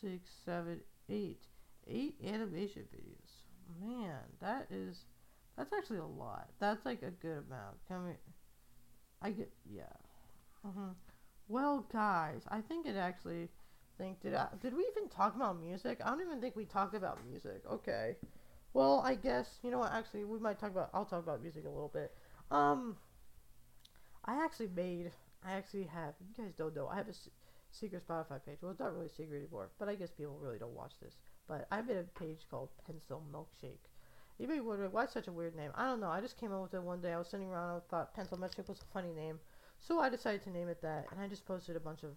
six, 0.00 0.30
seven, 0.44 0.80
eight. 1.08 1.40
Eight 1.86 2.16
animation 2.24 2.84
videos. 2.94 3.86
Man, 3.86 4.20
that 4.40 4.66
is 4.70 5.04
that's 5.56 5.72
actually 5.72 5.98
a 5.98 6.06
lot. 6.06 6.48
That's 6.58 6.84
like 6.86 7.02
a 7.02 7.10
good 7.10 7.44
amount. 7.46 7.76
Coming 7.88 8.16
I 9.20 9.30
get 9.30 9.52
yeah. 9.70 9.82
Mm-hmm. 10.66 10.92
Well, 11.48 11.86
guys, 11.92 12.42
I 12.48 12.60
think 12.62 12.86
it 12.86 12.96
actually 12.96 13.48
think 13.98 14.20
did 14.22 14.34
I, 14.34 14.48
did 14.60 14.74
we 14.74 14.86
even 14.96 15.08
talk 15.08 15.36
about 15.36 15.60
music? 15.60 16.00
I 16.04 16.10
don't 16.10 16.20
even 16.20 16.40
think 16.40 16.56
we 16.56 16.64
talked 16.64 16.94
about 16.94 17.18
music. 17.28 17.62
Okay. 17.70 18.16
Well, 18.72 19.02
I 19.04 19.14
guess 19.14 19.58
you 19.62 19.70
know 19.70 19.78
what. 19.78 19.92
Actually, 19.92 20.24
we 20.24 20.38
might 20.38 20.58
talk 20.58 20.70
about. 20.70 20.90
I'll 20.94 21.04
talk 21.04 21.22
about 21.22 21.42
music 21.42 21.64
a 21.64 21.70
little 21.70 21.92
bit. 21.92 22.12
Um, 22.50 22.96
I 24.24 24.42
actually 24.42 24.70
made. 24.74 25.12
I 25.46 25.52
actually 25.52 25.84
have. 25.84 26.14
You 26.20 26.44
guys 26.44 26.54
don't 26.56 26.74
know. 26.74 26.88
I 26.88 26.96
have 26.96 27.08
a 27.08 27.14
secret 27.74 28.06
Spotify 28.06 28.44
page. 28.44 28.58
Well, 28.60 28.70
it's 28.70 28.80
not 28.80 28.94
really 28.94 29.08
secret 29.08 29.38
anymore, 29.38 29.70
but 29.78 29.88
I 29.88 29.94
guess 29.94 30.10
people 30.10 30.38
really 30.40 30.58
don't 30.58 30.74
watch 30.74 30.92
this. 31.02 31.16
But 31.48 31.66
I 31.70 31.82
made 31.82 31.96
a 31.96 32.04
page 32.18 32.46
called 32.50 32.70
Pencil 32.86 33.22
Milkshake. 33.32 33.88
You 34.38 34.48
may 34.48 34.54
be 34.54 34.60
wondering 34.60 34.92
why 34.92 35.06
such 35.06 35.28
a 35.28 35.32
weird 35.32 35.54
name. 35.54 35.70
I 35.74 35.84
don't 35.84 36.00
know. 36.00 36.08
I 36.08 36.20
just 36.20 36.38
came 36.38 36.52
up 36.52 36.62
with 36.62 36.74
it 36.74 36.82
one 36.82 37.00
day. 37.00 37.12
I 37.12 37.18
was 37.18 37.28
sitting 37.28 37.48
around. 37.48 37.76
I 37.76 37.80
thought 37.90 38.14
Pencil 38.14 38.38
Milkshake 38.38 38.68
was 38.68 38.80
a 38.80 38.92
funny 38.92 39.12
name, 39.12 39.38
so 39.78 40.00
I 40.00 40.08
decided 40.08 40.42
to 40.44 40.50
name 40.50 40.68
it 40.68 40.82
that. 40.82 41.06
And 41.10 41.20
I 41.20 41.28
just 41.28 41.46
posted 41.46 41.76
a 41.76 41.80
bunch 41.80 42.02
of 42.02 42.10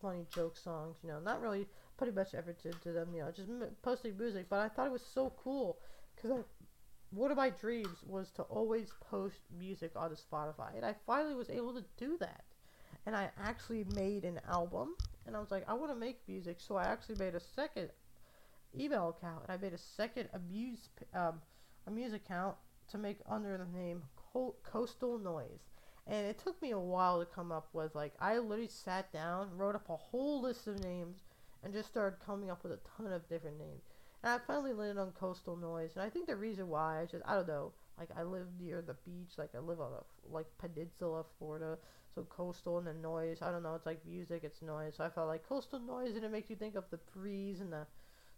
funny 0.00 0.26
joke 0.34 0.56
songs. 0.56 0.96
You 1.02 1.10
know, 1.10 1.20
not 1.20 1.42
really 1.42 1.66
putting 1.96 2.14
much 2.14 2.34
effort 2.34 2.64
into 2.64 2.92
them. 2.92 3.14
You 3.14 3.22
know, 3.22 3.30
just 3.30 3.48
m- 3.48 3.76
posting 3.82 4.16
music. 4.16 4.46
But 4.48 4.60
I 4.60 4.68
thought 4.68 4.86
it 4.86 4.92
was 4.92 5.04
so 5.04 5.32
cool 5.42 5.78
because 6.14 6.44
one 7.10 7.30
of 7.30 7.36
my 7.36 7.50
dreams 7.50 8.02
was 8.06 8.30
to 8.32 8.42
always 8.42 8.92
post 9.10 9.40
music 9.58 9.92
on 9.96 10.10
Spotify, 10.10 10.76
and 10.76 10.84
I 10.84 10.94
finally 11.06 11.34
was 11.34 11.50
able 11.50 11.74
to 11.74 11.84
do 11.96 12.16
that 12.18 12.44
and 13.08 13.16
I 13.16 13.30
actually 13.42 13.86
made 13.94 14.24
an 14.24 14.38
album. 14.46 14.94
And 15.26 15.34
I 15.34 15.40
was 15.40 15.50
like, 15.50 15.64
I 15.66 15.72
want 15.72 15.90
to 15.90 15.98
make 15.98 16.18
music, 16.28 16.58
so 16.60 16.76
I 16.76 16.84
actually 16.84 17.14
made 17.14 17.34
a 17.34 17.40
second 17.40 17.88
email 18.78 19.08
account, 19.08 19.44
and 19.48 19.52
I 19.52 19.56
made 19.56 19.72
a 19.72 19.78
second 19.78 20.28
amuse 20.34 20.90
um, 21.14 21.40
a 21.86 21.90
music 21.90 22.26
account 22.26 22.56
to 22.90 22.98
make 22.98 23.16
under 23.26 23.56
the 23.56 23.78
name 23.78 24.02
Co- 24.14 24.56
Coastal 24.62 25.18
Noise. 25.18 25.70
And 26.06 26.26
it 26.26 26.38
took 26.38 26.60
me 26.60 26.72
a 26.72 26.78
while 26.78 27.18
to 27.18 27.24
come 27.24 27.50
up 27.50 27.68
with 27.72 27.94
like 27.94 28.12
I 28.20 28.36
literally 28.36 28.68
sat 28.68 29.10
down, 29.10 29.56
wrote 29.56 29.74
up 29.74 29.88
a 29.88 29.96
whole 29.96 30.42
list 30.42 30.66
of 30.66 30.78
names, 30.84 31.22
and 31.64 31.72
just 31.72 31.88
started 31.88 32.18
coming 32.24 32.50
up 32.50 32.62
with 32.62 32.72
a 32.72 32.80
ton 32.94 33.10
of 33.10 33.26
different 33.26 33.58
names. 33.58 33.84
And 34.22 34.32
I 34.32 34.38
finally 34.46 34.74
landed 34.74 35.00
on 35.00 35.12
Coastal 35.12 35.56
Noise, 35.56 35.92
and 35.94 36.02
I 36.02 36.10
think 36.10 36.26
the 36.26 36.36
reason 36.36 36.68
why 36.68 37.00
I 37.00 37.06
just 37.06 37.24
I 37.26 37.36
don't 37.36 37.48
know, 37.48 37.72
like 37.98 38.10
I 38.16 38.22
live 38.22 38.46
near 38.60 38.82
the 38.82 38.94
beach, 39.04 39.32
like 39.36 39.50
I 39.54 39.58
live 39.58 39.80
on 39.80 39.92
a 39.92 40.34
like 40.34 40.46
peninsula, 40.58 41.24
Florida, 41.38 41.78
so 42.14 42.22
coastal 42.24 42.78
and 42.78 42.86
the 42.86 42.94
noise. 42.94 43.38
I 43.42 43.50
don't 43.50 43.62
know. 43.62 43.74
It's 43.74 43.86
like 43.86 44.04
music. 44.06 44.42
It's 44.44 44.62
noise. 44.62 44.94
So 44.96 45.04
I 45.04 45.10
felt 45.10 45.28
like 45.28 45.48
coastal 45.48 45.80
noise, 45.80 46.14
and 46.14 46.24
it 46.24 46.32
makes 46.32 46.50
you 46.50 46.56
think 46.56 46.74
of 46.74 46.84
the 46.90 46.98
breeze 47.14 47.60
and 47.60 47.72
the 47.72 47.86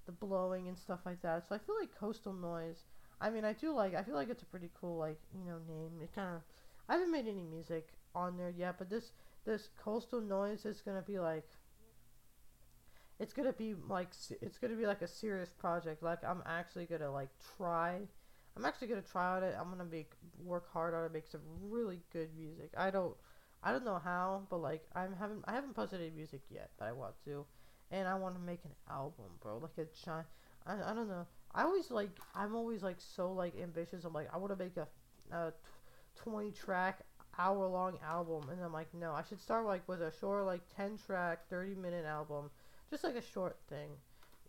the 0.06 0.12
blowing 0.12 0.68
and 0.68 0.78
stuff 0.78 1.00
like 1.04 1.22
that. 1.22 1.48
So 1.48 1.54
I 1.54 1.58
feel 1.58 1.76
like 1.78 1.94
coastal 1.98 2.32
noise. 2.32 2.84
I 3.20 3.30
mean, 3.30 3.44
I 3.44 3.52
do 3.52 3.72
like. 3.72 3.94
I 3.94 4.02
feel 4.02 4.14
like 4.14 4.30
it's 4.30 4.42
a 4.42 4.46
pretty 4.46 4.70
cool 4.80 4.96
like 4.96 5.18
you 5.34 5.44
know 5.44 5.58
name. 5.68 6.00
It 6.02 6.14
kind 6.14 6.36
of. 6.36 6.42
I 6.88 6.94
haven't 6.94 7.12
made 7.12 7.28
any 7.28 7.44
music 7.44 7.88
on 8.14 8.36
there 8.36 8.50
yet, 8.50 8.76
but 8.78 8.90
this 8.90 9.12
this 9.44 9.68
coastal 9.82 10.20
noise 10.20 10.64
is 10.64 10.80
gonna 10.80 11.02
be 11.02 11.18
like. 11.18 11.48
It's 13.18 13.34
gonna 13.34 13.52
be 13.52 13.74
like 13.88 14.08
it's 14.40 14.56
gonna 14.56 14.76
be 14.76 14.86
like 14.86 15.02
a 15.02 15.06
serious 15.08 15.50
project. 15.50 16.02
Like 16.02 16.24
I'm 16.24 16.42
actually 16.46 16.86
gonna 16.86 17.12
like 17.12 17.28
try. 17.56 18.00
I'm 18.56 18.64
actually 18.64 18.88
gonna 18.88 19.02
try 19.02 19.36
on 19.36 19.42
it. 19.42 19.54
I'm 19.58 19.70
gonna 19.70 19.84
make 19.84 20.12
work 20.44 20.70
hard 20.72 20.94
on 20.94 21.04
it, 21.04 21.12
make 21.12 21.26
some 21.26 21.40
really 21.62 22.00
good 22.12 22.28
music. 22.36 22.70
I 22.76 22.90
don't. 22.90 23.14
I 23.62 23.72
don't 23.72 23.84
know 23.84 24.00
how, 24.02 24.42
but 24.48 24.58
like 24.58 24.82
I'm 24.94 25.14
haven't 25.14 25.44
I 25.46 25.52
haven't 25.52 25.74
posted 25.74 26.00
any 26.00 26.10
music 26.10 26.40
yet, 26.50 26.70
but 26.78 26.86
I 26.88 26.92
want 26.92 27.14
to, 27.24 27.44
and 27.90 28.08
I 28.08 28.14
want 28.14 28.34
to 28.34 28.40
make 28.40 28.64
an 28.64 28.72
album, 28.90 29.26
bro. 29.40 29.58
Like 29.58 29.78
a 29.78 29.86
giant. 30.04 30.26
I, 30.66 30.74
I 30.90 30.94
don't 30.94 31.08
know. 31.08 31.26
I 31.54 31.62
always 31.62 31.90
like 31.90 32.10
I'm 32.34 32.54
always 32.54 32.82
like 32.82 32.96
so 32.98 33.32
like 33.32 33.54
ambitious. 33.60 34.04
I'm 34.04 34.12
like 34.12 34.28
I 34.32 34.38
want 34.38 34.56
to 34.56 34.62
make 34.64 34.76
a, 34.76 34.86
a 35.34 35.52
twenty 36.16 36.52
track 36.52 37.00
hour 37.38 37.66
long 37.66 37.98
album, 38.06 38.48
and 38.50 38.62
I'm 38.62 38.72
like 38.72 38.92
no, 38.94 39.12
I 39.12 39.22
should 39.28 39.40
start 39.40 39.66
like 39.66 39.86
with 39.88 40.02
a 40.02 40.12
short 40.20 40.46
like 40.46 40.62
ten 40.74 40.98
track 41.06 41.48
thirty 41.48 41.74
minute 41.74 42.04
album, 42.06 42.50
just 42.90 43.04
like 43.04 43.16
a 43.16 43.22
short 43.22 43.56
thing, 43.68 43.90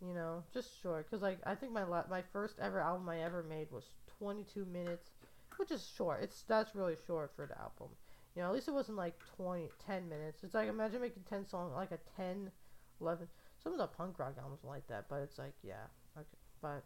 you 0.06 0.14
know, 0.14 0.42
just 0.52 0.68
short. 0.82 1.08
Cause 1.10 1.22
like 1.22 1.38
I 1.46 1.54
think 1.54 1.72
my 1.72 1.84
la- 1.84 2.04
my 2.10 2.22
first 2.32 2.58
ever 2.60 2.80
album 2.80 3.08
I 3.08 3.22
ever 3.22 3.42
made 3.42 3.70
was 3.70 3.84
twenty 4.18 4.44
two 4.52 4.64
minutes, 4.64 5.10
which 5.56 5.70
is 5.70 5.86
short. 5.96 6.22
It's 6.22 6.42
that's 6.42 6.74
really 6.74 6.96
short 7.06 7.32
for 7.36 7.46
the 7.46 7.58
album. 7.58 7.88
You 8.34 8.42
know, 8.42 8.48
at 8.48 8.54
least 8.54 8.68
it 8.68 8.72
wasn't 8.72 8.96
like 8.96 9.18
20, 9.36 9.68
10 9.86 10.08
minutes. 10.08 10.42
It's 10.42 10.54
like, 10.54 10.68
imagine 10.68 11.02
making 11.02 11.24
10 11.28 11.46
songs, 11.46 11.72
like 11.76 11.92
a 11.92 11.98
10, 12.16 12.50
11. 13.00 13.28
Some 13.62 13.72
of 13.72 13.78
the 13.78 13.86
punk 13.86 14.18
rock 14.18 14.36
albums 14.38 14.60
like 14.64 14.86
that, 14.88 15.04
but 15.10 15.16
it's 15.16 15.38
like, 15.38 15.52
yeah. 15.62 15.84
Okay. 16.16 16.26
But, 16.62 16.82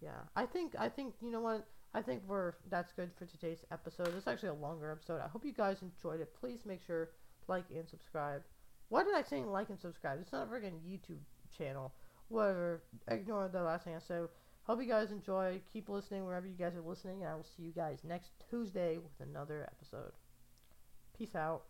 yeah. 0.00 0.20
I 0.36 0.46
think, 0.46 0.76
I 0.78 0.88
think, 0.88 1.14
you 1.20 1.32
know 1.32 1.40
what? 1.40 1.66
I 1.92 2.02
think 2.02 2.22
we're, 2.28 2.52
that's 2.70 2.92
good 2.92 3.10
for 3.18 3.26
today's 3.26 3.64
episode. 3.72 4.14
It's 4.16 4.28
actually 4.28 4.50
a 4.50 4.54
longer 4.54 4.92
episode. 4.92 5.20
I 5.20 5.26
hope 5.26 5.44
you 5.44 5.52
guys 5.52 5.78
enjoyed 5.82 6.20
it. 6.20 6.32
Please 6.38 6.60
make 6.64 6.82
sure 6.86 7.10
like 7.48 7.64
and 7.74 7.88
subscribe. 7.88 8.42
Why 8.88 9.02
did 9.02 9.14
I 9.14 9.22
say 9.22 9.42
like 9.42 9.70
and 9.70 9.80
subscribe? 9.80 10.20
It's 10.20 10.32
not 10.32 10.46
a 10.46 10.50
freaking 10.50 10.78
YouTube 10.86 11.18
channel. 11.56 11.92
Whatever. 12.28 12.82
Ignore 13.08 13.48
the 13.48 13.62
last 13.62 13.84
thing 13.84 13.94
I 13.94 14.00
said. 14.00 14.28
Hope 14.64 14.80
you 14.80 14.88
guys 14.88 15.12
enjoy. 15.12 15.60
Keep 15.72 15.88
listening 15.88 16.24
wherever 16.24 16.46
you 16.46 16.56
guys 16.56 16.74
are 16.74 16.80
listening, 16.80 17.22
and 17.22 17.30
I 17.30 17.36
will 17.36 17.44
see 17.44 17.62
you 17.62 17.72
guys 17.72 18.00
next 18.02 18.32
Tuesday 18.50 18.98
with 18.98 19.28
another 19.28 19.62
episode. 19.70 20.12
Peace 21.16 21.36
out. 21.36 21.62